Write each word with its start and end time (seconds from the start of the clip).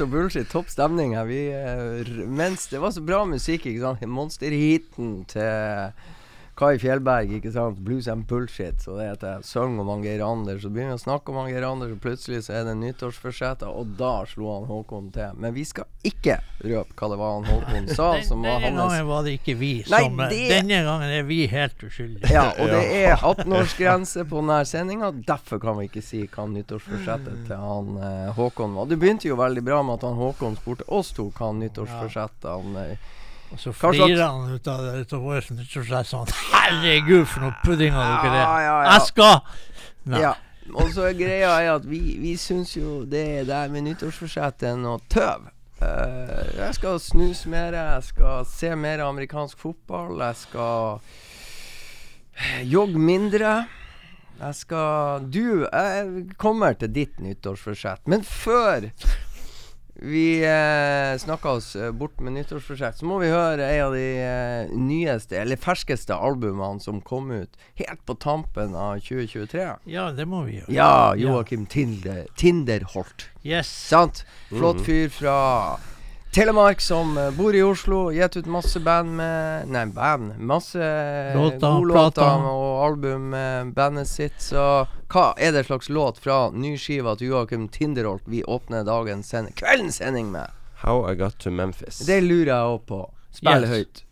Blues 0.00 0.08
og 0.08 0.14
bullshit. 0.14 0.48
Topp 0.48 0.70
stemning 0.72 1.12
her. 1.12 1.26
Vi, 1.28 1.50
eh, 1.52 2.24
mens 2.24 2.68
det 2.72 2.78
var 2.80 2.90
så 2.90 3.02
bra 3.04 3.18
musikk, 3.28 3.66
ikke 3.68 3.82
sant. 3.82 4.06
Monsterheaten 4.08 5.26
til 5.28 5.92
Kai 6.60 6.76
Fjellberg, 6.76 7.30
ikke 7.38 7.50
sant. 7.54 7.78
Blues 7.80 8.04
and 8.12 8.26
bullshit. 8.28 8.82
Så 8.84 8.92
det 8.98 9.06
heter 9.08 9.40
synger 9.48 9.88
om 9.88 10.02
Geir 10.04 10.20
Anders. 10.26 10.60
Så 10.60 10.68
begynner 10.68 10.92
vi 10.92 10.98
å 10.98 11.02
snakke 11.06 11.32
om 11.32 11.46
Geir 11.48 11.64
Anders, 11.64 11.94
og 11.94 12.02
plutselig 12.04 12.42
så 12.44 12.52
er 12.58 12.66
det 12.68 12.74
nyttårsforsetter, 12.82 13.70
og 13.72 13.94
da 13.96 14.10
slo 14.28 14.50
han 14.58 14.66
Håkon 14.68 15.06
til. 15.14 15.38
Men 15.40 15.54
vi 15.56 15.64
skal 15.64 15.88
ikke 16.04 16.36
røpe 16.60 16.92
hva 17.00 17.08
det 17.14 17.18
var 17.22 17.32
han 17.38 17.48
Håkon 17.48 17.88
sa, 17.96 18.10
Den, 18.18 18.26
som 18.28 18.44
var 18.44 18.60
denne 18.60 18.76
gangen 18.84 19.08
var 19.08 19.24
det 19.24 19.32
ikke 19.38 19.54
vi 19.60 19.70
Nei, 19.88 20.02
som 20.04 20.20
det- 20.20 20.42
Denne 20.52 20.82
gangen 20.84 21.14
er 21.16 21.24
vi 21.30 21.38
helt 21.48 21.84
uskyldige. 21.88 22.28
Ja, 22.34 22.44
og 22.60 22.68
det 22.74 22.82
er 23.06 23.16
18-årsgrense 23.16 24.26
på 24.28 24.42
denne 24.44 24.60
sendinga. 24.68 25.10
Derfor 25.32 25.62
kan 25.64 25.78
vi 25.80 25.88
ikke 25.88 26.04
si 26.04 26.26
hva 26.28 26.44
nyttårsforsettet 26.52 27.46
til 27.48 27.56
han 27.64 27.96
eh, 28.04 28.28
Håkon 28.36 28.76
var. 28.76 28.90
Det 28.92 29.00
begynte 29.00 29.32
jo 29.32 29.40
veldig 29.40 29.64
bra 29.64 29.80
med 29.80 29.96
at 29.96 30.06
han 30.10 30.20
Håkon 30.20 30.60
spurte 30.60 30.84
oss 30.92 31.14
to 31.16 31.30
hva 31.40 31.54
nyttårsforsettet 31.56 32.50
han 32.52 32.76
eh, 32.84 33.08
Og 33.50 33.58
så 33.58 33.72
flirer 33.74 34.22
han 34.22 34.52
ut 34.54 34.68
av 34.70 34.84
det 34.84 35.00
ut 35.02 35.12
av 35.16 35.24
vårt 35.26 35.48
sånn 36.06 36.28
Herregud, 36.52 37.26
for 37.26 37.46
noe 37.46 37.56
puddinger 37.64 37.98
dere 38.22 38.38
er! 38.38 38.60
Ja. 38.66 38.76
Jeg 38.92 39.08
skal 39.08 39.34
Nei. 40.10 40.22
Ja. 40.22 40.34
Og 40.70 40.92
så 40.94 41.08
er 41.08 41.16
greia 41.18 41.50
er 41.58 41.72
at 41.74 41.86
vi, 41.88 41.98
vi 42.22 42.36
syns 42.38 42.76
jo 42.76 43.02
det 43.08 43.48
der 43.48 43.72
med 43.72 43.82
nyttårsforsett 43.88 44.62
er 44.68 44.76
noe 44.78 45.00
tøv. 45.10 45.48
Uh, 45.80 46.46
jeg 46.58 46.76
skal 46.76 47.00
snuse 47.02 47.50
mer, 47.50 47.74
jeg 47.74 48.02
skal 48.10 48.46
se 48.48 48.70
mer 48.78 49.02
amerikansk 49.02 49.58
fotball, 49.58 50.20
jeg 50.20 50.36
skal 50.44 51.00
jogge 52.70 53.02
mindre. 53.02 53.66
Jeg 54.40 54.56
skal 54.56 55.26
Du, 55.28 55.66
jeg 55.66 56.26
kommer 56.40 56.72
til 56.78 56.92
ditt 56.94 57.18
nyttårsforsett. 57.20 58.06
Men 58.08 58.24
før 58.24 58.88
vi 60.02 60.40
eh, 60.44 61.18
snakka 61.18 61.50
oss 61.50 61.76
eh, 61.76 61.90
bort 61.92 62.20
med 62.20 62.32
nyttårsprosjekt. 62.32 62.98
så 62.98 63.06
må 63.06 63.18
vi 63.20 63.28
høre 63.28 63.66
en 63.68 63.84
av 63.84 63.94
de 63.94 64.06
eh, 64.24 64.72
nyeste, 64.72 65.36
eller 65.42 65.60
ferskeste 65.60 66.16
albumene 66.16 66.80
som 66.80 67.02
kom 67.04 67.28
ut 67.30 67.60
helt 67.82 68.00
på 68.08 68.16
tampen 68.16 68.74
av 68.74 69.02
2023. 69.04 69.66
Ja, 69.92 70.08
det 70.16 70.24
må 70.28 70.46
vi 70.48 70.56
gjøre. 70.60 70.72
Ja, 70.72 71.12
Joakim 71.20 71.66
Tinder, 71.68 72.24
Tinderholt. 72.40 73.28
Yes. 73.44 73.68
Sant? 73.68 74.24
Flott 74.48 74.80
fyr 74.88 75.12
fra 75.12 75.36
Telemark 76.30 76.80
som 76.80 77.18
eh, 77.18 77.30
bor 77.30 77.54
i 77.54 77.62
Oslo. 77.62 78.12
Gitt 78.12 78.36
ut 78.36 78.46
masse 78.46 78.78
band 78.80 79.16
med 79.16 79.68
Nei, 79.68 79.86
band. 79.86 80.36
Masse 80.38 80.78
Låter, 81.34 81.58
gode 81.58 81.88
låter 81.94 82.44
og 82.46 82.84
album 82.86 83.30
med 83.32 83.72
bandet 83.74 84.06
sitt. 84.08 84.36
Så 84.38 84.62
hva 85.10 85.24
er 85.42 85.56
det 85.56 85.64
slags 85.66 85.88
låt 85.90 86.20
fra 86.22 86.50
nyskiva 86.54 87.16
til 87.18 87.32
Joakim 87.32 87.66
Tinderholt 87.68 88.28
vi 88.30 88.44
åpner 88.46 88.86
dagens 88.86 89.26
sending, 89.32 89.56
kveldens 89.58 89.98
sending 89.98 90.30
med? 90.30 90.54
How 90.84 91.02
I 91.10 91.16
Got 91.18 91.38
To 91.42 91.50
Memphis. 91.50 91.98
Det 92.06 92.20
lurer 92.22 92.52
jeg 92.54 92.76
òg 92.76 92.86
på. 92.86 93.00
Spill 93.34 93.66
Yes. 93.66 93.74
høyt. 93.74 94.04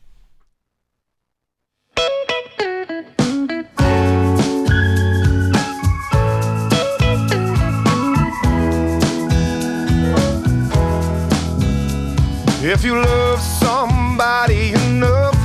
If 12.61 12.85
you 12.85 12.97
love 12.97 13.41
somebody 13.41 14.73
enough, 14.73 15.37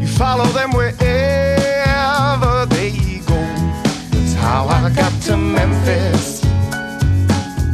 you 0.00 0.06
follow 0.06 0.44
them 0.52 0.70
wherever 0.70 0.96
they 2.66 3.18
go. 3.26 3.34
That's 4.12 4.34
how 4.34 4.68
I 4.68 4.90
got 4.94 5.12
to 5.22 5.36
Memphis. 5.36 6.40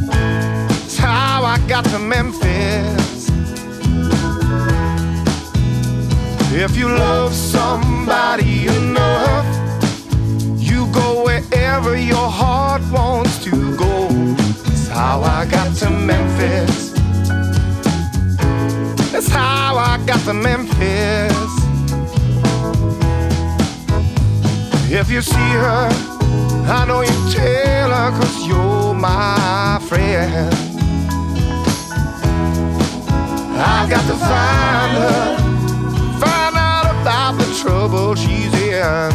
That's 0.07 0.97
how 0.97 1.43
I 1.43 1.59
got 1.67 1.85
to 1.85 1.99
Memphis. 1.99 3.29
If 6.51 6.75
you 6.75 6.87
love 6.87 7.31
somebody 7.31 8.65
enough, 8.65 9.45
you 10.57 10.91
go 10.91 11.25
wherever 11.25 11.95
your 11.95 12.27
heart 12.27 12.81
wants 12.91 13.43
to 13.43 13.77
go. 13.77 14.09
That's 14.09 14.87
how 14.87 15.21
I 15.21 15.45
got 15.45 15.75
to 15.77 15.91
Memphis. 15.91 16.84
To 20.23 20.33
Memphis. 20.33 21.33
If 24.89 25.09
you 25.11 25.21
see 25.21 25.33
her, 25.33 25.89
I 26.67 26.85
know 26.87 27.01
you 27.01 27.31
tell 27.31 27.89
her 27.89 28.11
cause 28.17 28.47
you're 28.47 28.93
my 28.93 29.79
friend. 29.87 30.53
I've 33.57 33.89
got 33.89 34.05
to 34.07 34.15
find 34.17 34.97
her, 34.97 35.37
find 36.19 36.55
out 36.55 36.87
about 37.01 37.37
the 37.37 37.45
trouble 37.61 38.15
she's 38.15 38.53
in. 38.53 39.11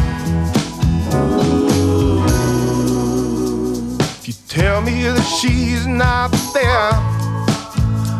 If 4.19 4.27
you 4.27 4.33
tell 4.47 4.81
me 4.81 5.03
that 5.03 5.23
she's 5.39 5.87
not 5.87 6.31
there, 6.53 7.20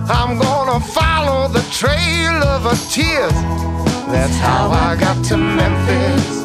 I'm 0.09 0.37
gonna 0.37 0.79
follow 0.79 1.47
the 1.47 1.61
trail 1.71 2.43
of 2.43 2.63
her 2.63 2.89
tears. 2.89 3.33
That's 4.11 4.37
how 4.37 4.69
I 4.71 4.95
got 4.99 5.23
to 5.25 5.37
Memphis. 5.37 6.43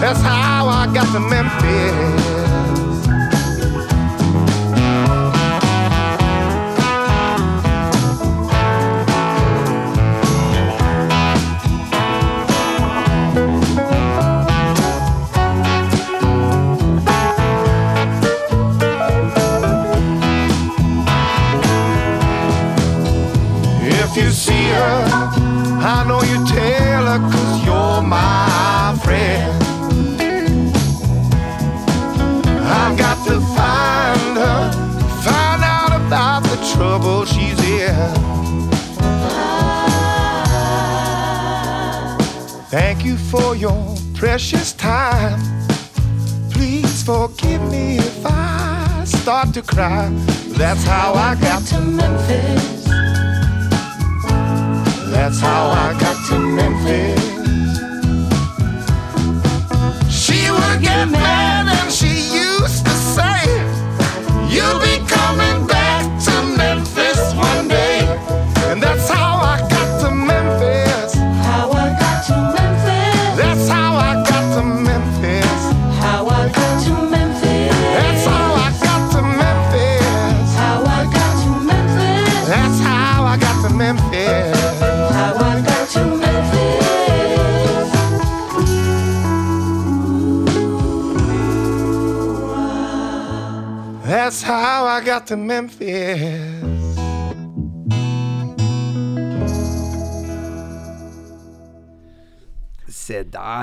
That's 0.00 0.20
how 0.20 0.68
I 0.68 0.92
got 0.92 1.12
to 1.12 1.20
Memphis. 1.20 2.29
Cry. 49.70 50.08
That's 50.58 50.84
how 50.84 51.14
I 51.14 51.34
got 51.36 51.62
to 51.68 51.80
Memphis. 51.80 52.19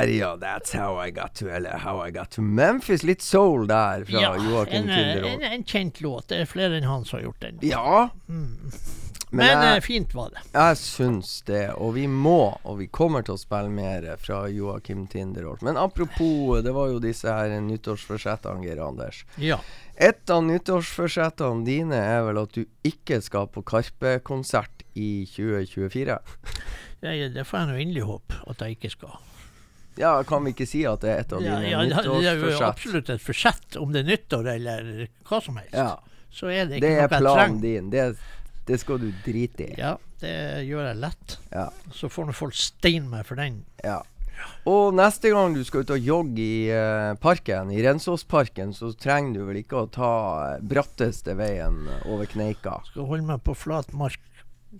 Der, 0.06 0.14
ja. 0.14 0.30
That's 0.38 0.74
how 0.78 0.98
I 1.08 1.12
got 1.12 1.34
to 1.42 1.50
Eller 1.50 1.78
how 1.84 2.00
I 2.08 2.12
got 2.12 2.32
to 2.38 2.42
Memphis. 2.42 3.04
Litt 3.04 3.22
soul 3.22 3.68
der 3.68 4.06
fra 4.06 4.22
Ja, 4.22 4.36
Joakim 4.38 4.90
eh, 4.90 5.34
en, 5.34 5.44
en 5.44 5.64
kjent 5.64 6.02
låt. 6.02 6.28
Det 6.30 6.42
er 6.44 6.46
flere 6.50 6.78
enn 6.78 6.88
han 6.88 7.06
som 7.06 7.20
har 7.20 7.28
gjort 7.30 7.42
den. 7.42 7.60
Ja. 7.66 8.10
Men, 8.28 9.44
Men 9.44 9.58
eh, 9.58 9.74
jeg, 9.76 9.84
fint 9.84 10.14
var 10.16 10.30
det. 10.32 10.44
jeg 10.54 10.78
syns 10.80 11.42
det. 11.50 11.66
Og 11.76 11.96
vi 11.98 12.06
må, 12.08 12.56
og 12.64 12.78
vi 12.80 12.88
kommer 12.88 13.26
til 13.28 13.36
å 13.36 13.42
spille 13.42 13.68
mer 13.74 14.06
fra 14.24 14.46
Joakim 14.48 15.04
Tinderholt. 15.12 15.62
Men 15.68 15.76
apropos, 15.78 16.62
det 16.64 16.72
var 16.76 16.94
jo 16.94 17.02
disse 17.04 17.28
her 17.28 17.52
nyttårsforsettene, 17.66 18.64
Geir 18.64 18.80
Anders. 18.86 19.26
Ja. 19.42 19.60
Et 20.00 20.30
av 20.32 20.44
nyttårsforsettene 20.48 21.66
dine 21.68 22.00
er 22.00 22.24
vel 22.30 22.40
at 22.40 22.56
du 22.56 22.64
ikke 22.88 23.20
skal 23.26 23.50
på 23.52 23.66
Karpe-konsert 23.68 24.86
i 24.96 25.26
2024? 25.36 26.20
Jeg, 27.04 27.32
det 27.36 27.44
får 27.46 27.60
jeg 27.60 27.68
nå 27.70 27.76
inderlig 27.84 28.06
håpe 28.08 28.40
at 28.48 28.64
jeg 28.64 28.78
ikke 28.80 28.94
skal. 28.96 29.18
Ja, 29.98 30.12
kan 30.28 30.46
vi 30.46 30.54
ikke 30.54 30.68
si 30.70 30.84
at 30.88 31.04
det 31.04 31.14
er 31.14 31.22
et 31.24 31.34
av 31.34 31.44
Ja, 31.44 31.60
dine 31.60 31.70
ja, 31.72 31.84
det, 31.84 32.04
det 32.06 32.32
er 32.32 32.42
jo 32.44 32.58
absolutt 32.68 33.10
et 33.14 33.24
forsett, 33.24 33.78
om 33.82 33.94
det 33.96 34.04
er 34.04 34.12
nyttår 34.14 34.52
eller 34.56 34.92
hva 35.30 35.40
som 35.44 35.58
helst. 35.62 35.74
Ja, 35.78 35.96
Så 36.34 36.52
er 36.54 36.68
det 36.70 36.82
det 36.84 36.92
er 36.92 37.08
noe 37.08 37.08
jeg 37.08 37.24
planen 37.24 37.62
din. 37.64 37.90
Det, 37.94 38.04
det 38.68 38.82
skal 38.84 39.02
du 39.02 39.10
drite 39.26 39.72
i. 39.72 39.74
Ja, 39.80 39.96
det 40.22 40.36
gjør 40.68 40.92
jeg 40.92 41.02
lett. 41.02 41.40
Ja. 41.54 41.70
Så 41.96 42.12
får 42.14 42.30
nå 42.30 42.38
folk 42.38 42.56
steine 42.58 43.10
meg 43.10 43.26
for 43.30 43.40
den. 43.40 43.64
Ja. 43.86 44.02
Og 44.70 44.94
neste 44.94 45.32
gang 45.34 45.56
du 45.56 45.64
skal 45.66 45.82
ut 45.82 45.92
og 45.96 46.04
jogge 46.04 46.44
i 46.44 46.70
eh, 46.70 47.14
parken, 47.22 47.72
i 47.74 47.82
Rensåsparken, 47.82 48.74
så 48.78 48.92
trenger 48.94 49.40
du 49.40 49.48
vel 49.48 49.62
ikke 49.64 49.80
å 49.82 49.88
ta 49.90 50.12
bratteste 50.62 51.34
veien 51.40 51.88
over 52.06 52.30
Kneika. 52.30 52.76
Skal 52.92 53.10
holde 53.10 53.26
meg 53.32 53.42
på 53.48 53.56
flat 53.58 53.90
mark. 53.98 54.22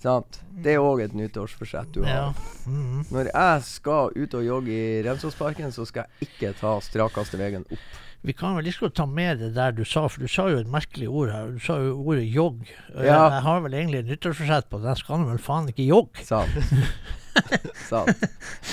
Sant? 0.02 0.40
Det 0.64 0.74
er 0.76 0.82
òg 0.84 1.02
et 1.06 1.14
nyttårsforsett 1.18 1.92
du 1.96 2.02
Ja. 2.04 2.32
har. 2.32 2.34
Mhm. 2.66 3.06
Når 3.12 3.32
jeg 3.34 3.64
skal 3.64 4.12
ut 4.16 4.34
og 4.34 4.44
jogge 4.46 4.70
i 4.74 5.02
Remsåsparken, 5.06 5.72
så 5.74 5.86
skal 5.88 6.06
jeg 6.20 6.28
ikke 6.30 6.54
ta 6.60 6.80
strakeste 6.80 7.38
veien 7.40 7.66
opp. 7.72 7.80
Vi 8.26 8.34
kan 8.34 8.56
vel 8.58 8.66
ikke 8.68 8.90
ta 8.94 9.06
med 9.06 9.40
det 9.40 9.54
der 9.56 9.72
du 9.72 9.84
sa, 9.86 10.08
for 10.10 10.20
du 10.20 10.28
sa 10.28 10.48
jo 10.50 10.58
et 10.60 10.68
merkelig 10.68 11.08
ord 11.08 11.30
her. 11.32 11.52
Du 11.54 11.60
sa 11.60 11.78
jo 11.80 11.96
ordet 12.02 12.26
jogg. 12.34 12.64
Ja. 12.96 13.02
Jeg, 13.02 13.32
jeg 13.32 13.42
har 13.46 13.60
vel 13.62 13.72
egentlig 13.78 14.00
et 14.00 14.08
nyttårsforsett 14.10 14.70
på 14.70 14.80
at 14.82 14.84
jeg 14.90 14.98
skal 14.98 15.24
vel 15.30 15.38
faen 15.38 15.70
ikke 15.70 15.86
jogge. 15.88 16.26
Sant? 16.26 16.50
Sant? 17.90 18.18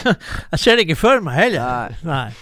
Jeg 0.05 0.59
ser 0.59 0.77
det 0.79 0.87
ikke 0.89 0.97
for 0.99 1.21
meg 1.21 1.35
heller. 1.37 1.61
Nei. 1.61 2.09
Nei. 2.09 2.33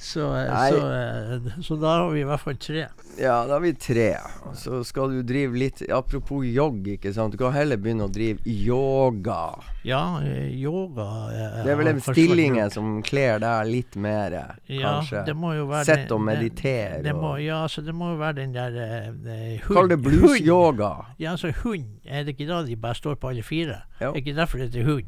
Så, 0.00 0.24
eh, 0.34 0.70
Så, 0.70 0.78
eh, 0.80 1.60
så 1.60 1.76
da 1.80 1.90
har 1.98 2.10
vi 2.10 2.20
i 2.22 2.24
hvert 2.24 2.40
fall 2.40 2.54
tre. 2.56 2.86
Ja, 3.20 3.44
da 3.46 3.52
har 3.58 3.60
vi 3.60 3.72
tre. 3.76 4.14
Så 4.56 4.78
skal 4.88 5.10
du 5.12 5.18
drive 5.22 5.52
litt 5.60 5.82
Apropos 5.92 6.40
jogg, 6.46 6.86
ikke 6.94 7.12
sant. 7.12 7.34
Du 7.34 7.36
kan 7.42 7.52
heller 7.52 7.76
begynne 7.76 8.06
å 8.06 8.12
drive 8.12 8.40
yoga. 8.48 9.58
Ja, 9.84 10.20
eh, 10.24 10.48
yoga 10.56 11.04
er, 11.32 11.64
Det 11.64 11.72
er 11.72 11.76
vel 11.76 11.84
den 11.90 11.96
en 11.96 12.00
kanskje 12.00 12.14
stilling 12.16 12.54
vært 12.56 12.64
lurt. 12.64 12.72
som 12.72 13.02
kler 13.02 13.38
deg 13.44 13.66
litt 13.68 13.96
mer, 13.96 14.38
Ja, 14.68 15.00
kanskje. 15.00 15.24
det 15.26 15.36
må 15.36 15.52
jo 15.56 15.66
være 15.68 15.84
Sett 15.84 16.10
og 16.16 16.20
meditere. 16.20 17.02
Det 17.02 17.12
må, 17.14 17.34
og- 17.34 17.42
ja, 17.44 17.66
så 17.66 17.84
det 17.84 17.94
må 17.94 18.12
jo 18.14 18.18
være 18.18 18.34
den 18.36 18.52
der 18.52 18.80
eh, 18.80 19.58
hund. 19.66 19.76
Kall 19.76 19.88
det 19.88 20.00
blues-yoga. 20.02 21.06
Ja, 21.18 21.32
altså 21.32 21.52
hund. 21.62 21.84
Er 22.06 22.24
det 22.24 22.36
ikke 22.38 22.48
da 22.48 22.62
de 22.62 22.74
bare 22.76 22.94
står 22.94 23.16
på 23.16 23.28
alle 23.28 23.42
fire? 23.42 23.82
Jo. 24.00 24.12
Er 24.14 24.20
ikke 24.22 24.34
derfor 24.36 24.58
det 24.58 24.72
heter 24.72 24.84
hund? 24.84 25.04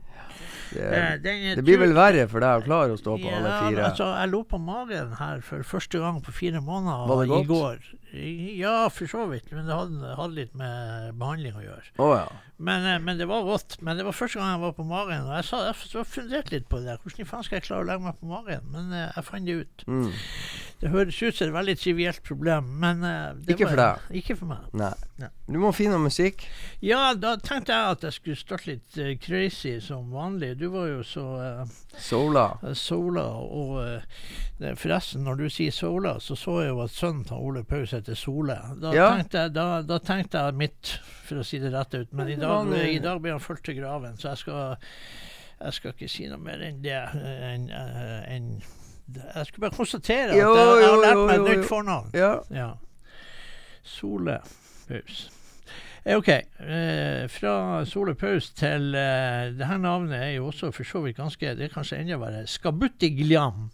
Eh, 0.77 1.17
Det, 1.23 1.33
er 1.53 1.59
det 1.59 1.65
blir 1.67 1.81
vel 1.83 1.95
verre 1.97 2.27
for 2.31 2.45
deg 2.45 2.63
å 2.63 2.65
klare 2.67 2.95
å 2.95 3.01
stå 3.01 3.17
på 3.19 3.29
ja, 3.29 3.39
alle 3.39 3.53
fire. 3.67 3.85
Altså, 3.91 4.09
jeg 4.21 4.33
lå 4.33 4.43
på 4.49 4.61
magen 4.63 5.13
her 5.19 5.43
for 5.45 5.67
første 5.67 6.01
gang 6.03 6.21
på 6.25 6.35
fire 6.35 6.63
måneder 6.65 7.37
i 7.41 7.45
går. 7.51 7.79
Ja, 8.13 8.89
for 8.93 9.09
så 9.09 9.27
vidt. 9.31 9.53
Men 9.53 9.67
det 9.67 9.77
hadde, 9.77 10.15
hadde 10.19 10.37
litt 10.37 10.57
med 10.59 11.15
behandling 11.21 11.57
å 11.57 11.63
gjøre. 11.65 11.93
Oh, 12.03 12.13
ja. 12.17 12.27
Men, 12.63 12.87
eh, 12.87 12.99
men 12.99 13.19
det 13.19 13.27
var 13.27 13.43
godt. 13.43 13.81
Men 13.81 13.97
det 13.97 14.05
var 14.05 14.13
første 14.13 14.39
gang 14.39 14.53
jeg 14.53 14.61
var 14.63 14.75
på 14.77 14.85
magen. 14.87 15.25
Og 15.27 15.35
jeg 15.35 15.47
sa, 15.49 15.63
jeg 15.67 16.07
funderte 16.07 16.55
litt 16.55 16.69
på 16.69 16.79
det. 16.79 16.93
der. 16.93 17.01
Hvordan 17.03 17.27
faen 17.27 17.47
skal 17.47 17.59
jeg 17.59 17.67
klare 17.67 17.83
å 17.83 17.89
legge 17.89 18.05
meg 18.05 18.21
på 18.21 18.29
magen? 18.31 18.69
Men 18.75 18.93
eh, 18.93 19.09
jeg 19.17 19.27
fant 19.27 19.49
det 19.49 19.57
ut. 19.63 19.87
Mm. 19.89 20.13
Det 20.83 20.91
høres 20.91 21.23
ut 21.23 21.37
som 21.37 21.47
et 21.47 21.55
veldig 21.55 21.75
trivielt 21.79 22.23
problem, 22.27 22.71
men 22.83 23.05
eh, 23.07 23.35
det 23.47 23.55
Ikke 23.55 23.69
for 23.71 23.79
deg? 23.79 24.07
Ikke 24.19 24.37
for 24.39 24.51
meg. 24.51 24.69
Nei. 24.79 24.93
Nei. 25.23 25.31
Du 25.47 25.59
må 25.63 25.71
finne 25.75 25.95
noe 25.95 26.09
musikk. 26.09 26.43
Ja, 26.83 27.13
da 27.15 27.37
tenkte 27.39 27.75
jeg 27.75 27.97
at 27.97 28.07
jeg 28.07 28.17
skulle 28.17 28.41
starte 28.41 28.71
litt 28.73 28.99
uh, 28.99 29.13
crazy 29.23 29.77
som 29.85 30.11
vanlig. 30.11 30.57
Du 30.59 30.67
var 30.75 30.89
jo 30.91 31.05
så 31.07 31.27
uh, 31.39 31.77
Sola. 32.03 32.47
sola, 32.75 33.27
og 33.39 34.73
forresten, 34.81 35.23
når 35.27 35.43
du 35.43 35.47
sier 35.53 35.75
sola, 35.75 36.17
så 36.23 36.35
så 36.39 36.57
jeg 36.63 36.73
jo 36.73 36.81
at 36.83 36.95
sønnen 36.95 37.27
til 37.29 37.47
Ole 37.47 37.63
Paus 37.69 37.93
heter 38.03 38.19
Sole. 38.19 38.59
Da, 38.83 38.93
Ja. 38.95 39.09
tenkte 39.17 39.47
jeg, 39.47 39.55
da, 39.57 39.67
da 39.87 39.99
tenkte 39.99 40.45
jeg 40.47 40.55
mitt, 40.61 40.99
for 41.25 41.41
å 41.41 41.47
si 41.47 41.59
det 41.63 41.73
rett 41.73 41.95
ut. 41.95 42.13
Men 42.13 42.29
i 42.29 42.37
dag, 42.37 42.69
i 42.93 42.99
dag 43.03 43.23
blir 43.23 43.33
han 43.39 43.41
fulgt 43.41 43.65
til 43.71 43.79
graven, 43.81 44.19
så 44.21 44.35
jeg 44.35 44.43
skal 44.45 44.77
jeg 45.63 45.73
skal 45.77 45.93
ikke 45.95 46.09
si 46.11 46.25
noe 46.27 46.41
mer 46.43 46.59
enn 46.67 46.81
det. 46.83 46.99
enn, 47.15 47.69
eh, 47.71 48.71
jeg 49.13 49.47
skulle 49.47 49.69
bare 49.69 49.77
konstatere 49.77 50.33
at 50.33 50.37
Jo, 50.41 50.55
jeg, 50.57 50.81
jeg 50.83 50.89
har 50.91 51.03
lært 51.05 51.21
meg 51.29 51.37
et 51.39 51.57
nytt 51.59 51.69
fornavn. 51.69 52.11
Ja. 52.19 52.33
Ja. 52.51 52.71
Sole 53.83 54.41
Paus. 54.89 55.31
Eh, 56.05 56.17
OK. 56.19 56.29
Eh, 56.29 57.29
fra 57.31 57.85
Sole 57.87 58.15
Paus 58.19 58.51
til 58.59 58.95
eh, 58.99 59.53
Det 59.55 59.67
her 59.69 59.79
navnet 59.79 60.19
er 60.19 60.33
jo 60.37 60.49
også 60.51 60.73
for 60.75 60.83
så 60.87 61.03
vidt 61.05 61.17
ganske 61.17 61.53
Det 61.59 61.69
er 61.69 61.75
kanskje 61.75 62.01
enda 62.03 62.19
verre. 62.19 62.43
Skabutti 62.51 63.13
Gliam 63.21 63.69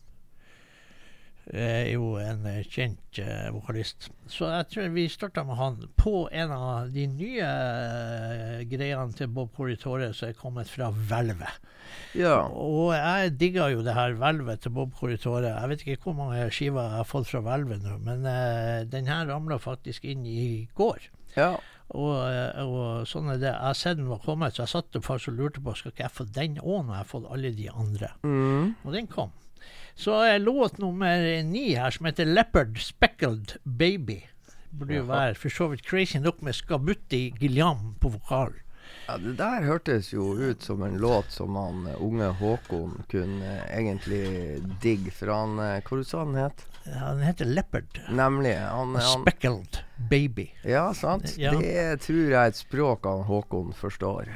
er 1.53 1.89
jo 1.93 2.17
en 2.21 2.45
eh, 2.49 2.65
kjent 2.67 3.21
eh, 3.23 3.49
vokalist. 3.55 4.11
Så 4.29 4.49
jeg 4.53 4.67
tror 4.73 4.91
vi 4.95 5.07
starta 5.13 5.45
med 5.49 5.57
han 5.59 5.79
på 5.97 6.27
en 6.29 6.53
av 6.55 6.91
de 6.93 7.07
nye 7.11 7.47
eh, 7.49 8.65
greiene 8.69 9.17
til 9.17 9.31
Bob 9.33 9.55
Corritore 9.57 10.11
som 10.17 10.29
er 10.29 10.37
kommet 10.39 10.71
fra 10.71 10.91
Hvelvet. 10.93 11.71
ja. 12.19 12.37
Og 12.49 12.93
jeg 12.97 13.35
digga 13.41 13.71
jo 13.73 13.85
det 13.87 13.97
her 13.97 14.19
hvelvet 14.19 14.65
til 14.65 14.75
Bob 14.77 14.93
Corritore. 14.99 15.55
Jeg 15.55 15.73
vet 15.73 15.87
ikke 15.87 16.11
hvor 16.11 16.19
mange 16.21 16.45
skiver 16.53 16.85
jeg 16.85 17.01
har 17.01 17.09
fått 17.09 17.31
fra 17.31 17.43
hvelvet 17.45 17.85
nå, 17.87 17.97
men 18.05 18.29
eh, 18.29 18.85
den 18.91 19.09
her 19.09 19.27
ramla 19.31 19.61
faktisk 19.63 20.05
inn 20.09 20.27
i 20.29 20.69
går. 20.79 21.11
ja. 21.39 21.57
Og, 21.97 22.17
eh, 22.29 22.65
og 22.69 23.09
sånn 23.09 23.31
er 23.33 23.39
det. 23.41 23.49
Jeg 23.49 23.65
har 23.65 23.77
sett 23.79 23.97
den 23.97 24.11
var 24.11 24.21
kommet, 24.21 24.57
så 24.57 24.67
jeg 24.67 24.75
satt 24.75 24.99
og 24.99 25.29
lurte 25.33 25.63
på 25.65 25.73
skal 25.73 25.95
ikke 25.95 26.05
jeg 26.05 26.17
få 26.19 26.27
den 26.37 26.59
òg 26.61 26.83
når 26.83 26.93
jeg 26.93 27.01
har 27.01 27.13
fått 27.15 27.29
alle 27.33 27.53
de 27.57 27.69
andre. 27.73 28.11
Mm. 28.29 28.75
Og 28.85 28.93
den 28.93 29.09
kom. 29.09 29.33
Så 29.99 30.15
er 30.23 30.39
låt 30.39 30.79
nummer 30.79 31.43
ni 31.43 31.73
her, 31.75 31.91
som 31.91 32.07
heter 32.07 32.25
'Leopard 32.25 32.79
Speckled 32.79 33.57
Baby'. 33.65 34.23
Burde 34.71 34.95
jo 34.95 35.05
være 35.09 35.35
for 35.35 35.51
så 35.51 35.67
vidt 35.73 35.83
crazy 35.83 36.21
nok 36.23 36.43
med 36.43 36.55
Skabutti 36.55 37.33
Gilliam 37.41 37.95
på 38.01 38.13
vokal. 38.15 38.53
Ja, 39.09 39.17
Det 39.19 39.35
der 39.39 39.65
hørtes 39.67 40.13
jo 40.13 40.35
ut 40.37 40.63
som 40.63 40.83
en 40.83 40.99
låt 41.03 41.33
som 41.33 41.57
han 41.57 41.87
eh, 41.87 42.03
unge 42.03 42.29
Håkon 42.39 43.03
kunne 43.11 43.57
eh, 43.57 43.79
egentlig 43.79 44.63
digge. 44.83 45.11
For 45.11 45.33
han 45.33 45.59
eh, 45.59 45.81
Hva 45.83 45.97
du 45.99 46.05
sa 46.05 46.23
han 46.23 46.37
het? 46.39 46.63
Ja, 46.85 46.99
han 47.09 47.25
heter 47.25 47.45
'Leopard'. 47.45 47.99
Nemlig. 48.13 48.55
Han, 48.57 48.95
han 48.95 49.23
Speckled 49.23 49.81
Baby. 50.11 50.51
Ja, 50.63 50.95
sant. 50.95 51.35
Ja. 51.39 51.57
Det 51.59 52.01
tror 52.07 52.23
jeg 52.23 52.39
er 52.39 52.53
et 52.55 52.57
språk 52.61 53.05
han 53.09 53.27
Håkon 53.27 53.73
forstår. 53.75 54.31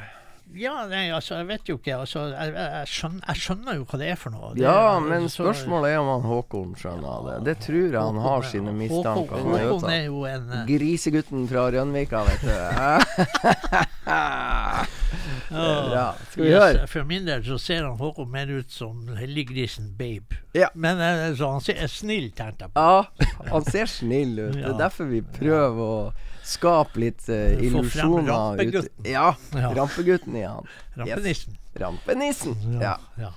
Ja, 0.55 0.87
nei, 0.91 1.07
altså, 1.15 1.35
jeg 1.41 1.47
vet 1.49 1.69
jo 1.71 1.77
ikke. 1.79 1.95
Altså, 2.03 2.25
jeg, 2.33 2.53
jeg, 2.57 2.87
skjønner, 2.93 3.23
jeg 3.29 3.37
skjønner 3.43 3.79
jo 3.79 3.85
hva 3.89 3.99
det 4.03 4.09
er 4.13 4.19
for 4.21 4.31
noe. 4.35 4.51
Det, 4.55 4.63
Ja, 4.65 4.99
men 5.01 5.29
så- 5.33 5.45
spørsmålet 5.47 5.93
er 5.95 5.99
om 6.03 6.11
han 6.13 6.27
Håkon 6.29 6.75
skjønner 6.77 7.27
det. 7.29 7.37
Det 7.49 7.57
tror 7.67 7.81
jeg 7.87 7.97
han 8.01 8.19
har 8.27 8.41
Håkon- 8.43 8.51
sine 8.51 8.73
mistanker. 8.77 9.37
Håkon, 9.37 9.53
Han 9.53 9.55
er 9.59 9.65
jo 9.65 9.73
Håkon 9.79 9.91
er 9.93 10.05
jo 10.07 10.25
en 10.29 10.53
eh, 10.53 10.65
Grisegutten 10.69 11.49
fra 11.49 11.67
Rønvika, 11.73 12.25
vet 12.29 12.43
du. 12.43 12.53
ja, 15.53 16.15
Skal 16.31 16.45
vi 16.45 16.53
høre? 16.55 16.87
For 16.91 17.05
min 17.09 17.27
del 17.29 17.45
så 17.47 17.59
ser 17.61 17.85
han 17.87 17.97
Håkon 18.01 18.31
mer 18.33 18.51
ut 18.51 18.71
som 18.73 19.07
helliggrisen 19.19 19.93
Babe. 19.99 20.39
Ja. 20.57 20.69
Men 20.75 21.01
altså, 21.01 21.51
han 21.57 21.61
ser 21.65 21.81
er 21.83 21.91
snill, 21.93 22.31
tenkte 22.37 22.67
jeg 22.69 22.75
på. 22.75 22.81
Ja, 22.81 23.49
han 23.53 23.65
ser 23.69 23.87
snill 23.91 24.39
ut. 24.39 24.55
Det 24.57 24.65
er 24.73 24.79
derfor 24.87 25.11
vi 25.13 25.23
prøver 25.23 25.83
å 25.83 26.13
skape 26.45 26.99
litt 27.01 27.29
uh, 27.29 27.53
illusjoner. 27.63 28.27
rampegutten. 28.33 29.07
Ja, 29.13 29.35
Ja. 29.55 29.73
rampegutten 29.75 30.37
i 30.37 30.43
han. 30.43 30.67
Rampenissen. 30.95 31.57
Rampenissen. 31.75 32.57
Ja. 32.81 32.99
ja. 33.17 33.33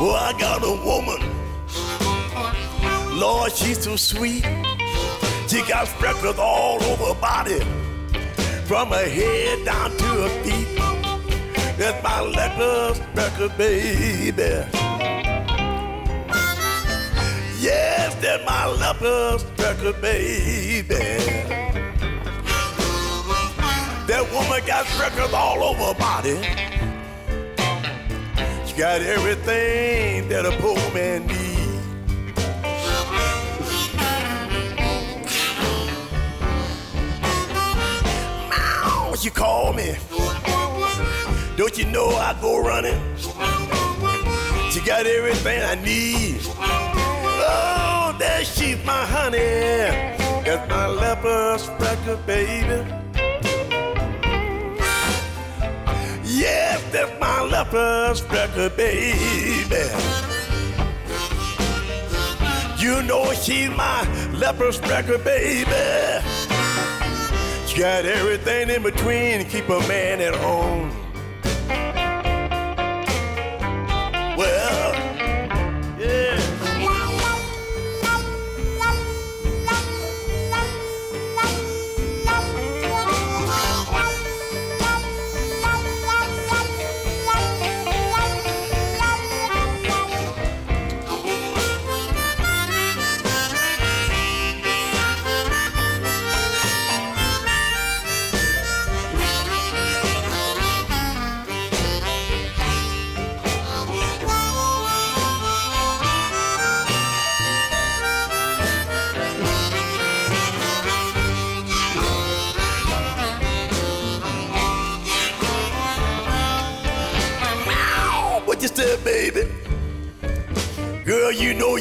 Well, 0.00 0.14
I 0.14 0.32
got 0.38 0.62
a 0.62 0.72
woman. 0.86 1.20
Lord, 3.18 3.50
she's 3.52 3.82
so 3.82 3.96
sweet. 3.96 4.44
She 5.48 5.62
got 5.62 5.88
freckles 5.88 6.38
all 6.38 6.82
over 6.82 7.06
her 7.06 7.20
body, 7.22 7.60
from 8.66 8.90
her 8.90 9.08
head 9.08 9.64
down 9.64 9.96
to 9.96 10.04
her 10.04 10.28
feet. 10.44 10.76
That's 11.78 12.04
my 12.04 12.20
leper 12.20 12.92
freckle 13.14 13.48
baby. 13.56 14.66
Yes, 17.58 18.14
that's 18.16 18.44
my 18.44 18.66
leper 18.66 19.38
freckle 19.56 19.94
baby. 20.02 20.84
That 24.06 24.28
woman 24.30 24.66
got 24.66 24.86
freckles 24.86 25.32
all 25.32 25.62
over 25.62 25.82
her 25.82 25.94
body. 25.94 26.36
She 28.66 28.76
got 28.76 29.00
everything 29.00 30.28
that 30.28 30.44
a 30.44 30.52
poor 30.60 30.76
man 30.92 31.26
needs. 31.26 31.47
Meow, 39.18 39.22
She 39.22 39.30
called 39.30 39.76
me. 39.76 39.96
Don't 41.56 41.76
you 41.76 41.86
know 41.86 42.08
I 42.08 42.36
go 42.40 42.60
running? 42.60 43.00
She 44.70 44.80
got 44.80 45.06
everything 45.06 45.62
I 45.62 45.74
need. 45.74 46.40
Oh, 46.60 48.14
there 48.18 48.44
she's 48.44 48.84
my 48.84 49.04
honey. 49.06 49.38
That's 50.44 50.68
my 50.70 50.86
leper 50.86 51.58
freckle 51.58 52.16
baby. 52.26 52.84
Yes, 56.24 56.82
that's 56.92 57.20
my 57.20 57.42
leper 57.42 58.14
freckle 58.14 58.70
baby. 58.70 59.88
You 62.78 63.02
know 63.02 63.32
she's 63.32 63.70
my 63.70 64.06
leper 64.32 64.72
freckle 64.72 65.18
baby. 65.18 66.47
Got 67.78 68.06
everything 68.06 68.70
in 68.70 68.82
between 68.82 69.38
to 69.38 69.44
keep 69.44 69.68
a 69.68 69.78
man 69.86 70.20
at 70.20 70.34
home. 70.34 70.90
Well, 74.36 75.07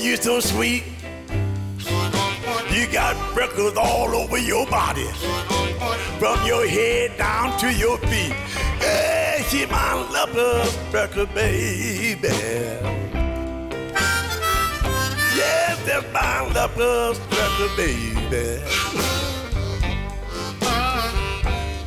you're 0.08 0.16
so 0.16 0.40
sweet. 0.40 0.84
You 2.72 2.88
got 2.92 3.16
freckles 3.34 3.76
all 3.76 4.16
over 4.16 4.38
your 4.38 4.66
body, 4.68 5.08
from 6.20 6.46
your 6.46 6.66
head 6.66 7.18
down 7.18 7.60
to 7.60 7.74
your 7.74 7.98
feet. 7.98 8.32
Hey, 8.80 9.44
she 9.50 9.66
my 9.66 9.96
leper 10.14 10.64
freckle 10.92 11.26
baby. 11.26 12.30
Yes, 15.36 15.78
that's 15.86 16.06
my 16.14 16.48
leper 16.54 17.14
freckle 17.14 17.76
baby. 17.76 18.62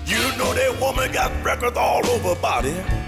You 0.05 0.37
know 0.37 0.53
that 0.53 0.77
woman 0.79 1.11
got 1.13 1.33
freckles 1.43 1.77
all 1.77 2.07
over 2.07 2.39
body. 2.41 3.00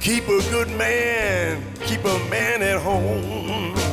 Keep 0.00 0.28
a 0.28 0.40
good 0.50 0.70
man, 0.78 1.62
keep 1.82 2.02
a 2.06 2.18
man 2.30 2.62
at 2.62 2.80
home. 2.80 3.89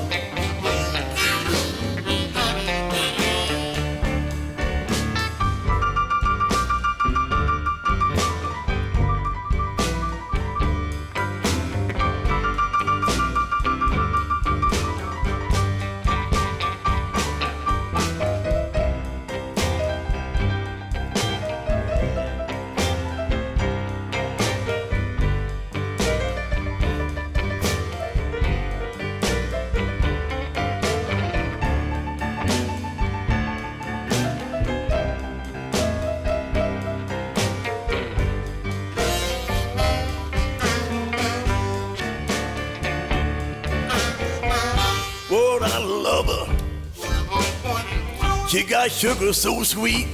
Got 48.87 48.95
sugar 48.95 49.33
so 49.33 49.63
sweet. 49.63 50.07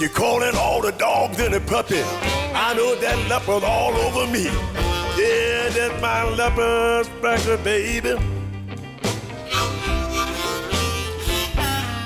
She 0.00 0.08
calling 0.08 0.56
all 0.56 0.82
the 0.82 0.92
dogs 0.98 1.38
and 1.38 1.54
the 1.54 1.60
puppies. 1.60 2.02
I 2.02 2.74
know 2.74 2.96
that 2.96 3.28
leopard 3.28 3.62
all 3.62 3.94
over 3.94 4.26
me. 4.32 4.46
Yeah, 5.16 5.68
that's 5.68 6.02
my 6.02 6.24
leopard 6.24 7.06
freckle, 7.20 7.56
baby. 7.58 8.16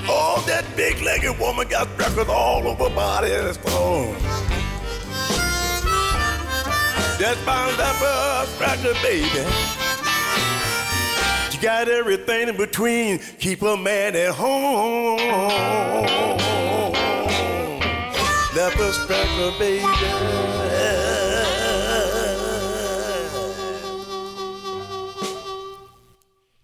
Oh, 0.07 0.43
that 0.45 0.63
big-legged 0.75 1.39
woman 1.39 1.67
got 1.69 1.87
freckles 1.97 2.29
all 2.29 2.67
over 2.67 2.87
body 2.91 3.31
and 3.31 3.57
oh. 3.69 4.13
That's 7.19 7.43
my 7.47 7.65
leopard 7.77 8.47
freckle, 8.59 8.93
baby. 9.01 9.82
Got 11.63 11.87
everything 11.87 12.49
in 12.49 12.57
between. 12.57 13.19
Keep 13.39 13.61
a 13.61 13.77
man 13.77 14.17
at 14.17 14.35
home. 14.35 15.17
Leopard 18.53 18.93
freckle, 19.07 19.53
baby. 19.57 19.87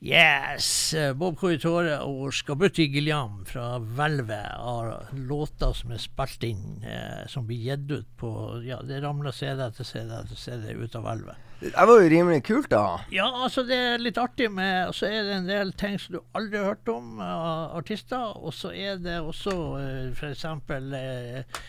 Yes! 0.01 0.93
Bob 1.15 1.37
Coytore 1.37 2.01
og 2.03 2.33
Skabutti 2.33 2.89
Gilliam 2.91 3.45
fra 3.47 3.77
Hvelvet 3.79 4.51
har 4.59 5.13
låter 5.15 5.71
som 5.79 5.95
er 5.95 6.03
spilt 6.03 6.43
inn, 6.43 6.83
eh, 6.83 7.23
som 7.31 7.47
blir 7.47 7.71
gitt 7.71 7.87
ut 7.91 8.17
på 8.19 8.31
Ja, 8.67 8.81
det 8.83 8.99
ramler 9.05 9.31
CD 9.31 9.63
etter 9.63 9.87
CD 9.87 10.11
etter 10.11 10.35
CD 10.35 10.75
ut 10.75 10.99
av 10.99 11.07
Hvelvet. 11.07 11.48
Det 11.59 11.75
var 11.75 11.99
jo 11.99 12.07
rimelig 12.07 12.43
kult, 12.47 12.69
da. 12.71 13.01
Ja, 13.11 13.27
altså 13.43 13.65
det 13.67 13.75
er 13.75 13.99
litt 13.99 14.17
artig 14.21 14.47
med 14.51 14.87
Og 14.87 14.95
så 14.95 15.09
er 15.09 15.25
det 15.27 15.33
en 15.35 15.49
del 15.49 15.73
ting 15.75 15.97
som 15.99 16.15
du 16.15 16.19
aldri 16.37 16.61
har 16.61 16.71
hørt 16.71 16.91
om 16.93 17.19
av 17.19 17.75
artister. 17.81 18.37
Og 18.39 18.55
så 18.55 18.71
er 18.71 19.01
det 19.03 19.17
også 19.19 19.55
uh, 19.75 20.11
f.eks. 20.15 20.45
Uh, 20.47 21.59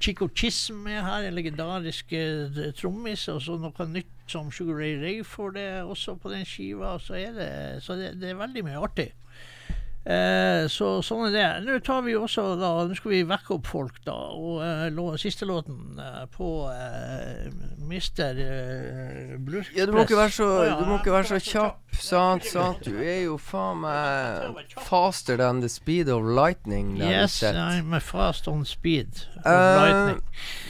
Chico 0.00 0.28
Chism 0.32 0.88
er 0.88 1.04
her, 1.04 1.28
en 1.28 1.36
legendarisk 1.36 2.16
uh, 2.16 2.62
trommis. 2.78 3.26
Og 3.28 3.42
så 3.44 3.58
noe 3.60 3.88
nytt 3.92 4.32
som 4.32 4.48
Sugar 4.48 4.80
Ray 4.80 4.96
Ray 5.02 5.20
får 5.28 5.58
det 5.58 5.68
også 5.82 6.16
på 6.22 6.32
den 6.32 6.48
skiva. 6.48 6.96
Så, 7.02 7.18
er 7.20 7.36
det, 7.36 7.50
så 7.84 7.98
det, 8.00 8.14
det 8.22 8.32
er 8.32 8.40
veldig 8.40 8.64
mye 8.64 8.80
artig. 8.80 9.10
Eh, 10.04 10.66
så 10.68 10.98
sånn 11.00 11.30
er 11.30 11.32
det. 11.32 11.44
Nå 11.64 11.78
tar 11.80 12.02
vi 12.04 12.12
også 12.12 12.42
da 12.60 12.74
Nå 12.84 12.92
skal 12.98 13.10
vi 13.14 13.22
vekke 13.24 13.54
opp 13.56 13.68
folk, 13.70 14.02
da. 14.04 14.12
Og 14.36 14.58
eh, 14.60 14.82
lå, 14.92 15.06
siste 15.16 15.46
låten 15.48 15.96
eh, 15.96 16.26
på 16.34 16.48
eh, 16.68 17.46
Mister 17.88 18.36
eh, 18.36 19.30
Blues 19.40 19.70
Ja, 19.72 19.86
du 19.88 19.94
må 19.96 20.02
ikke 20.04 20.18
være 20.18 20.34
så, 20.36 20.48
ja, 20.68 20.74
du 20.76 20.84
må 20.90 20.98
ikke 20.98 21.14
være 21.14 21.30
så 21.32 21.38
kjapp, 21.40 21.96
sant, 21.96 22.44
sant. 22.44 22.84
Du 22.84 22.98
er 23.00 23.22
jo 23.24 23.38
faen 23.40 23.80
meg 23.86 24.76
faster 24.84 25.40
than 25.40 25.62
the 25.64 25.72
speed 25.72 26.12
of 26.12 26.20
lightning. 26.28 26.98
Yes. 27.00 27.40
I'm 27.42 27.96
fast 28.04 28.46
on 28.48 28.66
speed. 28.68 29.24
of 29.40 29.48
Eh, 29.48 29.80
lightning. 29.80 30.20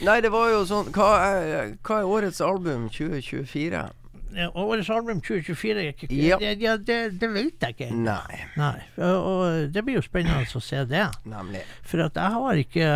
nei, 0.07 0.21
det 0.23 0.31
var 0.31 0.49
jo 0.51 0.63
sånn 0.67 0.89
Hva 0.95 1.11
er, 1.27 1.75
hva 1.83 1.99
er 1.99 2.09
årets 2.15 2.39
album 2.43 2.87
2024? 2.87 3.83
Årets 4.35 4.89
album 4.91 5.21
2024 5.21 5.83
er 5.83 5.91
ikke 5.93 6.09
Ja. 6.11 6.37
Det, 6.41 6.53
ja, 6.61 6.77
det, 6.77 6.97
det 7.21 7.29
vet 7.33 7.61
jeg 7.67 7.75
ikke. 7.77 7.91
Nei, 7.95 8.39
Nei. 8.59 8.77
Og, 8.97 9.29
og 9.31 9.69
det 9.75 9.83
blir 9.87 9.99
jo 9.99 10.05
spennende 10.05 10.43
å 10.45 10.63
se 10.63 10.83
det. 10.89 11.05
nemlig. 11.25 11.61
For 11.87 12.03
at 12.05 12.19
jeg 12.19 12.35
har 12.39 12.61
ikke 12.65 12.89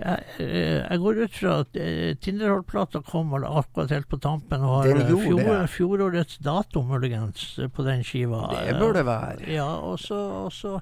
jeg, 0.00 0.22
eh, 0.40 0.78
jeg 0.80 1.00
går 1.02 1.18
ut 1.26 1.34
fra 1.36 1.54
at 1.60 1.74
uh, 1.76 2.14
Tinderhold-plata 2.24 3.02
kom 3.04 3.34
vel 3.34 3.44
akkurat 3.44 3.90
helt 3.92 4.08
på 4.08 4.16
tampen 4.22 4.62
og 4.64 4.78
har 4.78 4.94
eh, 4.94 5.10
fjor, 5.10 5.66
fjorårets 5.74 6.38
dato 6.40 6.80
muligens 6.88 7.42
eh, 7.60 7.68
på 7.68 7.84
den 7.84 8.00
skiva. 8.06 8.46
Det 8.64 8.78
bør 8.80 8.96
det 8.96 9.04
være. 9.04 9.44
Ja, 9.52 9.68
og 9.84 10.00
så, 10.00 10.16
og 10.46 10.54
så, 10.56 10.78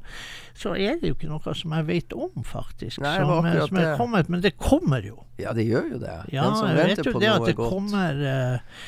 så 0.55 0.77
er 0.79 1.01
det 1.03 1.11
jo 1.11 1.19
ikke 1.19 1.33
noe 1.33 1.57
som 1.59 1.75
jeg 1.81 1.89
vet 1.91 2.15
om, 2.15 2.31
faktisk. 2.47 3.03
Nei, 3.03 3.17
som, 3.19 3.51
eh, 3.51 3.59
som 3.67 3.83
er 3.83 3.99
kommet, 3.99 4.31
men 4.31 4.45
det 4.45 4.55
kommer 4.61 5.03
jo. 5.03 5.19
Ja, 5.43 5.51
det 5.57 5.67
gjør 5.67 5.95
jo 5.97 6.03
det. 6.05 6.15
Ja, 6.31 6.47
Den 6.47 6.61
som 6.61 6.71
jeg 6.71 6.79
vet 6.79 6.95
venter 6.95 7.11
jo 7.11 7.19
på 7.19 7.25
det 7.27 7.33
at 7.35 7.41
noe 7.43 7.51
det 7.51 7.59
godt. 7.59 7.75
kommer 7.75 8.27
eh, 8.37 8.83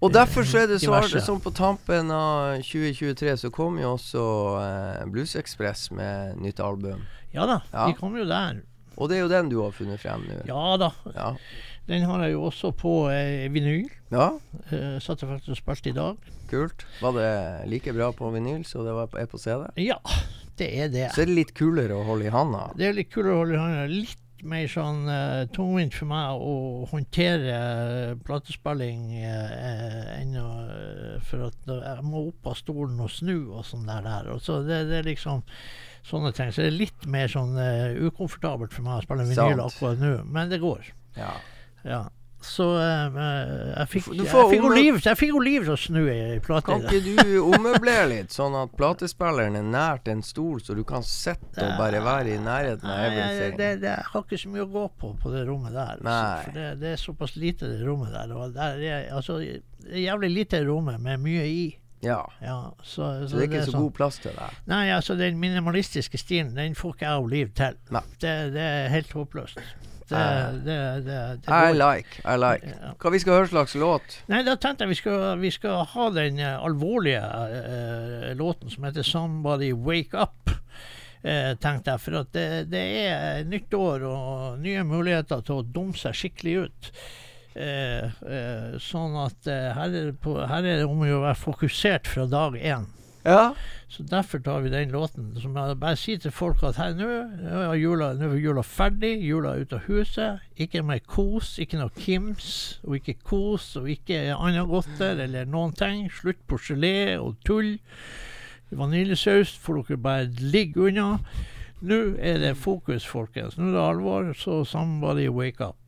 Og 0.00 0.12
derfor 0.14 0.44
så 0.46 0.60
er 0.62 0.66
det 0.70 0.78
så 0.80 0.92
diverse. 0.92 1.20
som 1.26 1.40
på 1.42 1.50
tampen 1.50 2.10
av 2.14 2.60
2023 2.62 3.32
så 3.40 3.50
kom 3.50 3.78
jo 3.82 3.96
også 3.96 4.22
eh, 4.62 5.06
Blues 5.10 5.34
Express 5.36 5.88
med 5.90 6.36
nytt 6.38 6.60
album. 6.62 7.00
Ja 7.34 7.46
da, 7.46 7.60
Ja. 7.72 7.86
de 7.88 7.94
kommer 7.98 8.20
jo 8.22 8.28
der. 8.30 8.60
Og 8.98 9.08
det 9.10 9.16
er 9.18 9.20
jo 9.24 9.28
den 9.32 9.48
du 9.50 9.60
har 9.62 9.70
funnet 9.74 10.00
frem 10.02 10.22
nå. 10.28 10.38
Ja 10.46 10.76
da. 10.76 10.92
Ja. 11.14 11.32
Den 11.88 12.02
har 12.04 12.22
jeg 12.26 12.32
jo 12.36 12.42
også 12.50 12.70
på 12.76 13.08
eh, 13.10 13.48
vinyl. 13.50 13.88
ja, 14.12 14.30
Eh, 14.70 14.98
satt 15.00 15.22
jeg 15.22 15.30
faktisk 15.30 15.50
og 15.50 15.56
spilte 15.56 15.88
i 15.90 15.96
dag. 15.96 16.16
kult. 16.50 16.84
Var 17.02 17.12
det 17.12 17.68
like 17.70 17.92
bra 17.92 18.12
på 18.12 18.30
vinyl 18.32 18.64
som 18.64 18.84
det 18.86 18.92
var 18.94 19.06
på, 19.08 19.18
er 19.18 19.26
på 19.26 19.38
CD? 19.38 19.66
Ja, 19.82 19.98
det 20.58 20.68
er 20.78 20.88
det. 20.88 21.10
Så 21.14 21.22
er 21.22 21.26
det 21.26 21.34
litt 21.34 21.54
kulere 21.54 21.94
å 21.98 22.04
holde 22.06 22.26
i 22.26 22.30
handa. 22.30 22.70
Det 22.76 22.86
er 22.88 22.92
litt 22.92 23.10
kulere 23.10 23.34
å 23.34 23.42
holde 23.42 23.54
i 23.54 23.58
hånda. 23.58 23.86
Litt 23.88 24.18
mer 24.46 24.68
sånn 24.70 25.08
uh, 25.08 25.46
tungvint 25.54 25.94
for 25.96 26.10
meg 26.10 26.42
å 26.44 26.54
håndtere 26.90 27.54
eh, 27.54 28.12
platespilling 28.26 29.08
uh, 29.24 30.14
enn 30.18 30.36
å 30.38 30.48
eh, 30.68 31.16
For 31.26 31.48
at 31.48 31.70
jeg 31.72 32.06
må 32.06 32.28
opp 32.28 32.52
av 32.52 32.58
stolen 32.60 33.00
og 33.02 33.10
snu 33.12 33.50
og 33.58 33.66
sånn 33.66 33.88
der. 33.88 34.04
der. 34.06 34.30
Og 34.34 34.42
så 34.44 34.60
det, 34.66 34.84
det 34.90 35.00
er 35.00 35.10
liksom 35.10 35.42
sånne 36.08 36.32
ting. 36.36 36.52
Så 36.54 36.64
det 36.64 36.72
er 36.72 36.78
litt 36.78 37.08
mer 37.10 37.30
sånn 37.32 37.58
eh, 37.60 37.98
ukomfortabelt 38.08 38.74
for 38.74 38.86
meg 38.86 39.00
å 39.00 39.06
spille 39.06 39.28
vinyl 39.28 39.64
akkurat 39.66 40.02
nå. 40.02 40.14
Men 40.28 40.52
det 40.52 40.60
går. 40.62 40.92
Ja. 41.18 41.34
Ja. 41.86 42.02
Så 42.40 42.64
eh, 42.78 43.16
jeg 43.74 43.88
fikk, 43.90 44.04
jeg 44.14 44.26
fikk 44.30 44.62
omme- 44.62 44.68
Oliv 44.70 44.98
jeg 45.02 45.18
fikk 45.18 45.34
Oliv 45.34 45.64
til 45.66 45.72
å 45.74 45.78
snu 45.82 45.98
ei 46.12 46.38
plate. 46.44 46.66
Kan 46.68 46.84
ikke 46.86 47.00
du 47.02 47.40
ommøblere 47.42 48.04
litt, 48.12 48.30
sånn 48.30 48.54
at 48.62 48.76
platespilleren 48.78 49.56
er 49.58 49.66
nært 49.66 50.06
en 50.12 50.22
stol, 50.22 50.60
så 50.62 50.76
du 50.78 50.84
kan 50.86 51.02
sitte 51.02 51.64
og 51.66 51.74
bare 51.80 51.98
være 52.04 52.36
i 52.36 52.38
nærheten 52.38 52.86
av 52.86 53.02
everything? 53.08 53.56
det, 53.58 53.72
det, 53.82 53.90
jeg 53.90 54.06
har 54.12 54.22
ikke 54.22 54.38
så 54.38 54.52
mye 54.54 54.62
å 54.68 54.70
gå 54.70 54.84
på 55.02 55.10
på 55.18 55.32
det 55.34 55.42
rommet 55.48 55.74
der. 55.74 55.98
altså. 55.98 56.52
Det, 56.54 56.68
det 56.80 56.92
er 56.94 57.02
såpass 57.02 57.34
lite, 57.36 57.66
det 57.74 57.82
rommet 57.88 58.14
der. 58.14 58.32
Og 58.38 58.54
der 58.54 58.78
er, 58.86 59.10
altså, 59.18 59.40
det 59.42 60.04
jævlig 60.06 60.30
lite 60.36 60.62
rommet 60.68 61.00
med 61.02 61.18
mye 61.26 61.42
i. 61.50 61.66
Ja. 62.06 62.20
Ja, 62.40 62.70
så, 62.86 63.26
Så 63.26 63.34
det 63.40 63.48
er 63.48 63.50
ikke 63.50 63.64
så 63.66 63.72
sånn- 63.74 63.88
god 63.88 63.94
plass 63.98 64.18
til 64.22 64.30
deg? 64.38 64.62
Nei, 64.70 64.84
altså 64.94 65.16
den 65.18 65.40
minimalistiske 65.42 66.18
stilen, 66.22 66.54
den 66.54 66.78
får 66.78 66.94
ikke 66.94 67.08
jeg 67.10 67.18
og 67.24 67.28
Liv 67.34 67.50
til. 67.58 67.74
Det, 68.22 68.34
det 68.54 68.62
er 68.62 68.88
helt 68.94 69.10
håpløst. 69.18 69.58
Det, 70.08 70.18
Nei. 70.18 70.60
det, 70.64 70.76
det, 71.04 71.18
det 71.44 71.52
I 71.52 71.74
like, 71.76 72.22
I 72.24 72.36
like. 72.40 72.74
Hva 72.96 73.12
vi 73.12 73.20
skal 73.20 73.36
høre 73.36 73.50
slags 73.50 73.76
låt? 73.76 74.18
Nei, 74.32 74.40
da 74.46 74.56
tenkte 74.56 74.86
jeg 74.86 74.94
vi 74.94 75.00
skal, 75.02 75.26
vi 75.42 75.52
skal 75.52 75.84
ha 75.92 76.08
den 76.16 76.40
eh, 76.40 76.56
alvorlige 76.64 77.20
uh, 77.20 78.30
låten 78.38 78.72
som 78.72 78.88
heter 78.88 79.04
'Somebody 79.04 79.72
Wake 79.76 80.16
Up'. 80.16 80.56
Uh, 81.18 81.52
tenkte 81.60 81.92
jeg, 81.92 82.00
For 82.00 82.20
at 82.22 82.32
det, 82.32 82.48
det 82.72 82.84
er 83.04 83.44
nytt 83.44 83.74
år 83.74 84.04
og 84.08 84.60
nye 84.64 84.84
muligheter 84.86 85.42
til 85.44 85.60
å 85.60 85.66
dumme 85.66 85.98
seg 85.98 86.16
skikkelig 86.16 86.58
ut. 86.68 86.92
Eh, 87.58 88.04
eh, 88.06 88.76
sånn 88.78 89.16
at 89.18 89.48
eh, 89.50 89.72
her, 89.74 89.94
er 89.96 90.12
på, 90.14 90.36
her 90.46 90.62
er 90.62 90.82
det 90.82 90.86
om 90.86 91.00
å 91.02 91.22
være 91.24 91.38
fokusert 91.40 92.06
fra 92.06 92.28
dag 92.30 92.54
én. 92.60 92.86
Ja. 93.28 93.52
Så 93.88 94.02
derfor 94.08 94.38
tar 94.38 94.60
vi 94.60 94.70
den 94.72 94.90
låten. 94.92 95.32
Som 95.40 95.56
jeg 95.56 95.76
bare 95.80 95.96
sier 95.96 96.20
til 96.20 96.32
folk 96.32 96.62
at 96.64 96.78
her 96.80 96.94
nå 96.96 97.08
er 97.08 97.74
jula, 97.80 98.12
nå 98.16 98.30
er 98.32 98.40
jula 98.40 98.64
ferdig, 98.64 99.14
jula 99.24 99.54
er 99.54 99.64
ute 99.64 99.78
av 99.78 99.88
huset. 99.88 100.44
Ikke 100.56 100.82
mer 100.84 101.00
kos, 101.04 101.56
ikke 101.60 101.80
noe 101.80 101.92
Kims, 101.96 102.80
og 102.84 102.98
ikke 102.98 103.18
kos, 103.24 103.70
og 103.80 103.88
ikke 103.92 104.20
annet 104.36 104.68
godter 104.68 105.20
eller 105.24 105.48
noen 105.48 105.76
ting. 105.76 106.06
Slutt 106.12 106.40
på 106.48 106.60
gelé 106.68 107.18
og 107.20 107.36
tull. 107.48 107.76
Vaniljesaus 108.70 109.54
får 109.56 109.82
dere 109.88 110.02
bare 110.04 110.28
ligge 110.40 110.88
unna. 110.88 111.14
Nå 111.80 112.00
er 112.18 112.40
det 112.42 112.56
fokus, 112.60 113.06
folkens. 113.06 113.56
Nå 113.56 113.70
er 113.70 113.76
det 113.76 113.84
alvor, 113.84 114.32
så 114.36 114.64
somebody 114.68 115.28
wake 115.28 115.64
up. 115.64 115.87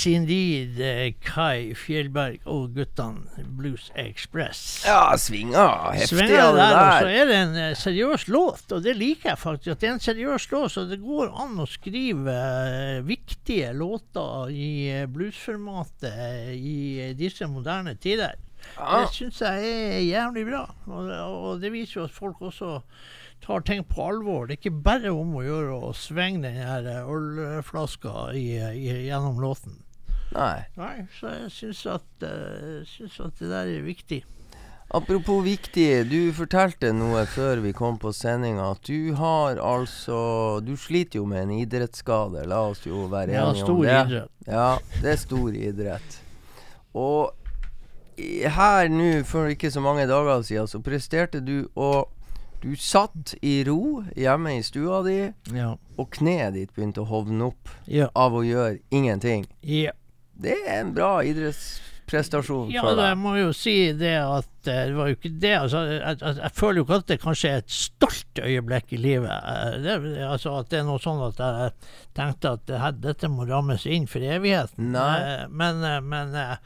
Yes, 0.00 0.06
indeed. 0.06 0.80
eh, 0.80 1.12
Kai 1.20 1.74
Fjellberg 1.76 2.40
og 2.48 2.72
guttene 2.72 3.44
Blues 3.58 3.90
Express. 3.98 4.84
Ja, 4.86 5.12
svinger 5.20 5.92
heftig 5.92 6.16
Svinger 6.16 6.40
av 6.40 6.54
det 6.56 6.62
der, 6.64 6.78
og 6.80 7.02
så 7.02 7.10
er 7.12 7.26
det 7.28 7.36
en 7.36 7.56
eh, 7.60 7.74
seriøs 7.76 8.24
låt, 8.32 8.72
og 8.72 8.82
det 8.86 8.94
liker 8.96 9.34
jeg 9.34 9.40
faktisk. 9.42 9.74
At 9.74 9.82
det 9.82 9.88
er 9.90 9.92
en 9.98 10.00
seriøs 10.06 10.46
låt, 10.54 10.72
så 10.72 10.84
det 10.88 11.00
går 11.02 11.34
an 11.44 11.60
å 11.60 11.66
skrive 11.68 12.32
eh, 12.32 13.02
viktige 13.04 13.74
låter 13.76 14.48
i 14.54 14.70
bluesformatet 15.12 16.54
i 16.56 17.10
disse 17.18 17.48
moderne 17.50 17.92
tider. 18.00 18.38
Ja. 18.78 19.02
Det 19.02 19.12
syns 19.18 19.42
jeg 19.44 19.68
er 19.68 20.00
jævlig 20.06 20.46
bra. 20.48 20.62
Og, 20.88 21.12
og 21.12 21.60
det 21.60 21.74
viser 21.76 22.00
jo 22.00 22.06
at 22.08 22.16
folk 22.16 22.40
også 22.40 22.78
tar 23.44 23.60
ting 23.68 23.84
på 23.84 24.08
alvor. 24.08 24.46
Det 24.48 24.56
er 24.56 24.62
ikke 24.64 24.82
bare 24.84 25.12
om 25.12 25.36
å 25.36 25.44
gjøre 25.44 25.76
å 25.90 25.92
svinge 25.96 26.44
den 26.48 26.56
her 26.60 26.88
ølflaska 27.04 28.30
i, 28.36 28.48
i, 28.56 28.90
gjennom 29.10 29.40
låten. 29.44 29.76
Nei. 30.34 30.64
Nei, 30.76 31.06
så 31.18 31.28
jeg 31.34 31.50
syns 31.50 31.86
at, 31.86 32.04
uh, 32.22 32.84
synes 32.86 33.20
at 33.20 33.38
det 33.40 33.48
der 33.50 33.70
er 33.78 33.82
viktig. 33.82 34.20
Apropos 34.92 35.44
viktig, 35.46 36.10
du 36.10 36.32
fortalte 36.34 36.90
noe 36.92 37.22
før 37.30 37.60
vi 37.62 37.70
kom 37.72 37.98
på 38.02 38.10
sendinga, 38.14 38.72
at 38.72 38.80
du 38.88 39.12
har 39.14 39.60
altså 39.62 40.58
Du 40.66 40.72
sliter 40.76 41.20
jo 41.20 41.26
med 41.30 41.44
en 41.44 41.52
idrettsskade, 41.60 42.42
la 42.50 42.58
oss 42.72 42.82
jo 42.86 43.04
være 43.06 43.30
Ja, 43.36 43.44
enige 43.50 43.62
om 43.62 43.68
stor 43.68 43.84
det. 43.84 44.00
idrett. 44.06 44.30
Ja, 44.48 44.78
det 45.02 45.12
er 45.12 45.16
stor 45.22 45.48
idrett. 45.54 46.18
Og 46.94 47.30
her 48.50 48.88
nå, 48.90 49.22
for 49.24 49.46
ikke 49.48 49.70
så 49.70 49.80
mange 49.80 50.06
dager 50.10 50.42
siden, 50.42 50.66
så 50.68 50.80
presterte 50.82 51.40
du 51.40 51.68
å 51.76 52.08
Du 52.60 52.74
satt 52.76 53.34
i 53.40 53.62
ro 53.64 54.02
hjemme 54.16 54.58
i 54.58 54.62
stua 54.62 54.98
di, 55.06 55.32
Ja. 55.56 55.76
og 55.96 56.10
kneet 56.10 56.52
ditt 56.52 56.74
begynte 56.76 57.00
å 57.00 57.06
hovne 57.08 57.46
opp 57.46 57.70
Ja. 57.88 58.08
av 58.14 58.32
å 58.34 58.42
gjøre 58.44 58.80
ingenting. 58.90 59.46
ja. 59.62 59.92
Det 60.40 60.56
er 60.66 60.80
en 60.80 60.92
bra 60.96 61.10
idrettsprestasjon 61.26 62.70
Ja, 62.72 62.82
da, 62.96 63.10
jeg 63.10 63.18
må 63.20 63.34
jo 63.38 63.50
si 63.56 63.74
det 63.96 64.14
at 64.18 64.68
eh, 64.70 64.86
det 64.90 64.96
var 64.96 65.10
jo 65.10 65.16
ikke 65.18 65.32
det. 65.42 65.52
Altså, 65.60 65.82
jeg, 65.92 66.16
jeg, 66.22 66.36
jeg 66.40 66.52
føler 66.56 66.80
jo 66.80 66.86
ikke 66.86 66.98
at 67.02 67.08
det 67.12 67.18
kanskje 67.22 67.50
er 67.52 67.62
et 67.62 67.74
stolt 67.76 68.42
øyeblikk 68.44 68.94
i 68.96 69.00
livet. 69.04 69.30
Eh, 69.30 69.78
Det, 69.84 69.96
altså 70.26 70.56
At 70.62 70.70
det 70.72 70.80
er 70.80 70.88
noe 70.88 70.98
sånn 71.02 71.22
at 71.28 71.38
jeg 71.44 71.72
tenkte 72.18 72.54
at 72.56 72.66
det 72.70 72.80
her, 72.82 72.96
dette 73.06 73.30
må 73.30 73.46
rammes 73.48 73.86
inn 73.86 74.08
for 74.10 74.24
evigheten. 74.24 74.90
Nei. 74.96 75.14
Eh, 75.20 75.46
Men, 75.48 75.84
eh, 75.86 76.00
men 76.00 76.34
eh, 76.34 76.56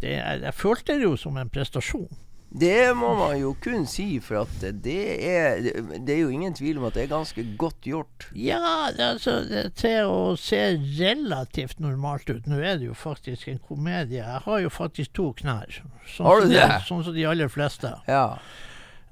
det, 0.00 0.14
jeg, 0.16 0.42
jeg 0.46 0.54
følte 0.56 0.96
det 0.96 1.04
jo 1.10 1.16
som 1.20 1.36
en 1.36 1.50
prestasjon. 1.52 2.08
Det 2.50 2.90
må 2.98 3.12
man 3.14 3.36
jo 3.38 3.52
kun 3.62 3.84
si, 3.86 4.18
for 4.18 4.40
at 4.42 4.64
det 4.82 4.96
er 5.22 5.60
Det 6.02 6.14
er 6.16 6.18
jo 6.24 6.32
ingen 6.34 6.54
tvil 6.58 6.80
om 6.80 6.88
at 6.88 6.96
det 6.98 7.04
er 7.04 7.12
ganske 7.12 7.44
godt 7.60 7.80
gjort. 7.86 8.26
Ja, 8.34 8.58
altså, 8.90 9.36
til 9.78 10.10
å 10.10 10.34
se 10.40 10.58
relativt 10.98 11.78
normalt 11.78 12.26
ut. 12.30 12.48
Nå 12.50 12.58
er 12.58 12.80
det 12.80 12.88
jo 12.88 12.94
faktisk 12.98 13.46
en 13.52 13.60
komedie. 13.68 14.18
Jeg 14.24 14.42
har 14.48 14.58
jo 14.64 14.72
faktisk 14.74 15.12
to 15.14 15.28
knær. 15.38 15.78
Sånn 16.10 16.26
Har 16.26 16.40
du 16.42 16.48
som 16.48 16.54
de- 16.56 16.80
Sånn 16.90 17.04
som 17.06 17.14
de 17.14 17.26
aller 17.30 17.48
fleste. 17.54 17.92
Ja. 18.10 18.24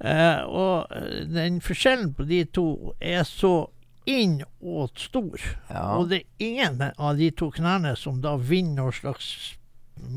Eh, 0.00 0.42
og 0.46 0.90
eh, 0.94 1.24
den 1.30 1.60
forskjellen 1.62 2.14
på 2.18 2.26
de 2.26 2.42
to 2.54 2.66
er 2.98 3.22
så 3.26 3.68
innåt 4.08 4.98
stor. 4.98 5.38
Ja. 5.70 5.84
Og 5.98 6.08
det 6.10 6.22
er 6.24 6.46
ingen 6.48 6.82
av 6.96 7.18
de 7.18 7.30
to 7.36 7.50
knærne 7.54 7.94
som 7.98 8.20
da 8.24 8.34
vinner 8.40 8.82
noe 8.88 8.94
slags 8.96 9.54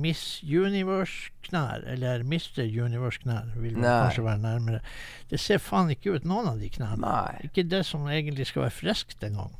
Miss 0.02 0.42
Universe-knær, 0.44 1.86
eller 1.94 2.26
Mr. 2.26 2.64
Universe-knær, 2.66 3.56
vil 3.62 3.80
Nei. 3.80 3.96
kanskje 4.06 4.26
være 4.26 4.44
nærmere. 4.44 4.84
Det 5.32 5.40
ser 5.40 5.62
faen 5.64 5.92
ikke 5.94 6.18
ut 6.18 6.28
noen 6.28 6.54
av 6.54 6.62
de 6.62 6.70
knærne. 6.74 7.02
Nei. 7.02 7.50
Ikke 7.50 7.66
det 7.68 7.84
som 7.88 8.06
egentlig 8.10 8.48
skal 8.52 8.68
være 8.68 8.78
friskt 8.78 9.26
engang. 9.28 9.56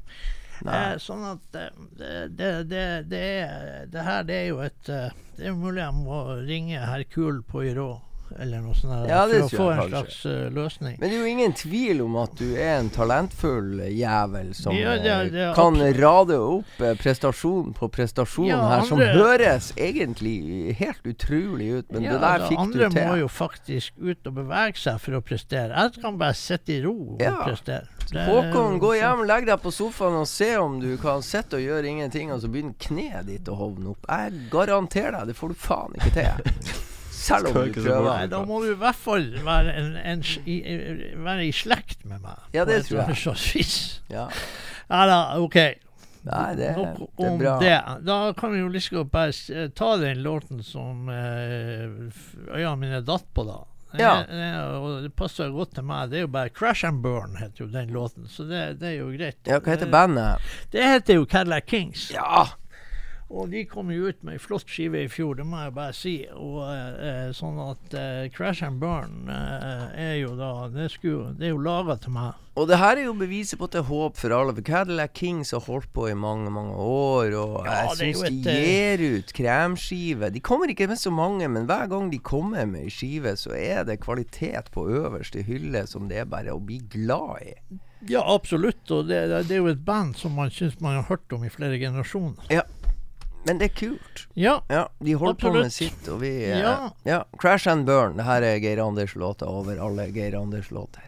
Eh, 0.62 0.96
sånn 1.02 1.24
at 1.26 1.58
eh, 1.58 1.72
det, 1.98 2.14
det, 2.38 2.50
det, 2.70 2.86
det, 3.10 3.22
er, 3.42 3.86
det 3.90 4.06
her 4.06 4.26
det 4.28 4.36
er 4.38 4.48
jo 4.52 4.60
et 4.62 4.90
eh, 4.94 5.16
Det 5.34 5.48
er 5.50 5.56
mulig 5.58 5.82
jeg 5.82 5.96
må 5.98 6.20
ringe 6.46 6.78
i 6.78 7.06
Poirot 7.50 8.11
eller 8.40 8.62
noe 8.62 8.74
sånt 8.76 9.08
Ja, 9.10 9.26
for 9.28 9.44
å 9.44 9.50
få 9.52 9.68
en 9.74 9.90
slags 9.90 10.20
uh, 10.26 10.50
løsning. 10.54 10.96
Men 11.00 11.10
det 11.10 11.18
er 11.18 11.22
jo 11.26 11.32
ingen 11.32 11.54
tvil 11.54 12.02
om 12.06 12.16
at 12.22 12.36
du 12.40 12.46
er 12.56 12.78
en 12.80 12.90
talentfull 12.94 13.82
jævel 13.92 14.54
som 14.56 14.76
Ja, 14.76 14.96
det 14.98 15.12
er- 15.12 15.26
eh, 15.26 15.30
det 15.32 15.42
er 15.50 15.54
kan 15.56 15.76
absolutt. 15.76 16.00
rade 16.02 16.38
opp 16.40 16.82
eh, 16.82 16.94
prestasjon 17.02 17.74
på 17.78 17.90
prestasjon 17.92 18.48
Ja, 18.48 18.62
her, 18.70 18.86
som 18.88 19.00
høres 19.00 19.72
egentlig 19.78 20.76
helt 20.80 21.04
utrolig 21.06 21.72
ut, 21.80 21.92
men 21.92 22.04
det 22.04 22.12
der 22.20 22.28
altså, 22.40 22.48
fikk 22.50 22.60
andre 22.60 22.90
du 22.90 22.96
til. 22.96 23.08
må 23.08 23.16
jo 23.20 23.28
faktisk 23.28 23.92
ut 24.02 24.28
og 24.28 24.34
bevege 24.42 24.78
seg 24.78 25.00
for 25.02 25.12
å 25.20 25.22
prestere. 25.22 25.72
Jeg 25.76 26.02
kan 26.02 26.18
bare 26.18 26.34
sitte 26.38 26.78
i 26.78 26.82
ro 26.84 26.96
og 27.18 27.44
prestere. 27.46 27.88
Det 28.12 28.26
Håkon, 28.28 28.80
gå 28.82 28.96
hjem, 28.98 29.22
legg 29.28 29.46
deg 29.48 29.62
på 29.64 29.72
sofaen 29.72 30.18
og 30.20 30.28
se 30.28 30.56
om 30.58 30.80
du 30.82 30.98
kan 30.98 31.22
sitte 31.24 31.56
og 31.56 31.62
gjøre 31.64 31.88
ingenting, 31.88 32.32
og 32.34 32.42
så 32.44 32.50
begynner 32.52 32.74
kneet 32.82 33.26
ditt 33.30 33.48
å 33.48 33.56
hovne 33.56 33.94
opp. 33.94 34.06
Jeg 34.10 34.50
garanterer 34.52 35.12
deg, 35.20 35.28
det 35.32 35.36
får 35.38 35.54
du 35.54 35.54
faen 35.56 35.96
ikke 35.96 36.12
til. 36.18 36.82
Selv 37.22 37.52
om 37.52 37.54
du 37.54 37.78
prøver. 37.78 38.28
Da 38.32 38.42
må 38.48 38.62
du 38.64 38.72
i 38.72 38.80
hvert 38.82 38.98
fall 38.98 39.30
være, 39.46 39.76
en, 39.78 39.94
en, 40.02 40.26
i, 40.50 40.58
være 41.22 41.48
i 41.48 41.54
slekt 41.56 42.04
med 42.10 42.24
meg. 42.24 42.42
Ja, 42.56 42.66
det 42.66 42.84
tror 42.88 43.04
jeg. 43.06 43.66
Ja. 44.10 44.28
Ja 44.92 45.06
da, 45.08 45.20
OK. 45.40 45.58
Nei, 46.22 46.54
det, 46.54 46.76
Nok 46.78 47.00
det 47.00 47.26
er 47.26 47.32
om 47.32 47.40
bra. 47.40 47.56
det. 47.62 47.78
Da 48.06 48.18
kan 48.38 48.54
vi 48.54 48.60
jo 48.62 48.70
like 48.70 48.94
godt 48.94 49.12
bare 49.14 49.34
eh, 49.56 49.70
ta 49.74 49.96
den 49.98 50.22
låten 50.22 50.62
som 50.64 51.10
eh, 51.10 51.88
øynene 52.54 52.78
mine 52.78 53.02
datt 53.06 53.26
på, 53.34 53.46
da. 53.48 53.62
Ja. 54.00 54.12
det 54.24 54.52
og 54.78 55.02
det 55.04 55.10
passer 55.20 55.50
godt 55.52 55.74
til 55.76 55.84
meg. 55.84 56.12
Det 56.12 56.22
er 56.22 56.26
jo 56.28 56.32
bare 56.32 56.50
'Crash 56.54 56.86
and 56.88 57.02
Burn' 57.04 57.36
heter 57.42 57.66
jo 57.66 57.68
den 57.74 57.90
låten, 57.92 58.28
så 58.30 58.46
det, 58.48 58.80
det 58.80 58.88
er 58.94 58.98
jo 59.02 59.10
greit. 59.12 59.40
Ja, 59.50 59.60
hva 59.60 59.74
heter 59.74 59.92
bandet? 59.92 60.54
Det 60.72 60.86
heter 60.86 61.20
jo 61.20 61.26
Cadillac 61.26 61.66
Kings. 61.68 62.12
Ja! 62.14 62.48
Og 63.32 63.48
de 63.52 63.62
kom 63.70 63.92
jo 63.96 64.10
ut 64.12 64.24
med 64.28 64.36
ei 64.36 64.42
flott 64.44 64.68
skive 64.68 65.06
i 65.06 65.10
fjor, 65.12 65.38
det 65.40 65.46
må 65.48 65.62
jeg 65.62 65.74
bare 65.78 65.96
si. 65.96 66.16
Og 66.36 66.58
eh, 66.68 67.02
eh, 67.08 67.30
sånn 67.36 67.60
at 67.64 67.94
eh, 67.96 68.26
Crash 68.36 68.66
and 68.68 68.82
Burn 68.82 69.30
eh, 69.32 69.86
er 70.12 70.16
jo 70.20 70.34
da 70.36 70.68
Det, 70.74 70.90
skulle, 70.92 71.32
det 71.40 71.48
er 71.48 71.54
jo 71.54 71.62
laga 71.64 71.96
til 72.04 72.12
meg. 72.18 72.40
Og 72.60 72.68
det 72.68 72.82
her 72.82 73.00
er 73.00 73.06
jo 73.06 73.14
beviset 73.16 73.56
på 73.56 73.70
at 73.70 73.78
det 73.78 73.80
er 73.80 73.88
håp 73.88 74.18
for 74.20 74.34
alle. 74.36 74.52
For 74.58 74.68
Cadillac 74.68 75.14
Kings 75.16 75.54
har 75.56 75.64
holdt 75.64 75.88
på 75.96 76.10
i 76.12 76.16
mange, 76.20 76.52
mange 76.52 76.76
år. 76.76 77.32
Og 77.40 77.54
Ja, 77.64 77.78
jeg 77.94 77.96
syns 78.02 78.26
et, 78.28 78.42
de 78.44 78.52
eh, 78.52 78.66
gir 79.00 79.22
ut 79.22 79.32
kremskive. 79.38 80.32
De 80.36 80.42
kommer 80.44 80.74
ikke 80.74 80.90
med 80.92 81.00
så 81.00 81.14
mange, 81.16 81.48
men 81.48 81.70
hver 81.70 81.88
gang 81.94 82.12
de 82.12 82.20
kommer 82.20 82.68
med 82.68 82.90
ei 82.90 82.92
skive, 82.92 83.38
så 83.40 83.56
er 83.56 83.86
det 83.88 84.02
kvalitet 84.04 84.68
på 84.76 84.84
øverste 84.92 85.46
hylle 85.48 85.86
som 85.88 86.12
det 86.12 86.20
er 86.26 86.28
bare 86.28 86.52
å 86.52 86.60
bli 86.60 86.82
glad 86.92 87.48
i. 87.48 87.56
Ja, 88.10 88.26
absolutt. 88.34 88.84
Og 88.92 89.08
det, 89.08 89.24
det 89.48 89.56
er 89.56 89.62
jo 89.62 89.72
et 89.72 89.86
band 89.86 90.18
som 90.20 90.36
man 90.36 90.52
syns 90.52 90.76
man 90.84 91.00
har 91.00 91.08
hørt 91.08 91.32
om 91.32 91.46
i 91.48 91.54
flere 91.54 91.80
generasjoner. 91.80 92.52
Men 93.44 93.58
det 93.58 93.66
er 93.72 93.76
kult. 93.76 94.28
Ja. 94.38 94.62
Ja, 94.70 94.84
de 95.00 95.14
holder 95.18 95.40
på 95.42 95.54
med 95.56 95.74
sitt, 95.74 96.08
og 96.08 96.22
vi 96.22 96.30
eh, 96.46 96.60
Ja. 96.62 96.92
ja. 97.04 97.24
Crash 97.42 97.68
and 97.70 97.86
Burn. 97.86 98.18
Det 98.18 98.28
her 98.28 98.42
er 98.46 98.60
Geir 98.62 98.84
Anders-låta 98.84 99.50
over 99.50 99.82
alle 99.82 100.10
Geir 100.14 100.38
Anders 100.42 100.72
låter. 100.72 101.08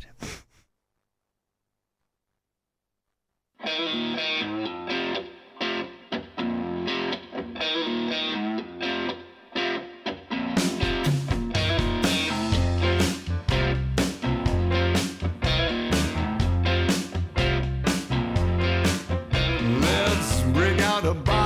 Let's 19.81 20.41
bring 20.53 20.81
out 20.81 21.05
a 21.05 21.13
bottle 21.13 21.42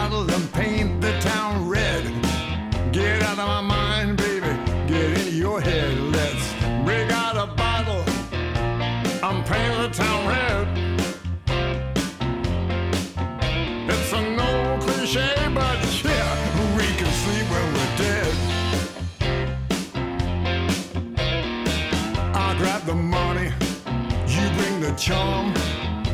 charm, 24.98 25.54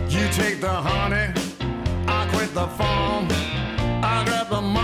you 0.09 0.27
take 0.33 0.59
the 0.59 0.69
honey. 0.69 1.31
I 2.05 2.27
quit 2.33 2.53
the 2.53 2.67
farm. 2.67 3.27
I 4.03 4.23
grab 4.25 4.49
the 4.49 4.61
money, 4.61 4.82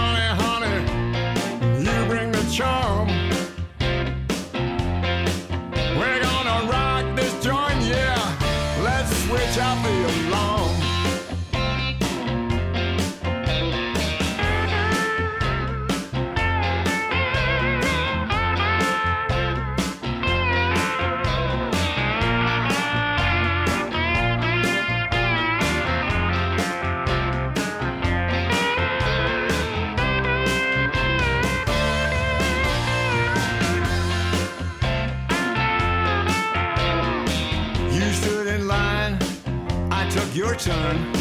turn. 40.59 41.13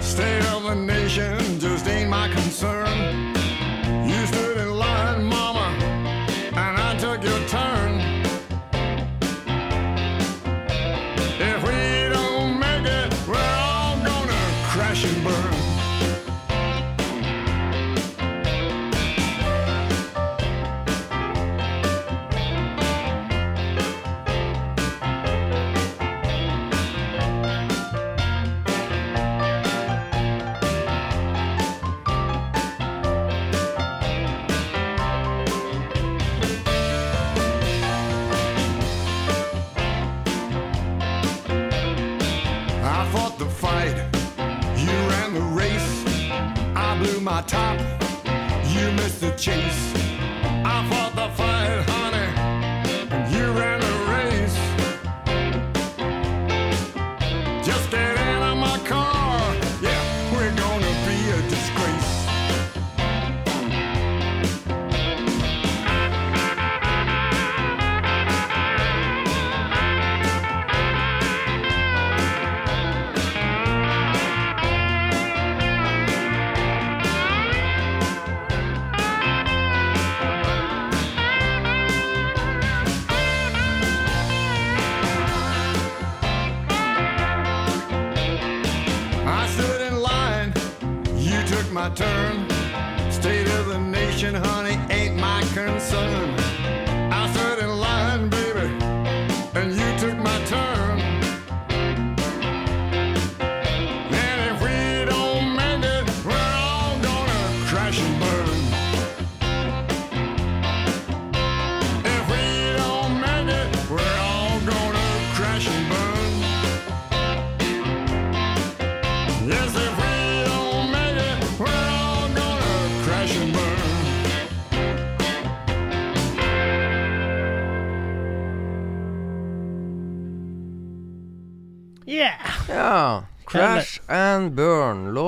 State 0.00 0.46
of 0.46 0.62
the 0.62 0.74
nation 0.74 1.38
just 1.60 1.86
ain't 1.86 2.08
my 2.08 2.28
concern. 2.28 2.77
Chase. 49.38 49.97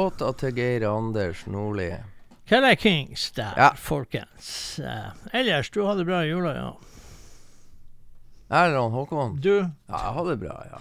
Låta 0.00 0.32
til 0.32 0.54
Geir 0.56 0.86
Anders 0.88 1.46
Nordli. 1.46 1.90
Killer 2.48 2.74
Kings 2.74 3.30
der, 3.36 3.52
Ja. 3.56 3.70
folkens. 3.76 4.78
Uh, 4.82 5.10
ellers, 5.32 5.70
du 5.70 5.84
hadde 5.86 6.04
bra 6.04 6.22
i 6.24 6.30
jula, 6.32 6.54
ja. 6.56 6.70
Erland 8.50 8.92
Håkon? 8.94 9.36
Du, 9.40 9.58
Ja, 9.60 9.98
jeg 9.98 10.14
hadde 10.16 10.30
det 10.30 10.40
bra, 10.48 10.56
ja. 10.72 10.78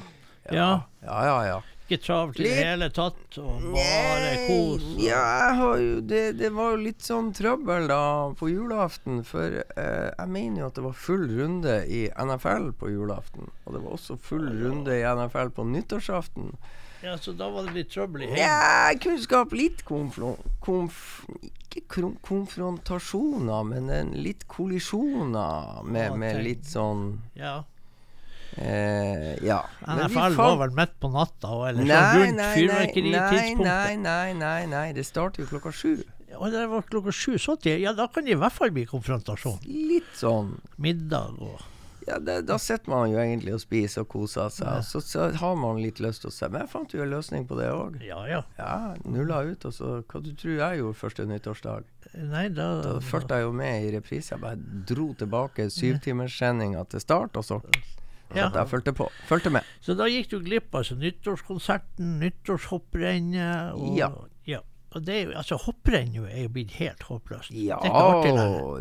Ja. 0.51 0.69
Ja, 1.05 1.17
ja, 1.25 1.36
ja. 1.45 1.60
ikke 1.89 1.99
travelt 2.05 2.39
i 2.39 2.43
det 2.47 2.55
hele 2.58 2.88
tatt, 2.93 3.38
og 3.41 3.62
bare 3.73 4.32
kos. 4.47 4.84
og- 4.84 4.99
Ja, 5.03 5.21
jeg 5.45 5.55
har 5.60 5.77
jo 5.77 5.99
det, 6.01 6.38
det 6.38 6.49
var 6.53 6.71
jo 6.71 6.77
litt 6.77 7.01
sånn 7.05 7.32
trøbbel 7.34 7.88
da 7.88 8.29
på 8.34 8.49
julaften. 8.49 9.23
For 9.25 9.62
uh, 9.77 10.10
jeg 10.17 10.27
mener 10.29 10.62
jo 10.62 10.67
at 10.67 10.75
det 10.75 10.84
var 10.84 10.93
full 10.93 11.27
runde 11.38 11.75
i 11.89 12.08
NFL 12.10 12.71
på 12.77 12.89
julaften. 12.93 13.49
Og 13.65 13.73
det 13.73 13.82
var 13.84 13.91
også 13.97 14.17
full 14.19 14.49
runde 14.63 14.97
i 14.99 15.03
NFL 15.05 15.49
på 15.53 15.65
nyttårsaften. 15.69 16.55
Ja, 17.03 17.13
så 17.17 17.31
da 17.38 17.47
var 17.53 17.63
det 17.69 17.73
litt 17.77 17.91
trøbbel 17.93 18.25
i 18.25 18.27
heimen. 18.27 18.41
Ja, 18.43 18.89
jeg 18.91 18.99
kunne 19.05 19.21
skape 19.23 19.55
litt 19.55 19.85
konfron... 19.88 20.35
Konf, 20.59 20.97
ikke 21.69 22.09
konfrontasjoner, 22.25 23.63
men 23.69 23.89
en 23.93 24.09
litt 24.19 24.43
kollisjoner 24.51 25.83
med, 25.88 26.15
med 26.19 26.39
litt 26.43 26.65
sånn 26.67 27.19
Ja. 27.39 27.59
eh, 28.57 29.35
Ja. 29.45 29.62
NFL 29.88 30.35
var 30.35 30.57
vel 30.65 30.73
midt 30.75 30.95
på 30.99 31.12
natta, 31.13 31.47
og 31.55 31.67
eller 31.69 31.85
sånn 31.85 31.93
Nei, 31.93 32.19
rundt 32.19 32.35
nei, 32.35 32.43
nei, 32.43 32.53
fyrverkeritidspunktet. 32.57 33.65
nei, 33.65 33.95
nei, 34.03 34.33
nei, 34.33 34.62
nei. 34.71 34.88
Det 34.97 35.05
starter 35.07 35.45
jo 35.45 35.49
klokka 35.53 35.71
sju. 35.71 35.93
Og 36.38 36.51
det 36.53 36.65
var 36.69 36.83
klokka 36.89 37.13
sju, 37.15 37.38
så 37.41 37.55
til, 37.62 37.79
ja, 37.81 37.93
da 37.97 38.07
kan 38.12 38.25
det 38.27 38.35
i 38.35 38.39
hvert 38.39 38.53
fall 38.53 38.71
bli 38.75 38.83
konfrontasjon. 38.89 39.62
Litt 39.65 40.12
sånn 40.19 40.57
Middag 40.77 41.39
og 41.39 41.62
Ja, 42.10 42.17
da, 42.19 42.39
da 42.41 42.56
sitter 42.58 42.89
man 42.89 43.12
jo 43.12 43.19
egentlig 43.22 43.54
og 43.54 43.62
spiser 43.62 44.02
og 44.02 44.08
koser 44.10 44.50
seg, 44.50 44.67
og 44.80 44.84
så, 44.88 45.02
så 45.06 45.28
har 45.38 45.56
man 45.62 45.78
litt 45.84 46.00
lyst 46.02 46.24
til 46.24 46.32
å 46.32 46.34
se. 46.34 46.50
Men 46.50 46.63
jeg 46.65 46.72
fant 46.72 46.95
jo 46.95 47.04
en 47.06 47.12
løsning 47.13 47.45
på 47.50 47.58
det 47.60 47.67
òg. 47.69 48.00
Ja 48.02 48.24
ja. 48.26 48.39
Ja, 48.58 48.95
nulla 49.06 49.43
ut, 49.45 49.65
og 49.69 49.76
så 49.76 49.91
Hva 50.10 50.22
du 50.26 50.32
tror 50.34 50.56
jeg 50.58 50.80
gjorde 50.82 50.98
første 50.98 51.28
nyttårsdag? 51.30 51.86
Nei, 52.32 52.48
da, 52.50 52.67
Da 52.82 52.95
fulgte 53.06 53.38
jeg 53.38 53.45
jo 53.45 53.54
med 53.54 53.86
i 53.86 53.93
reprise. 53.93 54.34
Jeg 54.34 54.41
bare 54.41 54.58
dro 54.89 55.12
tilbake 55.19 55.69
syvtimerssendinga 55.69 56.82
til 56.89 57.04
start, 57.06 57.38
og 57.38 57.45
så 57.45 57.62
Ja. 58.36 58.50
så 58.50 58.60
jeg 58.62 58.69
fulgte 58.69 58.93
på. 58.93 59.08
Fulgte 59.30 59.50
med. 59.54 59.65
Så 59.82 59.95
da 59.98 60.06
gikk 60.10 60.30
du 60.30 60.39
glipp 60.45 60.74
av 60.74 60.82
altså, 60.84 60.98
nyttårskonserten, 61.02 62.19
nyttårshopprennet 62.22 63.74
og 63.74 63.98
Ja. 63.98 64.10
Og 64.89 65.04
det 65.06 65.15
er 65.15 65.28
jo, 65.28 65.34
altså 65.38 65.58
Hopprenn 65.62 66.15
er 66.25 66.45
jo 66.47 66.49
blitt 66.54 66.71
helt 66.80 67.04
håpløst. 67.06 67.52
Ja, 67.54 67.78
Det 67.84 67.91
er 67.91 67.97
artig 67.99 68.32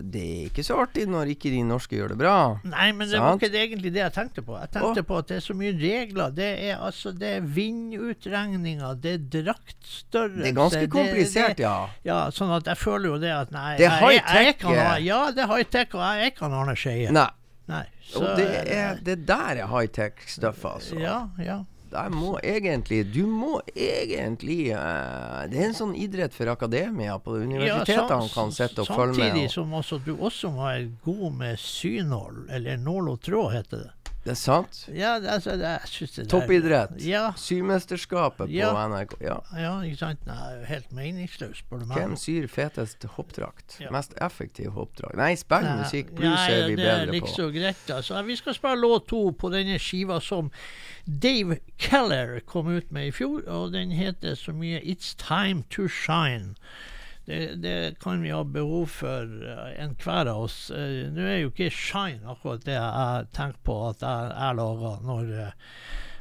det 0.09 0.23
er 0.25 0.47
ikke 0.49 0.65
så 0.65 0.79
artig 0.81 1.05
når 1.11 1.35
ikke 1.35 1.51
de 1.53 1.61
norske 1.69 1.99
gjør 1.99 2.15
det 2.15 2.19
bra. 2.23 2.37
Nei, 2.65 2.87
men 2.97 3.11
det 3.11 3.21
var 3.21 3.37
ikke 3.37 3.51
det 3.53 3.61
egentlig 3.67 3.93
det 3.93 4.01
jeg 4.01 4.15
tenkte 4.17 4.45
på. 4.47 4.57
Jeg 4.57 4.73
tenkte 4.73 5.05
oh. 5.05 5.09
på 5.11 5.19
at 5.21 5.29
det 5.29 5.37
er 5.37 5.45
så 5.45 5.57
mye 5.59 5.75
regler. 5.77 6.33
Det 6.39 6.49
er 6.71 6.81
altså 6.89 7.13
det 7.13 7.35
er 7.37 7.51
vindutregninger, 7.59 8.97
det 9.05 9.15
er 9.19 9.27
draktstørrelse 9.37 10.45
Det 10.45 10.49
er 10.49 10.59
ganske 10.63 10.85
komplisert, 10.97 11.57
det, 11.61 11.67
ja. 11.67 11.77
Ja, 12.09 12.21
sånn 12.33 12.57
at 12.57 12.73
jeg 12.73 12.81
føler 12.81 13.13
jo 13.13 13.21
det 13.21 13.35
at 13.35 13.53
nei 13.53 13.75
Det 13.81 13.91
er 13.91 13.99
high-tech, 14.01 14.63
kan. 14.65 14.79
Ja, 15.05 15.23
det 15.35 15.45
er 15.45 15.53
high-tech, 15.53 15.93
og 15.93 16.07
jeg 16.07 16.25
er 16.25 16.33
ikke 16.33 16.49
Arne 16.49 16.77
Skeie. 16.79 17.13
Nei. 17.13 17.29
Nei. 17.69 17.85
Så, 18.09 18.25
det 18.39 18.49
er 18.73 19.03
det 19.05 19.21
der 19.29 19.61
er 19.61 19.69
high-tech-stuff, 19.69 20.65
altså. 20.65 20.97
Ja, 20.97 21.27
ja. 21.45 21.63
Der 21.91 22.11
må 22.13 22.35
egentlig 22.45 23.01
Du 23.15 23.25
må 23.27 23.61
egentlig 23.73 24.73
uh, 24.77 25.45
Det 25.49 25.61
er 25.61 25.69
en 25.71 25.77
sånn 25.77 25.95
idrett 25.97 26.35
for 26.37 26.51
akademia 26.53 27.17
på 27.23 27.39
universitetene 27.41 28.27
ja, 28.27 28.33
kan 28.35 28.53
sitte 28.55 28.85
og 28.85 28.91
følge 28.91 29.17
med. 29.17 29.23
Samtidig 29.23 29.53
som 29.55 29.77
også 29.81 30.01
du 30.05 30.13
også 30.17 30.53
må 30.55 30.67
være 30.69 30.89
god 31.05 31.39
med 31.43 31.63
synål, 31.63 32.43
eller 32.59 32.83
nål 32.83 33.15
og 33.15 33.23
tråd, 33.25 33.53
heter 33.57 33.87
det. 33.87 33.93
Det 34.29 34.35
er 34.35 34.41
sant. 34.41 34.79
Ja, 34.93 35.15
det, 35.23 35.31
altså, 35.33 35.55
Toppidrett. 36.29 36.99
Ja, 37.01 37.33
Symesterskapet 37.41 38.45
på 38.45 38.53
Ja. 38.53 38.73
NRK. 38.89 39.15
Ja. 39.25 39.39
ja, 39.57 39.71
ikke 39.89 39.97
sant. 40.03 40.27
Nei, 40.29 40.65
helt 40.69 40.91
meningsløst, 40.93 41.63
spør 41.63 41.81
du 41.81 41.87
meg. 41.89 41.97
Hvem 41.97 42.17
syr 42.21 42.49
fetest 42.53 43.07
hoppdrakt? 43.17 43.79
Mest 43.95 44.13
effektiv 44.21 44.75
hoppdrakt? 44.77 45.17
Nei, 45.17 45.33
spill 45.41 45.65
musikk. 45.81 46.13
Blues 46.19 46.45
er 46.45 46.67
vi 46.69 46.77
det 46.77 46.91
er 46.93 47.07
liksom 47.15 47.55
greit. 47.57 47.89
Altså. 47.95 48.21
Vi 48.29 48.37
skal 48.37 48.59
spille 48.59 48.83
låt 48.83 49.09
to 49.09 49.23
på 49.33 49.49
denne 49.55 49.81
skiva 49.81 50.21
som 50.21 50.53
Dave 51.09 51.59
Keller 51.81 52.41
kom 52.45 52.69
ut 52.69 52.93
med 52.93 53.09
i 53.09 53.17
fjor, 53.17 53.49
og 53.49 53.73
den 53.73 53.91
heter 53.97 54.37
så 54.37 54.53
mye 54.53 54.83
'It's 54.85 55.15
Time 55.17 55.65
To 55.71 55.89
Shine'. 55.89 56.55
Det, 57.29 57.55
det, 57.55 57.99
kan 58.01 58.23
vi 58.23 58.31
ha 58.31 58.45
behov 58.45 58.87
for, 58.87 59.49
eh, 59.49 59.83
enhver 59.85 60.27
av 60.27 60.47
oss. 60.47 60.71
Eh, 60.71 61.11
nå 61.13 61.27
er 61.29 61.43
jo 61.43 61.51
ikke 61.51 61.69
shine 61.69 62.25
akkurat 62.25 62.63
det 62.65 62.73
jeg 62.79 63.27
tenker 63.37 63.61
på 63.69 63.77
at 63.91 64.01
jeg, 64.01 64.31
jeg 64.33 64.57
lager 64.57 65.03
når 65.05 65.35
eh, 65.43 65.75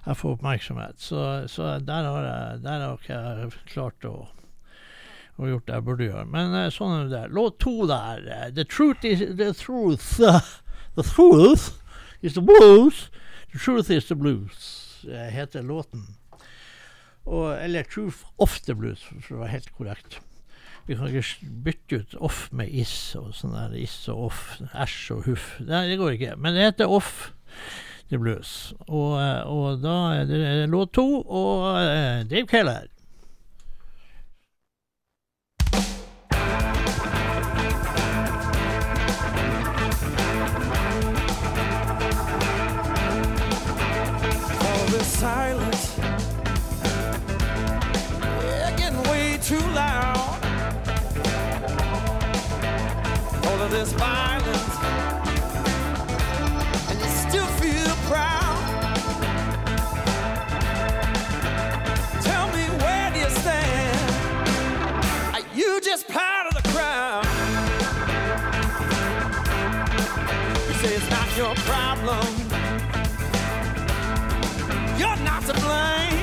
jeg 0.10 0.20
får 0.20 0.36
oppmerksomhet. 0.36 1.00
Så, 1.00 1.22
så 1.48 1.78
der, 1.80 2.10
har 2.12 2.28
jeg, 2.28 2.60
der 2.65 2.84
har 2.84 3.00
ikke 3.00 3.22
jeg 3.22 3.54
klart 3.72 4.10
å, 4.10 4.13
å 5.39 5.48
gjort 5.54 5.72
det 5.72 5.80
jeg 5.80 5.88
burde 5.88 6.12
gjøre. 6.12 6.28
Men 6.36 6.60
sånn 6.76 6.98
er 6.98 7.10
det. 7.15 7.24
Låt 7.39 7.62
to 7.63 7.88
der. 7.88 8.28
The 8.52 8.67
truth 8.67 9.08
is 9.08 9.24
the 9.39 9.54
truth. 9.56 10.20
The 10.98 11.08
truth 11.08 11.72
is 12.22 12.34
the 12.36 12.41
blues. 12.41 13.08
The 13.54 13.60
truth 13.63 13.91
is 13.93 14.12
the 14.12 14.15
blues, 14.20 15.06
heter 15.08 15.63
låten. 15.63 16.04
Og, 17.28 17.63
eller 17.63 17.84
Truth 17.84 18.26
of 18.38 18.60
the 18.65 18.76
Blues, 18.76 19.04
for 19.04 19.38
å 19.38 19.43
være 19.43 19.56
helt 19.58 19.72
korrekt. 19.76 20.20
Vi 20.88 20.95
kan 20.95 21.08
ikke 21.12 21.47
bytte 21.65 21.97
ut 22.00 22.13
off 22.23 22.45
med 22.56 22.71
is 22.71 22.93
og 23.19 23.34
sånn 23.36 23.52
der 23.58 23.73
is 23.76 23.95
og 24.08 24.30
off, 24.30 24.43
æsj 24.71 25.17
og 25.17 25.26
huff. 25.28 25.50
Nei, 25.60 25.84
det 25.89 25.97
går 26.00 26.15
ikke. 26.15 26.38
Men 26.39 26.56
det 26.56 26.69
heter 26.69 26.88
off 26.88 27.34
the 28.08 28.17
blues. 28.17 28.73
Og, 28.88 29.17
eh, 29.19 29.41
og 29.43 29.82
da 29.84 29.97
er 30.21 30.30
det 30.30 30.69
låt 30.71 30.95
to 30.95 31.08
og 31.21 31.65
uh, 31.76 32.23
Dave 32.30 32.47
Keller. 32.47 32.88
Silence. 45.17 45.77
violence. 53.93 54.76
And 56.89 57.00
you 57.00 57.10
still 57.30 57.47
feel 57.62 57.95
proud. 58.12 58.58
Tell 62.21 62.47
me, 62.56 62.63
where 62.84 63.12
do 63.13 63.19
you 63.19 63.30
stand? 63.30 64.12
Are 65.36 65.56
you 65.56 65.82
just 65.82 66.08
part 66.08 66.47
of 66.47 66.54
the 66.62 66.69
crowd? 66.69 67.26
You 70.67 70.73
say 70.82 70.95
it's 70.95 71.10
not 71.10 71.38
your 71.38 71.56
problem. 71.71 72.28
You're 74.97 75.23
not 75.23 75.43
to 75.45 75.54
blame. 75.54 76.16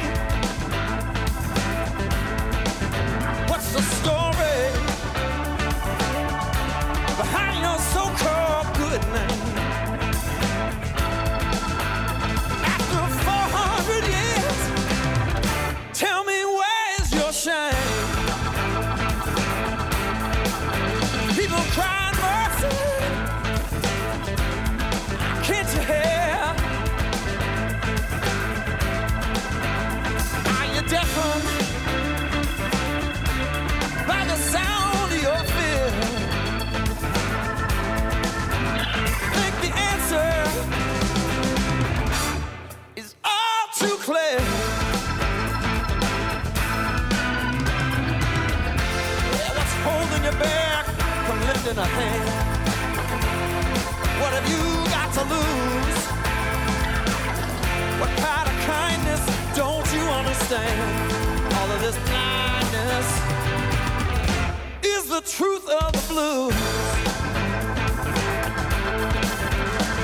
blues. 66.15 66.55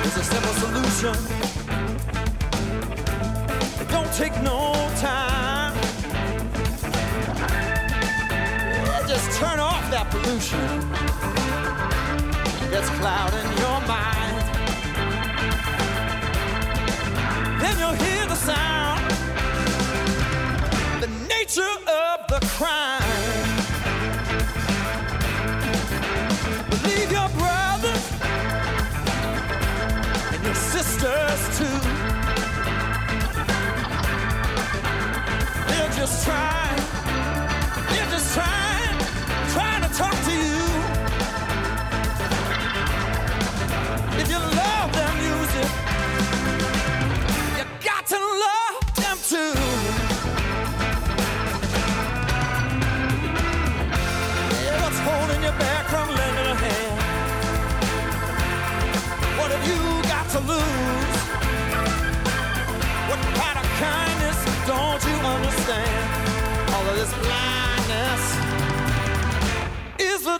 There's 0.03 0.17
a 0.17 0.25
simple 0.33 0.55
solution. 0.65 1.17
It 3.81 3.89
don't 3.95 4.13
take 4.23 4.35
no 4.43 4.59
time. 4.99 5.75
Yeah, 8.87 9.07
just 9.07 9.39
turn 9.39 9.61
off 9.61 9.85
that 9.95 10.07
pollution 10.11 10.69
that's 12.73 12.91
clouding 12.99 13.51
your 13.63 13.79
mind. 13.95 14.39
Then 17.61 17.75
you'll 17.79 17.99
hear 18.05 18.27
the 18.27 18.35
sound. 18.35 18.90
too. 31.61 31.67
They're 35.69 35.93
just 35.93 36.25
trying. 36.25 36.80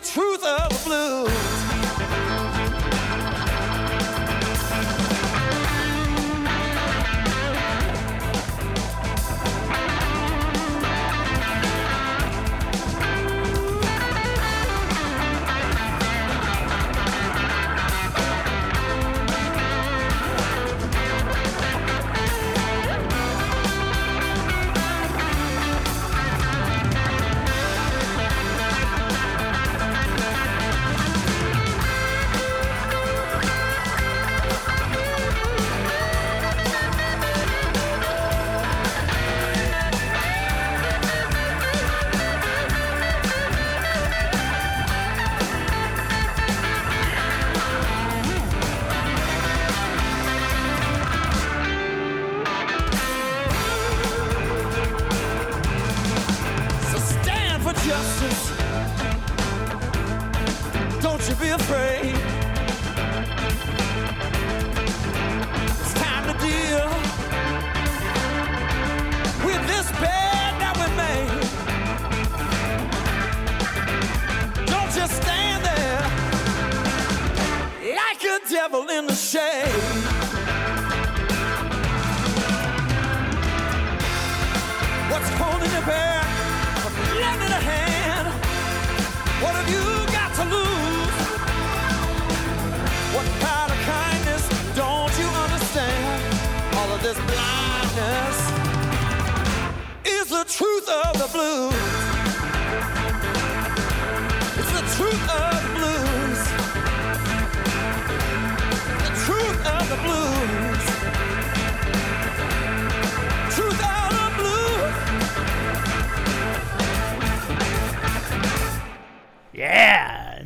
truth 0.03 0.43
of 0.43 0.83
blue. 0.83 1.50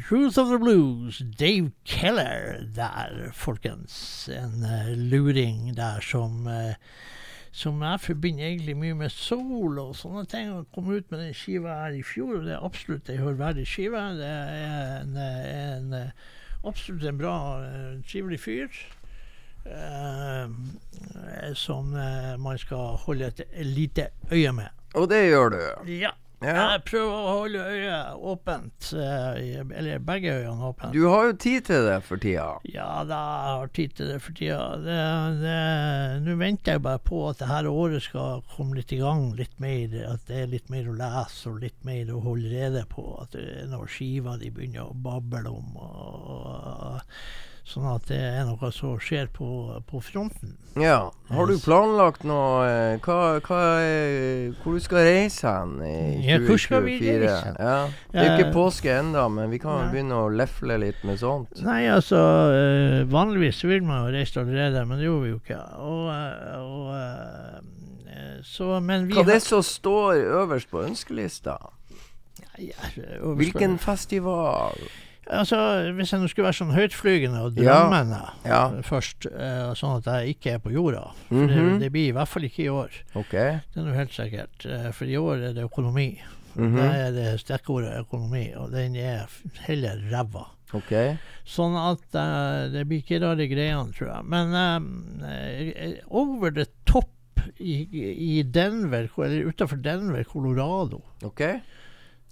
Truth 0.10 0.38
of 0.38 0.50
the 0.50 0.60
Blues. 0.60 1.24
Dave 1.40 1.72
Keller 1.84 2.60
der, 2.76 3.32
folkens. 3.34 4.30
En 4.30 4.64
eh, 4.64 4.92
luring 4.98 5.72
der 5.78 6.00
som 6.02 6.48
eh, 6.48 6.76
som 7.56 7.82
jeg 7.82 8.00
forbinder 8.04 8.46
egentlig 8.46 8.76
mye 8.78 8.94
med 9.00 9.10
soul 9.10 9.80
og 9.80 9.96
sånne 9.96 10.26
ting. 10.30 10.52
Og 10.52 10.68
kom 10.76 10.92
ut 10.92 11.10
med 11.10 11.24
den 11.24 11.34
skiva 11.34 11.78
her 11.80 11.96
i 11.98 12.04
fjor, 12.06 12.36
og 12.38 12.46
det 12.46 12.54
er 12.54 12.66
absolutt 12.68 13.10
ei 13.10 13.16
hørverdig 13.18 13.64
skive. 13.68 14.02
Det 14.20 14.28
er 14.28 15.00
en, 15.00 15.16
en, 15.18 15.94
eh, 15.98 16.12
absolutt 16.68 17.08
en 17.10 17.18
bra, 17.24 17.38
trivelig 18.12 18.40
fyr. 18.44 18.70
eh, 19.66 20.46
som 21.58 21.90
man 22.38 22.58
skal 22.62 23.00
holde 23.08 23.32
et 23.32 23.42
lite 23.66 24.12
øye 24.32 24.52
med. 24.54 24.70
Og 24.94 25.10
det 25.10 25.24
gjør 25.32 25.50
du. 25.50 25.90
Ja. 25.90 26.12
Ja. 26.44 26.74
Jeg 26.76 26.82
prøver 26.90 27.14
å 27.16 27.36
holde 27.40 27.62
øyet 27.72 28.26
åpent. 28.32 28.90
eh, 28.94 29.62
eller 29.80 30.00
begge 30.04 30.34
øynene 30.42 30.68
åpne. 30.70 30.90
Du 30.94 31.08
har 31.08 31.30
jo 31.30 31.34
tid 31.40 31.66
til 31.70 31.86
det 31.88 31.96
for 32.04 32.18
tida. 32.22 32.48
Ja 32.70 33.04
da, 33.08 33.20
jeg 33.46 33.60
har 33.62 33.72
tid 33.80 33.96
til 33.96 34.08
det 34.12 34.20
for 34.22 34.36
tida. 34.38 34.60
Nå 36.26 36.36
venter 36.40 36.76
jeg 36.76 36.84
bare 36.86 37.00
på 37.00 37.22
at 37.30 37.40
det 37.42 37.48
her 37.50 37.70
året 37.72 38.04
skal 38.06 38.44
komme 38.56 38.76
litt 38.80 38.92
i 38.96 39.00
gang. 39.02 39.30
Litt 39.40 39.58
mer, 39.64 39.96
At 40.12 40.28
det 40.28 40.44
er 40.44 40.52
litt 40.52 40.70
mer 40.70 40.90
å 40.92 40.98
lese 41.00 41.50
og 41.54 41.62
litt 41.64 41.80
mer 41.88 42.12
å 42.14 42.22
holde 42.26 42.52
rede 42.52 42.86
på. 42.92 43.08
At 43.24 43.32
det 43.38 43.46
er 43.64 43.68
noen 43.72 43.88
skiver 43.92 44.38
de 44.42 44.52
begynner 44.52 44.90
å 44.90 44.94
bable 44.96 45.50
om. 45.50 45.76
Og, 45.78 47.02
sånn 47.66 47.86
at 47.90 48.04
det 48.12 48.18
er 48.22 48.44
noe 48.46 48.70
som 48.72 48.94
skjer 49.02 49.26
på, 49.34 49.48
på 49.90 50.00
fronten. 50.06 50.52
Ja. 50.78 51.08
Har 51.32 51.48
du 51.50 51.56
planlagt 51.64 52.26
noe 52.28 52.66
eh, 52.68 52.98
hva, 53.02 53.40
hva, 53.42 53.60
er- 53.82 54.52
Hvor 54.62 54.76
du 54.76 54.82
skal 54.84 55.06
reise 55.08 55.48
hen 55.50 55.72
i 55.82 55.94
Ja, 56.28 56.38
hvor 56.44 56.60
skal 56.62 56.84
vi 56.86 56.98
2024? 57.00 57.22
reise? 57.24 57.54
Ja. 57.58 57.78
Det 58.12 58.20
er 58.22 58.34
ikke 58.36 58.50
Eh, 58.50 58.54
påske 58.54 58.92
enda, 59.00 59.24
men 59.32 59.50
vi 59.50 59.58
kan 59.64 59.80
jo 59.80 59.88
begynne 59.96 60.20
å 60.20 60.30
lefle 60.36 60.78
litt 60.84 61.02
med 61.08 61.18
sånt. 61.24 61.56
Nei, 61.66 61.86
altså 61.90 62.20
eh, 62.54 63.06
Vanligvis 63.10 63.64
vil 63.66 63.82
man 63.88 64.04
jo 64.06 64.14
reise 64.18 64.44
allerede, 64.44 64.84
men 64.86 65.00
det 65.02 65.08
gjorde 65.08 65.24
vi 65.26 65.32
jo 65.34 65.40
ikke. 65.42 65.62
Og, 65.80 66.04
og 66.62 68.44
så, 68.46 68.68
men 68.84 69.08
vi 69.08 69.16
Hva 69.16 69.24
er 69.26 69.32
det 69.34 69.42
som 69.48 69.64
står 69.66 70.22
øverst 70.44 70.70
på 70.70 70.84
ønskelista? 70.86 71.56
Ja, 72.62 72.78
Hvilken 73.36 73.80
festival? 73.82 74.78
Altså, 75.28 75.58
Hvis 75.98 76.12
jeg 76.14 76.20
nå 76.22 76.28
skulle 76.30 76.46
være 76.46 76.58
sånn 76.60 76.74
høytflygende 76.76 77.40
og 77.42 77.56
drømmende 77.56 78.20
Ja. 78.46 78.70
først, 78.86 79.26
uh, 79.32 79.74
sånn 79.74 79.98
at 79.98 80.06
jeg 80.06 80.36
ikke 80.36 80.52
er 80.54 80.60
på 80.60 80.72
jorda 80.74 81.12
For 81.30 81.36
Mhm. 81.36 81.48
det, 81.48 81.80
det 81.80 81.92
blir 81.92 82.10
i 82.10 82.12
hvert 82.14 82.28
fall 82.28 82.44
ikke 82.44 82.64
i 82.66 82.70
år. 82.70 82.92
Okay. 83.16 83.60
Det 83.74 83.82
er 83.82 83.86
nå 83.88 83.94
helt 83.96 84.12
sikkert. 84.14 84.66
Uh, 84.66 84.92
For 84.92 85.06
i 85.06 85.16
år 85.18 85.50
er 85.50 85.54
det 85.54 85.64
økonomi. 85.66 86.20
Mhm. 86.56 86.76
Da 86.78 86.84
er 86.94 87.12
det 87.12 87.40
stikkordet 87.42 87.98
økonomi, 88.00 88.54
og 88.56 88.72
den 88.72 88.96
er 88.96 89.26
heller 89.66 89.98
ræva. 90.12 90.46
Okay. 90.74 91.18
Sånn 91.46 91.76
at 91.76 92.16
uh, 92.16 92.70
det 92.72 92.88
blir 92.88 93.02
ikke 93.04 93.22
rare 93.22 93.48
greiene, 93.48 93.92
tror 93.94 94.14
jeg. 94.14 94.26
Men 94.26 96.04
over 96.10 96.52
the 96.52 96.66
top 96.86 97.10
i, 97.60 97.86
i 98.40 98.42
Denver, 98.44 99.08
eller 99.18 99.46
utafor 99.52 99.82
Denver, 99.82 100.24
Colorado, 100.24 101.02
ok 101.24 101.42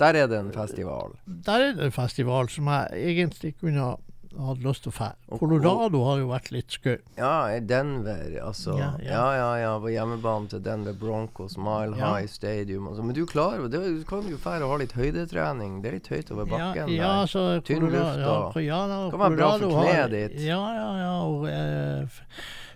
Der 0.04 0.22
er 0.24 0.28
det 0.32 0.40
en 0.44 0.52
festival. 0.56 1.16
der 1.48 1.68
er 1.70 1.78
det 1.80 1.86
en 1.90 1.96
festival 1.96 2.50
som 2.52 2.68
jeg 2.68 3.06
egentlig 3.14 3.54
ikke 3.54 3.68
kunne 3.70 3.84
ha 3.88 3.94
hatt 4.34 4.64
lyst 4.66 4.82
til 4.82 4.90
å 4.90 4.96
dra. 4.98 5.08
Colorado 5.38 6.00
har 6.08 6.18
jo 6.18 6.28
vært 6.32 6.48
litt 6.56 6.74
skøy. 6.74 6.96
Ja, 7.20 7.52
i 7.54 7.60
Denver, 7.70 8.24
altså. 8.42 8.74
Ja, 8.80 8.88
Ja, 8.98 9.12
ja. 9.12 9.26
ja, 9.38 9.50
ja. 9.62 9.74
På 9.84 9.92
hjemmebane 9.94 10.50
til 10.50 10.64
Denver 10.66 10.96
Broncos, 10.98 11.54
Mile 11.56 11.94
Ja. 12.00 12.16
High 12.16 12.26
Stadium. 12.32 12.88
Altså. 12.90 13.04
Men 13.06 13.14
du 13.14 13.28
klarer 13.30 13.62
jo 13.62 13.68
det. 13.70 13.84
Du 14.00 14.04
kan 14.10 14.26
jo 14.28 14.38
fære 14.42 14.66
og 14.66 14.72
ha 14.74 14.78
litt 14.82 14.96
høydetrening. 14.98 15.82
Det 15.84 15.92
er 15.92 15.98
litt 16.00 16.10
høyt 16.10 16.32
over 16.34 16.46
bakken 16.50 16.90
ja, 16.96 17.12
der. 17.22 17.30
så 17.30 17.62
Tynn 17.62 17.86
luft 17.86 18.26
og- 18.26 18.58
ja, 18.58 18.64
ja, 18.66 18.82
da, 18.90 19.00
Kan 19.14 19.20
være 19.20 19.38
bra 19.38 19.52
for 19.52 19.60
Colorado 19.60 19.86
kneet 19.86 20.10
ditt. 20.18 20.42
Ja, 20.42 20.64
ja, 20.82 20.90
ja. 20.98 21.14
Og, 21.30 21.48
eh, 21.48 22.08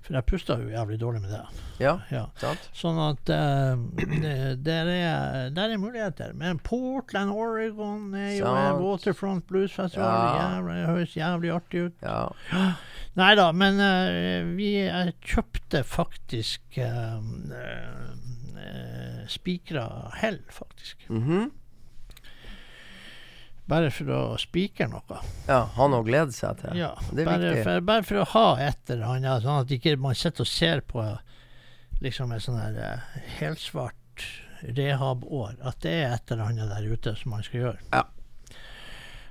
for 0.08 0.14
jeg 0.18 0.26
pusta 0.30 0.56
jo 0.62 0.70
jævlig 0.72 0.98
dårlig 1.02 1.22
med 1.22 1.30
det. 1.36 1.42
Ja, 1.84 1.98
Ja. 2.12 2.24
sant? 2.42 2.70
Sånn 2.74 2.98
at 3.04 3.30
uh, 3.30 3.76
det, 4.00 4.64
der, 4.66 4.86
er, 4.94 5.50
der 5.54 5.70
er 5.76 5.78
muligheter. 5.82 6.32
Men 6.34 6.58
Portland, 6.64 7.30
Oregon 7.36 8.14
er 8.18 8.32
jo 8.40 8.46
Sant. 8.48 8.80
Waterfront 8.82 9.46
Bluesfestival. 9.52 10.08
Ja. 10.08 10.48
Jævlig, 10.56 10.86
høres 10.94 11.14
jævlig 11.20 11.52
artig 11.60 11.80
ut. 11.90 11.98
Ja. 12.02 12.30
Nei 13.18 13.32
da, 13.38 13.52
men 13.52 13.80
uh, 13.82 14.56
vi 14.58 14.72
jeg 14.78 15.14
kjøpte 15.26 15.84
faktisk 15.88 16.62
uh, 16.82 17.18
uh, 17.18 17.22
spikra 19.28 19.88
hell, 20.22 20.40
faktisk. 20.54 20.98
Mhm. 21.10 21.52
Bare 23.68 23.90
for 23.92 24.06
å 24.16 24.20
spikre 24.40 24.88
noe. 24.88 25.20
ja. 25.48 25.62
Ha 25.76 25.88
noe 25.92 26.00
å 26.00 26.06
glede 26.08 26.32
seg 26.32 26.62
til. 26.62 26.78
Ja, 26.80 26.94
Det 27.12 27.22
er 27.22 27.26
bare, 27.28 27.50
viktig. 27.52 27.64
for, 27.66 27.82
bare 27.82 28.04
for 28.08 28.22
å 28.22 28.28
ha 28.34 28.46
et 28.64 28.90
eller 28.94 29.06
annet, 29.18 29.44
sånn 29.44 29.62
at 29.66 29.74
ikke 29.76 29.98
man 30.00 30.16
sitter 30.16 30.42
og 30.46 30.48
ser 30.48 30.82
på 30.88 31.04
liksom 32.02 32.32
et 32.32 32.42
sånn 32.46 32.60
her 32.62 32.78
eh, 32.80 33.18
helsvart 33.40 34.24
rehab-år. 34.78 35.58
At 35.68 35.82
det 35.84 35.92
er 36.06 36.14
et 36.16 36.32
eller 36.32 36.44
annet 36.52 36.70
der 36.72 36.88
ute 36.94 37.16
som 37.20 37.32
man 37.36 37.44
skal 37.44 37.60
gjøre. 37.66 37.80
Ja. 37.94 38.04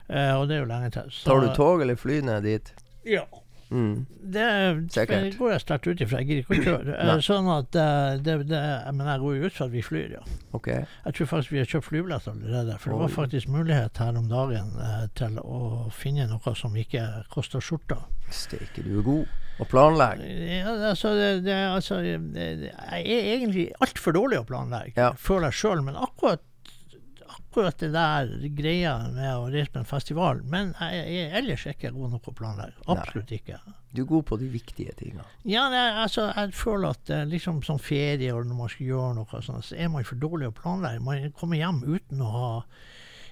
Uh, 0.07 0.37
og 0.39 0.45
det 0.49 0.55
er 0.57 0.61
jo 0.61 0.69
lenge 0.71 0.91
til. 0.95 1.09
så- 1.11 1.25
Tar 1.33 1.41
du 1.41 1.55
tog 1.57 1.81
eller 1.83 1.97
fly 1.99 2.21
ned 2.23 2.43
dit? 2.45 2.73
Ja. 3.05 3.25
Mm. 3.71 4.07
Det, 4.35 4.47
Sikkert. 4.95 5.39
går 5.39 5.51
jeg 5.53 5.61
sterkt 5.65 5.87
ut 5.91 6.01
ifra. 6.05 6.21
Jeg 6.23 6.29
gidder 6.29 6.43
ikke 6.45 6.57
å 6.57 6.67
kjøre. 6.67 6.97
Eh, 7.03 7.23
sånn 7.27 7.49
at 7.51 7.79
eh, 7.83 8.19
det, 8.23 8.37
det, 8.51 8.61
Men 8.95 9.07
jeg 9.11 9.23
går 9.25 9.37
jo 9.37 9.47
ut 9.51 9.57
fra 9.57 9.67
at 9.67 9.73
vi 9.75 9.83
flyr, 9.83 10.13
ja. 10.19 10.23
Okay. 10.57 10.85
Jeg 11.07 11.19
tror 11.19 11.31
faktisk 11.33 11.53
vi 11.57 11.59
har 11.63 11.71
kjøpt 11.73 11.89
flybillett 11.89 12.29
allerede. 12.31 12.77
For 12.83 12.95
det 12.95 13.01
var 13.05 13.15
faktisk 13.17 13.49
mulighet 13.53 13.99
her 14.03 14.21
om 14.21 14.29
dagen 14.31 14.71
eh, 14.83 15.07
til 15.19 15.41
å 15.43 15.61
finne 15.95 16.29
noe 16.31 16.55
som 16.59 16.77
ikke 16.79 17.03
koster 17.35 17.61
skjorta. 17.65 17.99
Steike, 18.31 18.83
du 18.87 18.99
er 19.01 19.07
god. 19.07 19.35
Og 19.57 19.69
planlegg. 19.73 20.21
Ja, 20.21 20.75
altså, 20.91 21.15
det, 21.17 21.55
altså 21.55 22.03
Jeg 22.05 22.73
er 22.85 23.31
egentlig 23.39 23.71
altfor 23.81 24.13
dårlig 24.13 24.43
å 24.43 24.49
planlegge, 24.49 24.93
Ja. 25.01 25.13
føler 25.17 25.49
jeg 25.49 25.61
sjøl. 25.63 25.81
Men 25.87 25.97
akkurat, 25.97 26.43
akkurat 27.57 27.79
det 27.81 27.89
der 27.95 28.29
greia 28.57 28.93
med 29.09 29.31
å 29.33 29.47
reise 29.53 29.71
på 29.73 29.79
en 29.81 29.87
festival 29.89 30.43
Men 30.45 30.75
jeg 30.77 31.17
er 31.23 31.37
ellers 31.41 31.65
ikke 31.71 31.91
god 31.95 32.11
nok 32.13 32.29
å 32.29 32.35
planlegge. 32.37 32.77
Absolutt 32.93 33.33
ikke. 33.33 33.57
Du 33.97 34.03
er 34.03 34.09
god 34.11 34.27
på 34.29 34.37
de 34.43 34.49
viktige 34.53 34.93
tingene. 34.99 35.25
Ja, 35.49 35.69
det, 35.73 35.79
er- 35.81 36.03
altså, 36.03 36.27
jeg 36.37 36.53
føler 36.59 36.91
at 36.93 37.11
eh, 37.11 37.25
liksom 37.31 37.63
sånn 37.65 37.81
ferie 37.81 38.35
og 38.37 38.45
når 38.47 38.59
man 38.61 38.69
skal 38.69 38.87
gjøre 38.91 39.15
noe 39.17 39.41
sånt, 39.43 39.65
så 39.71 39.77
er 39.81 39.89
man 39.89 40.05
for 40.05 40.21
dårlig 40.21 40.51
å 40.51 40.55
planlegge. 40.59 41.01
Man 41.07 41.33
kommer 41.33 41.57
hjem 41.63 41.81
uten 41.87 42.21
å 42.21 42.29
ha 42.35 42.51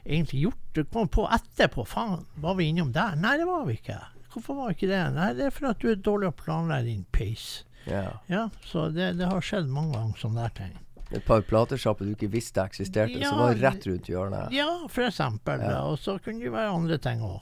egentlig 0.04 0.46
gjort 0.46 0.64
det. 0.78 0.86
Kommer 0.90 1.12
på 1.12 1.26
etterpå. 1.36 1.84
Faen, 1.88 2.24
var 2.40 2.56
vi 2.56 2.70
innom 2.72 2.92
der? 2.96 3.16
Nei, 3.20 3.36
det 3.40 3.46
var 3.48 3.66
vi 3.68 3.76
ikke. 3.78 4.00
Hvorfor 4.32 4.56
var 4.58 4.72
vi 4.72 4.78
ikke 4.78 4.90
det? 4.94 5.02
Nei, 5.14 5.28
det 5.36 5.44
er 5.50 5.54
for 5.54 5.68
at 5.70 5.84
du 5.84 5.90
er 5.92 6.00
dårlig 6.00 6.32
å 6.32 6.38
planlegge 6.40 6.88
din 6.88 7.04
pace. 7.12 7.66
Ja. 7.84 8.06
Ja, 8.32 8.46
så 8.64 8.88
det, 8.88 9.12
det 9.20 9.28
har 9.28 9.44
skjedd 9.44 9.68
mange 9.68 9.92
ganger 9.98 10.16
sånne 10.24 10.46
der 10.48 10.56
ting. 10.62 10.74
Et 11.14 11.24
par 11.24 11.42
platesjapper 11.46 12.08
du 12.08 12.14
ikke 12.16 12.30
visste 12.32 12.62
eksisterte, 12.64 13.18
Ja, 13.20 13.30
som 13.30 13.38
var 13.44 13.54
rett 13.60 13.86
rundt 13.86 14.08
hjørnet. 14.10 14.52
Ja, 14.54 14.68
for 14.90 15.06
eksempel. 15.06 15.60
Ja. 15.62 15.82
Og 15.88 15.98
så 16.02 16.18
kunne 16.22 16.42
det 16.42 16.52
være 16.54 16.74
andre 16.74 16.98
ting 16.98 17.22
òg. 17.24 17.40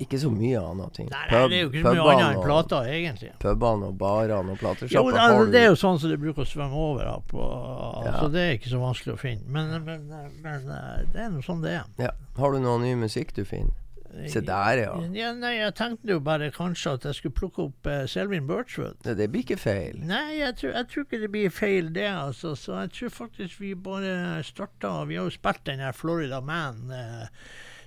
Ikke 0.00 0.16
så 0.16 0.30
mye 0.32 0.56
annet 0.56 0.94
ting. 0.96 1.08
Nei, 1.12 1.24
nei, 1.28 1.40
det 1.52 1.56
er 1.58 1.62
jo 1.66 1.68
ikke 1.68 1.82
så 1.82 1.90
mye 1.92 2.04
annet 2.14 2.36
enn 2.38 2.44
plater, 2.46 2.86
egentlig. 2.88 3.32
Pubene 3.42 3.90
og 3.90 3.98
barene 4.00 4.54
og 4.54 4.60
platesjapper 4.62 5.16
det, 5.18 5.52
det 5.52 5.60
er 5.60 5.66
jo 5.68 5.76
sånn 5.76 5.98
som 6.00 6.12
det 6.12 6.16
bruker 6.22 6.46
å 6.46 6.48
svømme 6.48 6.84
over. 6.86 7.10
av, 7.12 7.26
på, 7.28 7.48
Ja. 8.06 8.14
Så 8.20 8.30
det 8.32 8.44
er 8.46 8.54
ikke 8.56 8.72
så 8.72 8.80
vanskelig 8.80 9.16
å 9.16 9.20
finne. 9.20 9.44
Men, 9.52 9.74
men, 9.84 10.06
men 10.40 10.70
eh, 10.72 11.02
det 11.12 11.26
er 11.26 11.34
nå 11.34 11.42
sånn 11.44 11.60
det 11.64 11.74
er. 11.82 11.90
ja. 12.00 12.14
Har 12.40 12.52
du 12.52 12.60
noe 12.64 12.78
ny 12.80 12.94
musikk 13.00 13.34
du 13.36 13.44
finner? 13.44 13.76
Se 14.32 14.40
der, 14.40 14.80
ja. 14.82 14.94
Ja, 15.14 15.32
nei, 15.36 15.52
jeg 15.58 15.74
tenkte 15.78 16.16
jo 16.16 16.20
bare 16.24 16.50
kanskje 16.54 16.96
at 16.96 17.06
jeg 17.08 17.18
skulle 17.20 17.36
plukke 17.36 17.66
opp 17.68 17.90
uh, 17.90 18.02
Selvin 18.10 18.48
Birchwood. 18.48 18.98
Ja, 19.04 19.14
det 19.18 19.28
blir 19.32 19.44
ikke 19.44 19.60
feil. 19.60 20.00
Nei, 20.06 20.38
jeg 20.40 20.56
tror, 20.60 20.74
jeg 20.78 20.90
tror 20.92 21.06
ikke 21.06 21.22
det 21.22 21.30
blir 21.34 21.54
feil, 21.54 21.92
det. 21.94 22.08
altså. 22.10 22.54
Så 22.56 22.80
jeg 22.80 22.92
tror 22.96 23.14
faktisk 23.20 23.60
vi 23.60 23.74
bare 23.74 24.42
starta 24.46 25.04
Vi 25.04 25.18
har 25.18 25.28
jo 25.28 25.34
spilt 25.34 25.64
den 25.68 25.84
her 25.84 25.92
Florida 25.96 26.40
Man, 26.40 26.84
Uh, 26.86 27.26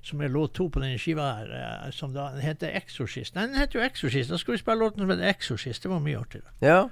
som 0.02 0.22
er 0.22 0.32
låt 0.32 0.54
to 0.56 0.70
på 0.72 0.80
denne 0.80 1.00
skiva 1.02 1.26
her, 1.40 1.50
eh, 1.52 1.90
som 1.92 2.14
da 2.16 2.30
heter 2.40 2.72
Exorcist. 2.80 3.36
Nei, 3.36 3.48
den 3.50 3.60
heter 3.60 3.80
jo 3.80 3.86
Exorcist. 3.86 4.32
Da 4.32 4.40
skal 4.40 4.56
vi 4.56 4.62
spille 4.62 4.80
låten 4.80 5.04
som 5.04 5.12
heter 5.12 5.28
Exorcist. 5.28 5.84
Det 5.84 5.92
var 5.92 6.00
mye 6.04 6.20
artigere. 6.20 6.54
Ja, 6.64 6.88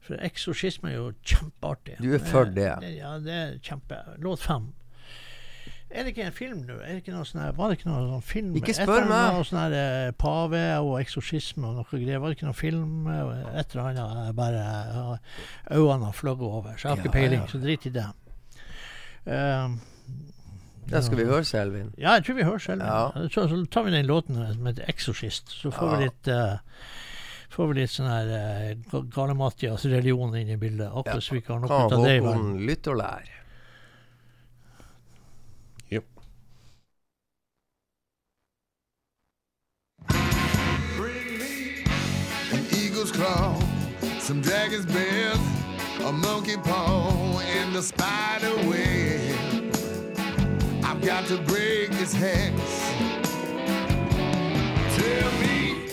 For 0.00 0.16
eksorsisme 0.24 0.88
er 0.88 0.94
jo 0.96 1.08
kjempeartig. 1.28 1.98
Du 2.00 2.14
er 2.16 2.22
for 2.24 2.48
det? 2.48 2.70
Ja, 2.96 3.18
det 3.20 3.34
er 3.36 3.50
kjempe. 3.60 3.98
Låt 4.24 4.40
fem. 4.40 4.70
Er 5.90 6.04
det 6.06 6.12
ikke 6.14 6.26
en 6.28 6.32
film 6.32 6.58
nå? 6.68 6.76
Er 6.86 6.92
det 6.94 7.00
ikke 7.02 7.12
noe 7.16 7.24
sånn 7.26 7.56
var 7.56 7.68
det 7.72 7.78
ikke 7.80 7.88
noe 7.90 8.02
sånn 8.12 8.22
film? 8.22 8.50
Ikke 8.60 8.74
spør 8.76 9.08
meg. 9.08 9.16
annet 9.34 9.46
sånn 9.48 9.58
her 9.58 9.72
eh, 9.80 10.10
pave 10.12 10.60
og 10.78 10.92
eksorsisme 11.00 11.66
og 11.66 11.74
noe 11.80 11.84
greier. 11.90 12.20
Var 12.22 12.28
det 12.30 12.36
ikke 12.38 12.46
noe 12.46 12.54
film? 12.60 13.06
eh, 13.10 13.58
Et 13.58 13.74
eller 13.74 13.88
annet. 13.88 14.26
Jeg 14.28 14.36
bare 14.38 14.60
ja, 14.62 15.16
Øynene 15.74 16.04
har 16.06 16.12
fløyet 16.14 16.40
over, 16.46 16.76
så 16.78 16.82
jeg 16.86 16.90
har 16.90 16.96
Ja, 16.96 17.02
ikke 17.02 17.12
peiling. 17.16 17.40
ja. 17.42 17.46
Så 17.50 17.58
drit 17.64 17.86
i 17.86 17.94
det. 17.98 18.06
Eh, 19.26 19.68
Da 20.90 21.00
skal 21.06 21.18
vi 21.18 21.24
høre 21.24 21.44
Selvin. 21.44 21.92
ja, 21.98 22.14
jeg 22.18 22.24
tror 22.24 22.34
vi 22.34 22.42
hører 22.46 22.58
selv. 22.58 22.82
Ja. 22.82 23.28
Så, 23.30 23.44
så 23.50 23.58
tar 23.70 23.82
vi 23.86 23.90
den 23.90 24.06
låten 24.06 24.34
som 24.54 24.66
heter 24.66 24.84
'Exorcist'. 24.86 25.50
Så 25.62 25.70
får 25.70 25.86
Ja. 25.90 25.96
vi 25.96 26.04
litt 26.04 26.28
uh, 26.28 26.56
Får 27.50 27.66
vi 27.74 27.80
litt 27.80 27.90
sånn 27.90 28.06
her 28.06 28.74
uh, 28.94 29.00
Gale-Mathias 29.10 29.84
religion 29.90 30.34
inn 30.38 30.48
i 30.50 30.56
bildet. 30.56 30.86
Akkurat 30.94 31.22
så 31.22 31.34
vi 31.34 31.40
kan 31.40 31.60
ha 31.60 31.66
noe 31.66 31.86
ut 31.86 31.92
av 31.92 32.04
det 32.04 32.20
verden. 32.22 32.42
Håkon 32.44 32.66
lytte 32.66 32.90
og 32.90 32.96
lære. 33.02 33.39
Some 43.20 44.40
dragon's 44.40 44.86
breath, 44.86 46.00
a 46.06 46.10
monkey 46.10 46.56
paw, 46.56 47.38
and 47.40 47.76
a 47.76 47.82
spider 47.82 48.54
web. 48.66 49.74
I've 50.82 51.02
got 51.02 51.26
to 51.26 51.36
break 51.42 51.90
this 51.90 52.14
hex. 52.14 52.54
Tell 54.96 55.32
me 55.42 55.90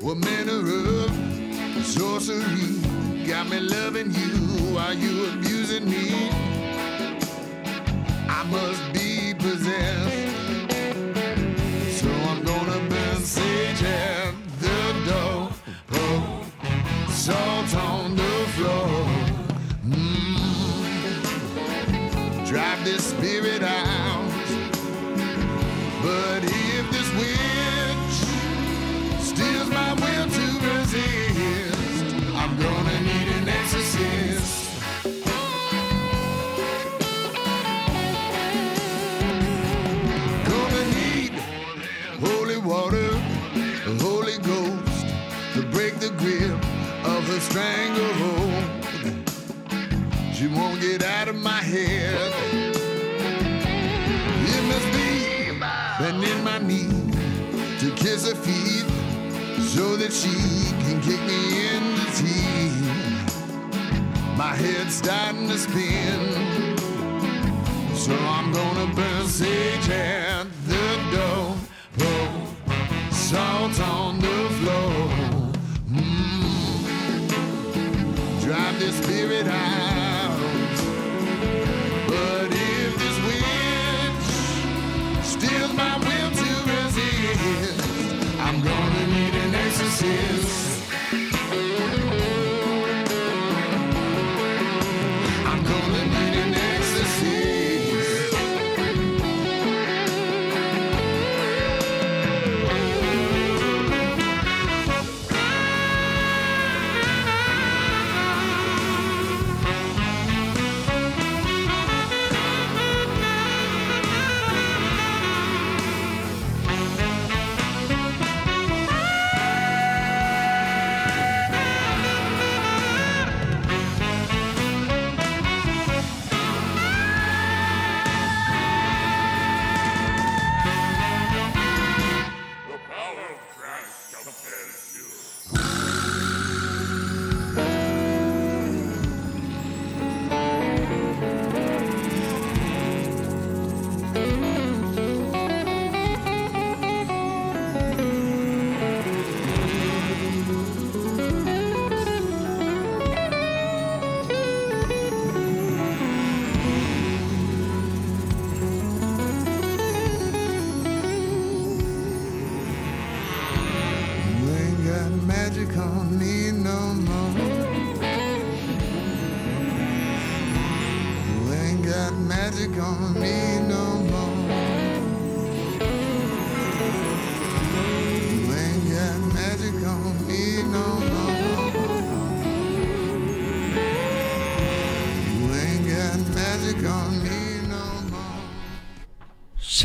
what 0.00 0.16
manner 0.16 0.58
of 0.58 1.86
sorcery 1.86 2.80
got 3.28 3.48
me 3.48 3.60
loving 3.60 4.10
you 4.12 4.74
while 4.74 4.94
you 4.94 5.30
abusing 5.34 5.88
me. 5.88 6.30
I 8.28 8.42
must 8.50 8.92
be 8.92 9.34
possessed. 9.34 10.15
Salt 17.26 17.74
on 17.74 18.14
the 18.14 18.36
floor. 18.54 19.04
Mm. 19.84 20.38
Drive 22.46 22.84
this 22.84 23.04
spirit 23.04 23.64
out. 23.64 24.30
But 26.04 26.55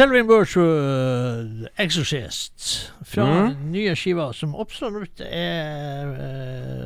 Selvin 0.02 0.26
Burswood, 0.26 1.68
'Exorcist', 1.78 2.92
fra 3.06 3.26
Mm. 3.26 3.72
nye 3.72 3.94
skiva, 3.96 4.32
som 4.34 4.56
absolutt 4.56 5.22
er 5.22 6.08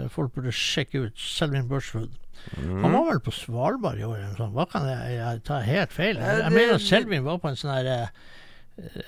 eh, 0.04 0.10
Folk 0.10 0.34
burde 0.34 0.52
sjekke 0.52 1.06
ut. 1.06 1.16
Selvin 1.16 1.70
Burswood. 1.70 2.12
Mm. 2.58 2.82
Han 2.84 2.92
var 2.92 3.06
vel 3.14 3.22
på 3.24 3.32
Svalbard 3.32 3.98
i 3.98 4.04
år, 4.04 4.18
eller 4.18 4.28
noe 4.34 4.38
sånt. 4.42 4.54
Hva 4.54 4.66
kan 4.70 4.84
jeg, 4.90 5.16
jeg 5.16 5.44
ta 5.48 5.62
helt 5.64 5.94
feil? 5.96 6.20
Jeg, 6.20 6.42
jeg 6.44 6.52
mener 6.52 6.76
at 6.76 6.82
Selvin 6.82 7.24
var 7.24 7.40
på 7.40 7.54
en 7.54 7.56
sånn 7.56 7.72
her 7.72 7.88
eh, 7.94 8.08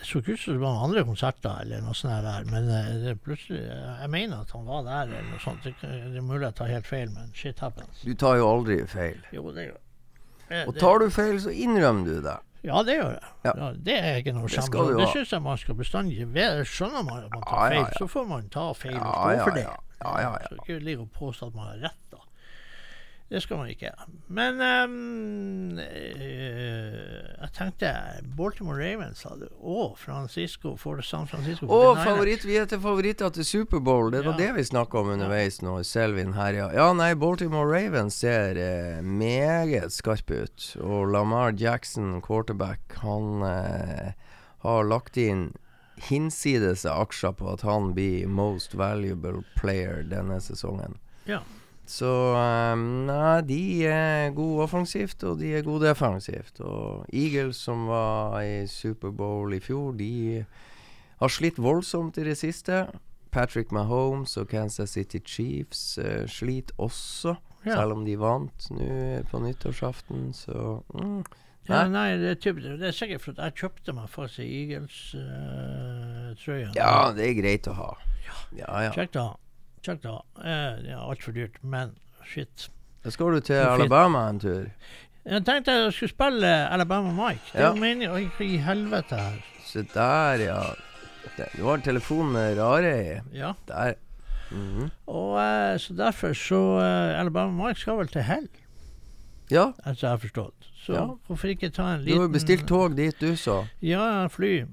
så 0.07 0.21
ikke 0.21 0.37
ut 0.37 0.39
som 0.39 0.55
det 0.55 0.63
var 0.63 0.83
andre 0.87 1.03
konserter 1.03 1.61
eller 1.65 1.83
noe 1.83 1.99
sånt 1.99 2.23
der, 2.23 2.47
men 2.47 3.19
plutselig 3.19 3.59
Jeg 3.67 4.09
mener 4.09 4.39
at 4.39 4.55
han 4.55 4.65
var 4.65 4.87
der 4.87 5.11
eller 5.11 5.29
noe 5.33 5.43
sånt. 5.43 5.67
Det, 5.67 5.75
det 5.83 6.15
er 6.15 6.23
mulig 6.23 6.45
jeg 6.47 6.55
tar 6.55 6.71
helt 6.71 6.87
feil, 6.87 7.11
men 7.11 7.35
shit 7.35 7.59
happens. 7.59 8.05
Du 8.07 8.15
tar 8.15 8.39
jo 8.39 8.47
aldri 8.55 8.79
feil. 8.87 9.19
Jo, 9.35 9.49
det 9.51 9.67
gjør 9.67 9.75
jeg. 9.75 10.67
Og 10.69 10.77
tar 10.79 11.03
du 11.03 11.09
feil, 11.11 11.41
så 11.43 11.51
innrømmer 11.51 12.07
du 12.07 12.21
det. 12.23 12.39
Ja, 12.63 12.83
det 12.83 12.95
gjør 12.97 13.09
jeg. 13.13 13.23
Ja. 13.45 13.51
Ja. 13.57 13.71
det 13.85 13.97
er 14.03 14.15
ikke 14.21 14.33
noe 14.33 14.47
Det 14.49 14.55
du 14.89 14.97
Det 14.97 15.05
ha. 15.05 15.11
syns 15.13 15.31
jeg 15.31 15.41
man 15.41 15.57
skal 15.57 15.75
bestandig 15.75 16.33
være. 16.33 16.65
Skjønner 16.65 17.03
man 17.03 17.23
at 17.23 17.29
man 17.33 17.43
tar 17.47 17.69
feil, 17.69 17.85
så 17.99 18.07
får 18.07 18.25
man 18.27 18.49
ta 18.49 18.73
feil 18.73 18.97
og 18.97 19.13
stå 19.13 19.43
for 19.43 19.51
det. 19.51 19.63
ja. 19.67 19.75
Ja, 20.05 20.11
ja. 20.21 20.31
Så 20.49 20.55
ikke 20.61 20.79
ligge 20.85 21.01
og 21.01 21.11
påstå 21.11 21.47
at 21.47 21.55
man 21.55 21.65
har 21.67 21.77
rett. 21.87 22.06
Det 23.29 23.41
skal 23.43 23.57
man 23.59 23.67
ikke. 23.67 23.89
Men 24.31 24.61
um, 24.61 25.79
jeg 27.41 27.49
tenkte 27.57 27.89
Baltimore 28.37 28.77
Ravens 28.79 29.23
hadde 29.27 29.49
Og 29.59 29.97
Francisco 29.99 30.75
for 30.79 31.01
San 31.03 31.27
Francisco. 31.27 31.67
Og 31.67 31.97
49ers. 31.97 32.03
favoritt, 32.07 32.45
vi 32.47 32.55
heter 32.57 32.79
favoritter 32.79 33.29
til 33.35 33.45
Superbowl. 33.45 34.11
Det 34.13 34.23
var 34.25 34.31
Ja. 34.39 34.45
det 34.45 34.55
vi 34.55 34.63
snakka 34.63 34.97
om 35.01 35.09
underveis 35.09 35.59
nå. 35.61 35.83
Selvin 35.83 36.33
herja. 36.33 36.69
Ja, 36.73 36.93
nei, 36.93 37.13
Baltimore 37.15 37.67
Ravens 37.67 38.15
ser 38.15 38.55
eh, 38.57 39.01
meget 39.03 39.91
skarp 39.91 40.31
ut. 40.31 40.77
Og 40.81 41.11
Lamar 41.11 41.51
Jackson, 41.51 42.21
quarterback, 42.21 42.79
han 43.03 43.41
eh, 43.43 44.11
har 44.63 44.83
lagt 44.87 45.17
inn 45.17 45.49
hinsides 45.97 46.85
aksjer 46.85 47.31
på 47.33 47.51
at 47.53 47.61
han 47.61 47.93
blir 47.93 48.27
most 48.27 48.73
valuable 48.77 49.43
player 49.57 50.03
denne 50.03 50.39
sesongen. 50.41 50.97
Ja. 51.25 51.41
Så 51.87 52.11
eh, 52.35 52.75
nei, 53.07 53.39
de 53.47 53.61
er 53.87 54.33
gode 54.35 54.65
offensivt, 54.67 55.23
og 55.23 55.39
de 55.39 55.53
er 55.55 55.63
gode 55.63 55.87
defensivt. 55.87 56.59
Og 56.59 57.05
Eagles, 57.15 57.55
som 57.63 57.87
var 57.87 58.41
i 58.43 58.65
Superbowl 58.67 59.55
i 59.55 59.61
fjor, 59.63 59.95
de 59.95 60.43
har 61.21 61.29
slitt 61.31 61.55
voldsomt 61.63 62.17
i 62.19 62.25
det 62.27 62.35
siste. 62.37 62.89
Patrick 63.31 63.71
Mahomes 63.71 64.37
og 64.39 64.47
Kansas 64.51 64.89
City 64.95 65.19
Chiefs 65.25 65.97
uh, 66.01 66.25
sliter 66.27 66.75
også, 66.77 67.35
Ja. 67.65 67.75
selv 67.75 67.91
om 67.97 68.05
de 68.05 68.15
vant 68.19 68.69
nå 68.71 69.23
på 69.31 69.39
nyttårsaften, 69.43 70.33
så 70.33 70.81
mm. 70.93 71.23
Ja, 71.67 71.87
Nei. 71.91 72.15
det 72.15 72.29
er, 72.29 72.35
typ, 72.39 72.55
det 72.63 72.81
er 72.87 72.91
sikkert 72.95 73.21
for 73.25 73.31
at 73.35 73.39
jeg 73.43 73.53
kjøpte 73.59 73.93
meg 73.97 74.07
faktisk 74.09 74.39
Eagles-trøya. 74.45 76.69
Ja, 76.77 77.11
det 77.15 77.23
er 77.27 77.33
greit 77.41 77.67
å 77.67 77.73
ha. 77.75 77.89
Ja, 78.55 78.71
ja. 78.85 78.91
Kjekt 78.95 79.15
å 79.19 79.21
ha. 79.25 79.33
Kjekt 79.85 80.03
da. 80.03 80.17
Eh, 80.43 80.91
er 80.91 80.97
altfor 80.97 81.31
dyrt, 81.35 81.57
men 81.63 81.93
shit. 82.25 82.69
Da 83.03 83.09
skal 83.13 83.31
du 83.37 83.39
til. 83.39 83.55
Alabama 83.55 84.29
en 84.29 84.39
tur. 84.39 84.65
Jeg 85.27 85.43
tenkte 85.45 85.71
jeg 85.71 85.93
skulle 85.93 86.09
spille 86.09 86.51
Alabama 86.71 87.11
Mike. 87.11 87.41
Det 87.53 87.59
er 87.61 87.63
Ja. 87.65 87.73
jo 87.73 87.81
meningen 87.81 88.11
Oi, 88.15 88.25
hva 88.37 88.45
i 88.45 88.57
helvete 88.57 89.15
her. 89.19 89.39
Se 89.65 89.81
der, 89.93 90.43
ja. 90.45 90.61
Det- 91.37 91.49
Du 91.57 91.63
har 91.67 91.77
telefonen 91.77 92.57
rare 92.57 93.15
i. 93.15 93.19
Ja. 93.37 93.53
Der. 93.67 93.93
Mhm. 94.51 94.89
Og 95.07 95.37
eh, 95.39 95.77
så 95.77 95.93
derfor 95.95 96.33
så 96.33 96.79
eh, 96.79 97.19
Alabama 97.19 97.67
Mike 97.67 97.79
skal 97.79 97.97
vel 97.97 98.07
til 98.07 98.21
hell, 98.21 98.47
Ja, 99.51 99.71
altså 99.85 100.07
jeg 100.07 100.09
har 100.09 100.17
forstått. 100.17 100.53
Så 100.85 100.93
Ja. 100.93 101.05
hvorfor 101.27 101.47
ikke 101.47 101.69
ta 101.69 101.93
en 101.93 101.99
du 101.99 102.05
liten 102.05 102.19
har 102.21 102.27
jo 102.27 102.33
bestilt 102.33 102.67
tog 102.67 102.95
dit, 102.97 103.15
du, 103.19 103.35
så. 103.35 103.65
Ja, 103.81 104.27
fly. 104.27 104.65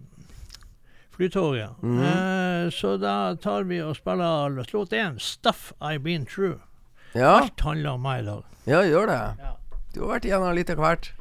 Flytog, 1.16 1.56
Mm 1.82 1.98
-hmm. 2.00 2.64
Eh, 2.66 2.70
så 2.70 2.96
da 2.96 3.36
tar 3.36 3.62
vi 3.62 3.82
og 3.82 3.96
spiller 3.96 4.48
låt 4.72 4.92
én, 4.92 5.18
'Stuff 5.18 5.72
I've 5.80 5.98
Been 6.02 6.26
Through'. 6.26 6.60
Ja, 7.12 7.40
Alt 7.42 7.60
handler 7.60 7.90
om 7.90 8.02
meg 8.02 8.22
i 8.22 8.26
dag. 8.26 8.42
ja 8.64 8.82
gjør 8.82 9.06
det. 9.06 9.36
Ja. 9.38 9.56
Du 9.94 10.00
har 10.00 10.08
vært 10.08 10.24
igjennom 10.24 10.54
litt 10.54 10.70
av 10.70 10.76
hvert. 10.76 11.12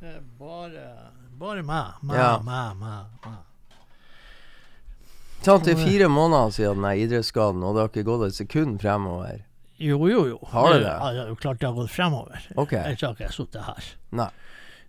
Det 0.00 0.08
er 0.08 0.20
bare, 0.38 1.10
bare 1.38 1.62
meg. 1.62 1.84
Meg, 2.02 2.16
Ja. 2.16 2.38
meg, 2.38 2.76
meg. 2.76 3.04
meg. 3.24 3.36
Det 5.44 5.68
er 5.72 5.76
fire 5.76 6.08
måneder 6.08 6.50
siden 6.50 6.82
den 6.82 6.98
idrettsskaden, 6.98 7.62
og 7.64 7.74
det 7.74 7.80
har 7.80 7.88
ikke 7.88 8.04
gått 8.04 8.26
et 8.26 8.34
sekund 8.34 8.80
fremover. 8.80 9.40
Jo, 9.78 10.06
jo, 10.08 10.26
jo. 10.26 10.38
Har 10.50 10.72
du 10.72 10.78
det? 10.78 10.86
Ja, 10.86 11.12
det 11.12 11.20
er 11.20 11.28
jo 11.28 11.34
klart 11.34 11.60
det 11.60 11.66
har 11.68 11.74
gått 11.74 11.90
fremover. 11.90 12.40
Ok. 12.56 12.72
Ellers 12.72 13.00
har 13.00 13.10
ikke 13.14 13.24
jeg 13.24 13.32
sittet 13.32 13.62
her. 13.62 13.84
Nei. 14.10 14.28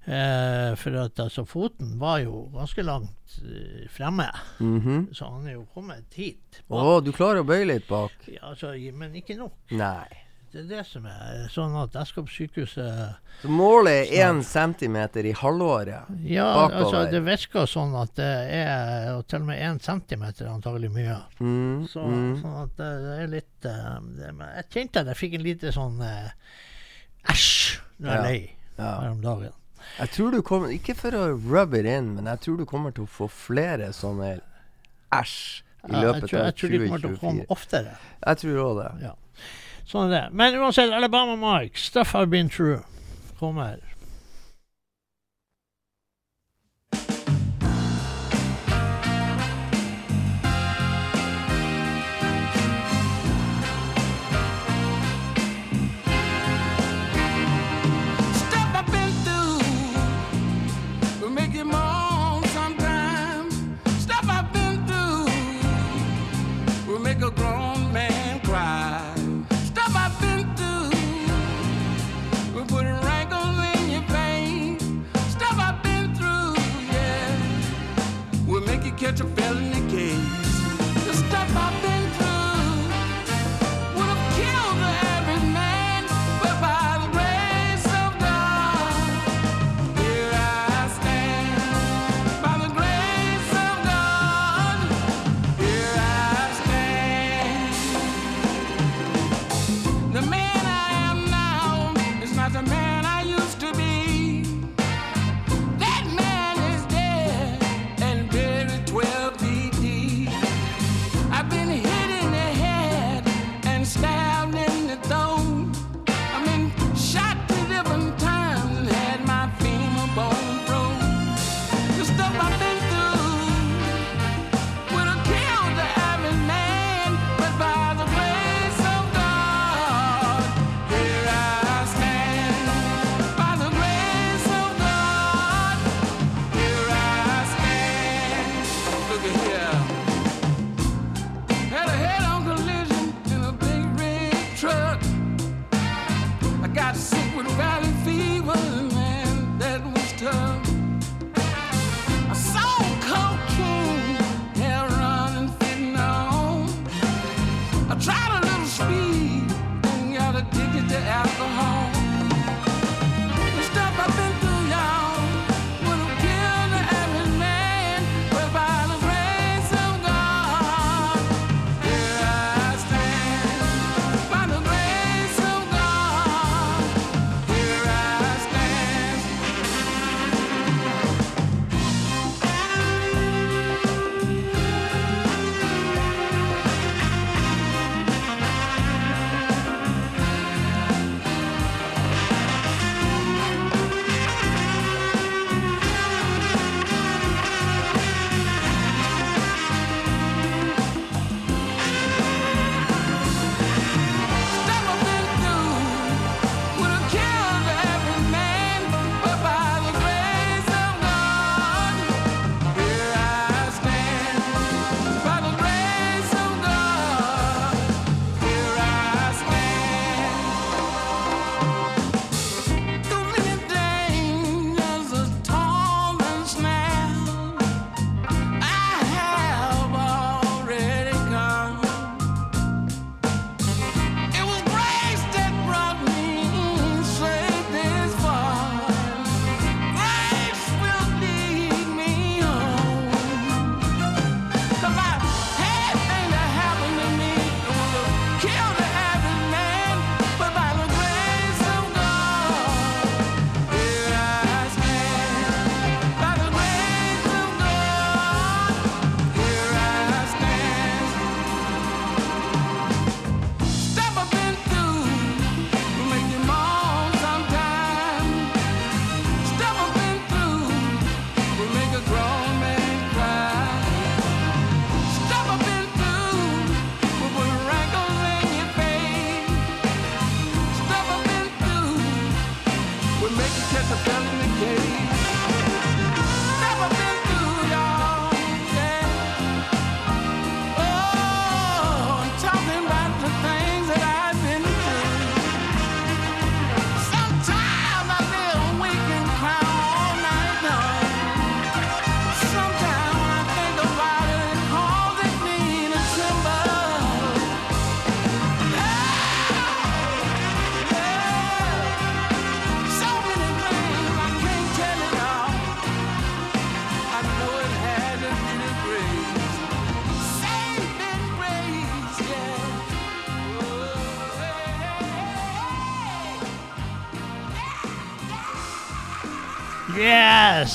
Eh, 0.08 0.76
for 0.80 0.96
at 1.04 1.20
altså, 1.20 1.44
foten 1.46 1.98
var 2.00 2.22
jo 2.24 2.46
ganske 2.54 2.84
langt 2.88 3.40
eh, 3.44 3.88
fremme, 3.92 4.30
Mhm. 4.60 5.10
så 5.14 5.28
han 5.34 5.48
er 5.48 5.58
jo 5.58 5.66
kommet 5.74 6.06
hit. 6.16 6.62
Å, 6.72 7.02
du 7.04 7.12
klarer 7.12 7.42
å 7.44 7.48
bøye 7.48 7.66
litt 7.68 7.88
bak? 7.90 8.14
Ja, 8.32 8.54
altså, 8.54 8.72
men 8.96 9.12
ikke 9.20 9.36
nok. 9.38 9.52
Nei. 9.72 10.08
Det 10.50 10.62
er 10.64 10.68
det 10.78 10.86
som 10.88 11.04
er 11.06 11.50
sånn 11.52 11.74
at 11.76 11.92
jeg 11.94 12.08
skal 12.08 12.24
på 12.24 12.32
sykehuset 12.32 13.18
Så 13.42 13.50
målet 13.52 14.08
er 14.16 14.30
én 14.32 14.40
centimeter 14.48 15.26
i 15.28 15.34
halvåret? 15.36 16.08
Ja, 16.24 16.46
Bakover. 16.56 16.86
altså 16.86 17.12
det 17.12 17.22
virker 17.26 17.68
sånn 17.68 17.92
at 18.02 18.16
det 18.16 18.30
er 18.56 19.12
og 19.18 19.28
til 19.28 19.42
og 19.42 19.46
med 19.52 19.60
én 19.60 19.78
centimeter 19.84 20.48
antagelig 20.48 20.90
mye. 20.96 21.18
Mm, 21.42 21.84
Så, 21.92 22.00
mm. 22.00 22.42
Sånn 22.42 22.64
at 22.64 22.78
det, 22.80 22.90
det 23.04 23.20
er 23.20 23.28
litt 23.28 23.66
eh, 23.66 24.00
det, 24.24 24.32
men 24.40 24.48
Jeg 24.56 24.70
kjente 24.72 25.04
at 25.04 25.12
jeg 25.12 25.20
fikk 25.20 25.34
en 25.36 25.44
lite 25.44 25.74
sånn 25.76 26.00
eh, 26.02 26.32
æsj 27.28 27.80
når 28.00 28.10
jeg 28.10 28.18
Ja. 28.18 28.24
lei 28.24 28.52
Ja. 28.80 29.00
her 29.02 29.10
om 29.12 29.22
dagen. 29.22 29.52
Jeg 29.98 30.10
tror 30.14 30.32
du 30.32 30.42
kommer 30.46 30.74
Ikke 30.74 30.94
for 30.98 31.16
å 31.18 31.24
rub 31.34 31.74
it 31.78 31.88
in, 31.90 32.14
men 32.16 32.30
jeg 32.34 32.44
tror 32.46 32.58
du 32.62 32.66
kommer 32.70 32.94
til 32.96 33.08
å 33.08 33.12
få 33.12 33.30
flere 33.32 33.92
sånne 33.96 34.38
æsj 35.16 35.38
i 35.88 36.02
løpet 36.02 36.28
tror, 36.30 36.40
av 36.40 36.46
jeg 36.50 36.56
tror 36.60 36.74
de 36.74 36.80
kommer 36.84 37.04
til 37.04 37.14
å 37.14 37.20
komme 37.22 37.46
oftere. 37.54 37.96
Jeg 38.26 38.42
tror 38.44 38.62
òg 38.66 38.80
det. 38.82 38.90
Ja. 39.08 39.14
Sånn 39.88 40.10
er 40.10 40.14
det. 40.14 40.24
Men 40.36 40.58
uansett, 40.60 40.92
Alabama 40.92 41.38
Mike, 41.40 41.80
'Stuff 41.80 42.16
I've 42.16 42.30
Been 42.30 42.50
Through', 42.50 42.84
kommer. 43.40 43.80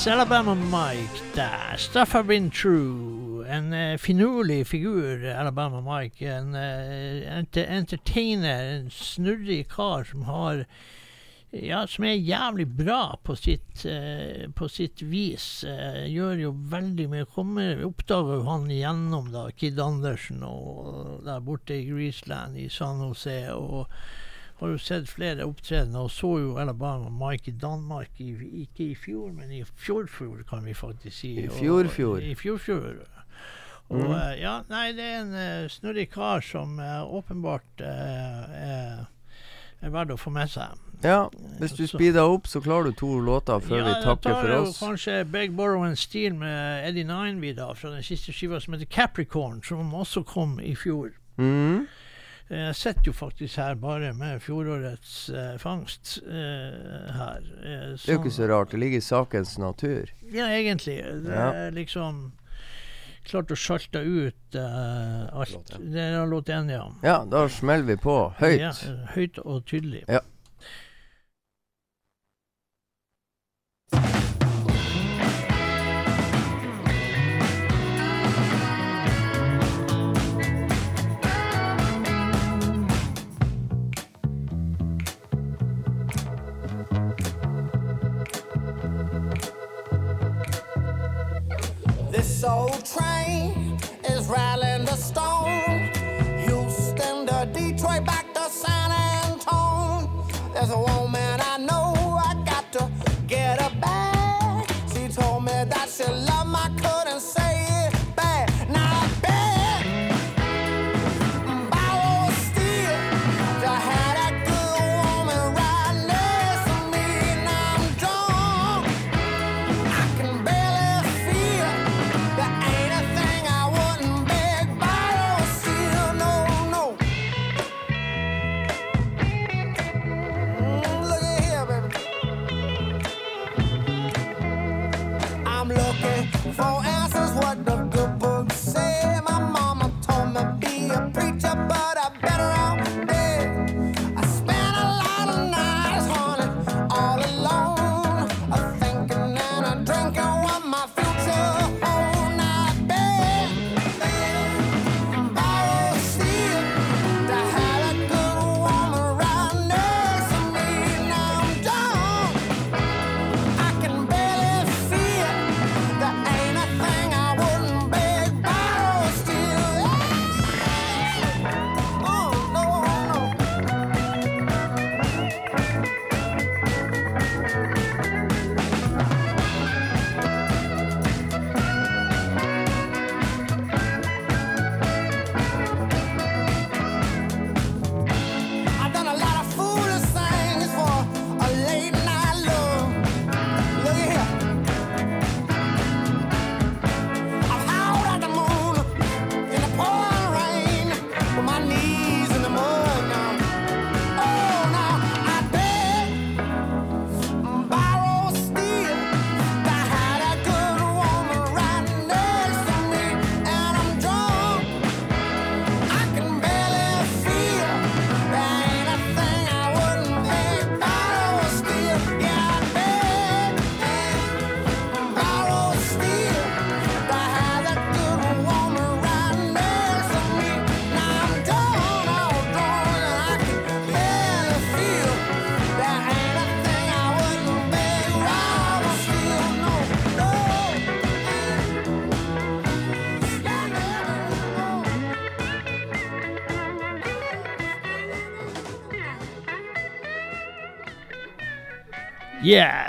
Alabama 0.07 0.53
Mike 0.55 1.21
der. 1.33 1.77
Stuff 1.77 2.11
have 2.11 2.27
been 2.27 2.49
true. 2.49 3.45
En 3.47 3.73
uh, 3.73 3.97
finurlig 3.97 4.67
figur, 4.67 5.25
Alabama 5.25 5.81
Mike. 5.81 6.21
En 6.25 6.55
uh, 6.55 7.37
enter 7.37 7.65
entertainer, 7.65 8.79
en 8.79 8.89
snurrig 8.89 9.69
kar 9.69 10.03
som 10.03 10.21
har 10.21 10.65
ja, 11.53 11.83
som 11.87 12.03
er 12.03 12.17
jævlig 12.17 12.65
bra 12.67 13.19
på 13.23 13.35
sitt, 13.37 13.85
eh, 13.85 14.49
på 14.55 14.67
sitt 14.67 15.01
vis. 15.01 15.63
Eh, 15.63 16.07
gjør 16.09 16.39
jo 16.41 16.51
veldig 16.71 17.05
mye. 17.11 17.27
Kommer, 17.29 17.83
oppdager 17.85 18.39
jo 18.39 18.47
han 18.47 18.71
igjennom 18.73 19.29
da, 19.31 19.45
Kid 19.51 19.79
Andersen 19.79 20.41
og 20.47 21.21
der 21.27 21.45
borte 21.45 21.77
i 21.77 21.85
Greaseland 21.85 22.57
i 22.57 22.69
San 22.69 23.05
Jose. 23.05 23.53
og 23.53 23.85
har 24.59 24.69
jo 24.69 24.77
sett 24.77 25.09
flere 25.09 25.43
opptredener, 25.45 25.99
og 26.05 26.11
så 26.11 26.29
jo 26.39 26.57
Alabama 26.61 27.09
Mike 27.09 27.51
i 27.51 27.55
Danmark, 27.59 28.09
i, 28.19 28.31
ikke 28.63 28.91
i 28.91 28.95
fjor, 28.95 29.31
men 29.33 29.51
i 29.51 29.63
fjor-fjor, 29.63 30.43
kan 30.49 30.63
vi 30.65 30.73
faktisk 30.73 31.17
si. 31.17 31.33
I 31.43 31.47
Og- 31.47 31.57
I 32.21 32.35
fjor-fjor. 32.35 32.93
Og 33.89 33.99
Mm. 33.99 34.11
eh, 34.11 34.41
ja, 34.41 34.61
nei, 34.69 34.91
det 34.91 35.03
er 35.03 35.19
en 35.21 35.33
uh, 35.33 35.67
snurrig 35.69 36.09
kar 36.11 36.39
som 36.41 36.79
uh, 36.79 37.03
åpenbart 37.13 37.81
er, 37.81 39.05
er 39.81 39.89
verdt 39.91 40.13
å 40.15 40.17
få 40.17 40.31
med 40.33 40.49
seg. 40.49 40.79
Ja, 41.03 41.25
hvis 41.59 41.73
du 41.75 41.83
speeder 41.87 42.23
opp, 42.31 42.45
så 42.47 42.61
klarer 42.63 42.83
du 42.87 42.91
to 42.95 43.09
låter 43.19 43.59
før 43.59 43.81
ja, 43.81 43.87
vi 43.89 43.93
takker 44.05 44.37
for 44.39 44.39
oss. 44.39 44.47
Ja, 44.47 44.61
da 44.63 44.71
tar 44.71 44.87
jo 44.87 44.87
kanskje 44.87 45.17
Beg 45.33 45.51
Borrow 45.57 45.83
and 45.83 45.97
Steel 45.99 46.33
med 46.39 46.87
Eddie 46.87 47.03
Nineby 47.03 47.51
da, 47.57 47.73
fra 47.75 47.91
den 47.91 48.05
siste 48.07 48.31
skiva 48.31 48.61
som 48.63 48.73
heter 48.77 48.87
Capricorn, 48.89 49.59
som 49.67 49.91
også 49.93 50.23
kom 50.25 50.59
i 50.63 50.71
fjor. 50.79 51.11
Mm. 51.37 51.87
Eh, 52.49 52.57
Jeg 52.67 52.75
sitter 52.75 53.01
jo 53.07 53.13
faktisk 53.13 53.55
her 53.57 53.75
bare 53.75 54.13
med 54.13 54.39
fjorårets 54.43 55.29
eh, 55.29 55.57
fangst 55.61 56.17
eh, 56.27 57.11
her. 57.17 57.41
Eh, 57.63 57.95
Det 57.95 58.09
er 58.09 58.13
jo 58.13 58.19
ikke 58.19 58.31
så 58.35 58.47
rart. 58.51 58.71
Det 58.71 58.79
ligger 58.79 58.97
i 58.97 59.01
sakens 59.01 59.57
natur. 59.57 60.09
Ja, 60.33 60.47
egentlig. 60.51 60.97
Det 61.23 61.31
Ja. 61.33 61.49
er 61.53 61.71
liksom 61.71 62.31
klart 63.23 63.51
å 63.51 63.55
sjalte 63.55 64.01
ut 64.03 64.55
eh, 64.55 65.29
alt. 65.33 65.71
Det 65.79 66.01
er 66.01 66.25
låt 66.27 66.49
én, 66.51 66.69
ja. 66.69 66.89
Ja, 67.03 67.23
da 67.25 67.47
smeller 67.47 67.85
vi 67.85 67.95
på. 67.95 68.33
Høyt. 68.39 68.59
Ja, 68.59 68.69
eh, 68.69 69.07
høyt 69.15 69.39
og 69.45 69.65
tydelig. 69.65 70.03
Ja. 70.09 70.19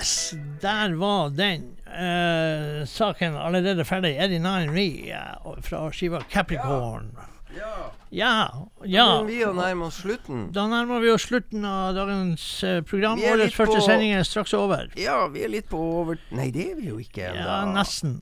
Yes, 0.05 0.35
der 0.61 0.93
var 1.01 1.31
den. 1.31 1.63
uh, 1.89 2.85
saken 2.87 3.37
allerede 3.37 3.85
ferdig. 3.85 4.17
Eddie 4.21 4.39
Nine 4.39 4.83
eh, 5.17 5.63
fra 5.63 5.91
skiva 5.93 6.21
Capricorn. 6.31 7.17
Ja. 7.57 7.93
Ja. 8.11 8.51
Men 8.85 9.27
vi 9.31 9.39
å 9.47 9.55
nærme 9.57 9.87
oss 9.89 10.03
slutten. 10.03 10.51
Da 10.53 10.67
nærmer 10.69 11.01
vi 11.01 11.09
oss 11.15 11.25
slutten 11.31 11.65
av 11.65 11.95
dagens 11.97 12.45
uh, 12.69 12.83
program. 12.85 13.23
Årets 13.33 13.57
første 13.57 13.79
på- 13.81 13.87
sending 13.87 14.13
er 14.13 14.29
straks 14.29 14.53
over. 14.59 14.91
Ja, 15.01 15.23
vi 15.33 15.47
er 15.47 15.55
litt 15.55 15.71
på 15.73 15.81
over... 16.03 16.21
Nei, 16.37 16.51
det 16.53 16.69
er 16.75 16.77
vi 16.83 16.91
jo 16.93 17.01
ikke 17.01 17.31
ennå. 17.31 17.47
Ja, 17.49 17.63
nesten. 17.73 18.19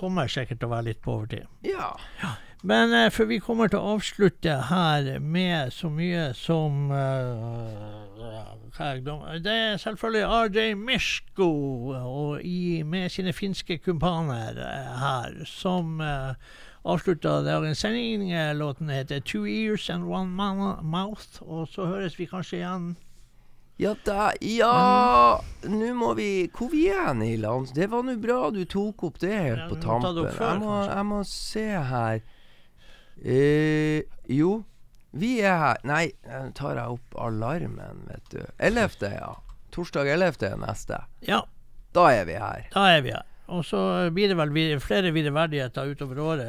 Kommer 0.00 0.32
sikkert 0.32 0.62
til 0.62 0.70
å 0.70 0.72
være 0.72 0.88
litt 0.94 1.04
på 1.04 1.18
overtid. 1.18 1.44
Ja. 1.68 1.92
Men 2.64 2.94
uh, 2.96 3.10
for 3.12 3.28
vi 3.28 3.42
kommer 3.44 3.68
til 3.68 3.82
å 3.82 3.98
avslutte 3.98 4.56
her 4.70 5.18
med 5.20 5.74
så 5.76 5.92
mye 5.92 6.30
som 6.38 6.88
eh, 6.96 8.24
er 8.24 8.55
det? 8.78 9.52
Er 9.52 9.76
selvfølgelig 9.76 10.26
RJ 10.26 10.74
Mishko 10.74 11.50
og 11.96 12.44
i, 12.44 12.82
med 12.82 13.08
sine 13.10 13.32
finske 13.32 13.78
kumpaner 13.78 14.58
eh, 14.60 14.92
her, 15.00 15.44
som 15.48 16.00
uh, 16.00 16.34
avslutta 16.84 17.40
dagens 17.46 17.78
sending. 17.78 18.30
Eh, 18.32 18.54
Låten 18.54 18.88
heter 18.88 19.20
'Two 19.20 19.46
Ears 19.46 19.90
and 19.90 20.04
One 20.04 20.30
Mouth', 20.82 21.42
og 21.42 21.68
så 21.68 21.86
høres 21.86 22.18
vi 22.18 22.26
kanskje 22.26 22.56
igjen 22.56 22.96
Ja 23.78 23.94
da 24.04 24.30
Ja! 24.40 25.40
Nå 25.68 25.94
må 25.94 26.14
vi 26.14 26.48
Hvor 26.48 26.70
vi 26.72 26.86
er 26.88 27.08
hen 27.08 27.22
i. 27.22 27.36
Det 27.74 27.90
var 27.90 28.02
nå 28.02 28.16
bra 28.16 28.50
du 28.50 28.64
tok 28.64 29.04
opp 29.04 29.20
det 29.20 29.34
helt 29.34 29.68
på 29.68 29.80
tampen. 29.80 30.16
jeg, 30.16 30.58
må, 30.60 30.78
jeg 30.84 31.06
må 31.06 31.22
se 31.24 31.66
her 31.90 32.20
eh, 33.24 34.02
Jo, 34.28 34.64
vi 35.12 35.40
er 35.40 35.56
her 35.58 35.76
Nei, 35.84 36.12
tar 36.54 36.76
jeg 36.76 36.96
opp 36.98 37.14
alarmen, 37.20 38.02
vet 38.10 38.28
du. 38.34 38.42
11., 38.58 39.12
ja. 39.14 39.34
Torsdag 39.72 40.08
11. 40.08 40.42
er 40.52 40.56
neste. 40.56 41.02
Ja, 41.28 41.42
Da 41.94 42.08
er 42.12 42.24
vi 42.28 42.32
her. 42.40 42.66
da 42.74 42.88
er 42.96 43.00
vi 43.02 43.10
her. 43.14 43.24
Og 43.48 43.62
så 43.62 43.78
blir 44.10 44.26
det 44.28 44.34
vel 44.36 44.50
flere 44.82 45.12
videreverdigheter 45.14 45.92
utover 45.94 46.18
året. 46.18 46.48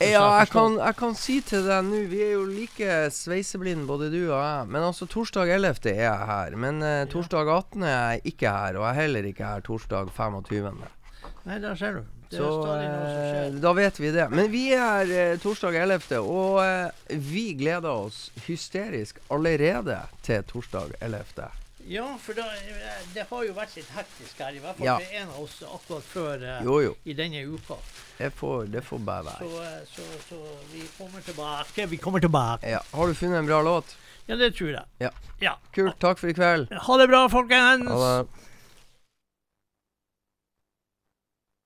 eh, 0.00 0.10
Ja, 0.12 0.38
jeg 0.40 0.48
kan, 0.48 0.78
jeg 0.78 0.96
kan 0.96 1.14
si 1.14 1.40
til 1.44 1.66
deg 1.66 1.84
nå 1.84 2.08
Vi 2.08 2.22
er 2.24 2.30
jo 2.32 2.46
like 2.48 3.10
sveiseblinde, 3.12 3.84
både 3.86 4.08
du 4.10 4.32
og 4.32 4.40
jeg. 4.40 4.66
Men 4.72 4.82
altså, 4.82 5.04
torsdag 5.06 5.52
11. 5.52 5.90
er 5.92 6.00
jeg 6.06 6.26
her. 6.30 6.56
Men 6.56 6.80
eh, 6.82 7.04
torsdag 7.12 7.46
18. 7.52 7.82
er 7.82 8.10
jeg 8.16 8.22
ikke 8.32 8.48
her. 8.48 8.78
Og 8.80 8.86
jeg 8.86 8.96
er 8.96 9.00
heller 9.02 9.28
ikke 9.28 9.44
her 9.44 9.60
torsdag 9.60 10.08
25. 10.16 10.72
Nei, 11.44 11.58
der 11.58 11.74
ser 11.76 11.92
du. 12.00 12.02
Så 12.32 12.50
eh, 12.76 13.50
da 13.60 13.72
vet 13.76 13.98
vi 14.00 14.10
det. 14.14 14.28
Men 14.32 14.50
vi 14.52 14.66
er 14.72 15.10
eh, 15.12 15.38
torsdag 15.42 15.74
11., 15.82 16.18
og 16.24 16.60
eh, 16.64 17.16
vi 17.20 17.50
gleder 17.60 17.90
oss 17.92 18.30
hysterisk 18.46 19.18
allerede 19.32 19.98
til 20.24 20.42
torsdag 20.48 20.94
11. 21.00 21.50
Ja, 21.90 22.04
for 22.22 22.32
da, 22.38 22.44
eh, 22.62 23.00
det 23.14 23.24
har 23.28 23.42
jo 23.44 23.52
vært 23.56 23.72
litt 23.76 23.88
hektisk 23.96 24.38
her. 24.38 24.54
I 24.54 24.60
hvert 24.62 24.76
fall 24.78 24.86
Ja. 24.86 24.96
for 25.02 25.16
en 25.18 25.28
av 25.34 25.40
oss 25.42 25.56
akkurat 25.66 26.04
før 26.12 26.44
eh, 26.46 26.60
Jo, 26.64 26.76
jo. 26.84 26.92
i 27.04 27.16
denne 27.18 27.42
uka. 27.56 27.76
Det 28.18 28.30
får, 28.38 28.68
det 28.70 28.84
får 28.86 29.02
bare 29.08 29.34
Så, 29.40 29.48
være. 29.50 29.72
eh, 29.72 29.88
så, 29.90 30.06
så 30.28 30.38
vi 30.72 30.84
kommer 30.98 31.20
tilbake. 31.26 31.86
Vi 31.90 31.96
kommer 31.98 32.20
tilbake. 32.22 32.70
Ja. 32.70 32.80
Har 32.92 33.06
du 33.10 33.14
funnet 33.18 33.42
en 33.42 33.50
bra 33.50 33.60
låt? 33.66 33.96
Ja, 34.30 34.36
det 34.38 34.52
tror 34.54 34.70
jeg. 34.76 34.84
Ja. 35.02 35.10
ja. 35.42 35.56
Kult. 35.74 35.98
Takk 36.00 36.22
for 36.22 36.30
i 36.30 36.34
kveld. 36.38 36.70
Ha 36.86 36.96
det 37.02 37.08
bra, 37.10 37.24
folkens! 37.28 37.90
Ha 37.90 37.98
det. 38.22 38.28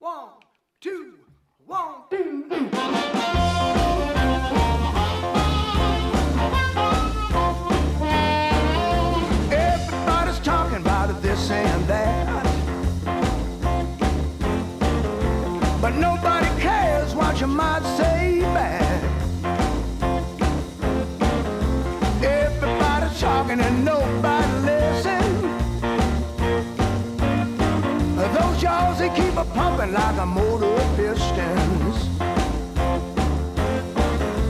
One, 0.00 0.35
two, 0.80 1.14
one, 1.64 1.94
two. 2.10 2.44
Everybody's 2.50 3.45
pumping 29.56 29.92
like 29.94 30.18
a 30.18 30.26
motor 30.26 30.76
pistons. 30.96 31.96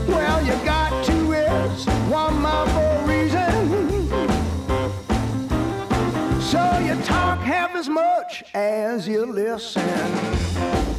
Well, 0.05 0.45
you 0.45 0.53
got 0.65 1.05
two 1.05 1.31
ears, 1.31 1.85
one 2.09 2.41
mouth 2.41 2.69
for 2.73 2.89
a 2.99 3.07
reason. 3.07 4.09
So 6.41 6.61
you 6.79 7.01
talk 7.03 7.39
half 7.39 7.73
as 7.73 7.87
much 7.87 8.43
as 8.53 9.07
you 9.07 9.25
listen. 9.25 10.96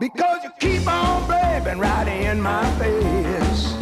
Because 0.00 0.42
you 0.42 0.50
keep 0.58 0.88
on 0.88 1.26
blabbing 1.26 1.78
right 1.78 2.08
in 2.08 2.40
my 2.40 2.64
face. 2.78 3.74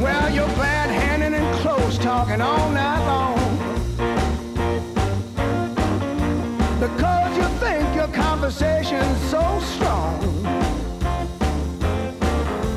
Well, 0.00 0.34
you're 0.34 0.52
glad 0.56 0.90
handing 0.90 1.34
and 1.34 1.58
close 1.60 1.96
talking 1.96 2.40
all 2.40 2.70
night 2.70 3.06
long. 3.06 3.38
Because 6.80 7.36
you 7.36 7.44
think 7.60 7.94
your 7.94 8.08
conversation's 8.08 9.16
so 9.30 9.60
strong. 9.60 10.18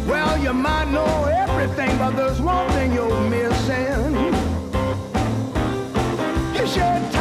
Well, 0.06 0.38
you 0.38 0.54
might 0.54 0.90
know 0.90 1.24
everything, 1.26 1.98
but 1.98 2.12
there's 2.12 2.40
one 2.40 2.70
thing 2.74 2.94
you're 2.94 3.22
missing. 3.28 4.14
You 6.54 6.68
should 6.68 7.15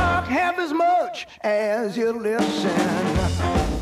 as 1.44 1.94
you 1.98 2.10
listen. 2.12 3.73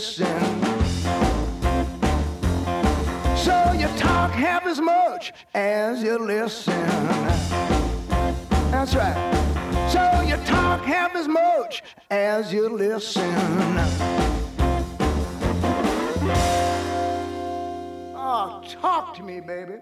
Listen. 0.00 0.62
So 3.36 3.72
you 3.72 3.86
talk 3.98 4.30
half 4.32 4.64
as 4.66 4.80
much 4.80 5.34
as 5.52 6.02
you 6.02 6.18
listen. 6.18 6.88
That's 8.70 8.94
right. 8.94 9.18
So 9.92 10.22
you 10.22 10.36
talk 10.46 10.80
half 10.84 11.14
as 11.14 11.28
much 11.28 11.82
as 12.10 12.50
you 12.50 12.70
listen. 12.70 13.22
Oh, 18.16 18.62
talk 18.80 19.14
to 19.16 19.22
me, 19.22 19.40
baby. 19.40 19.80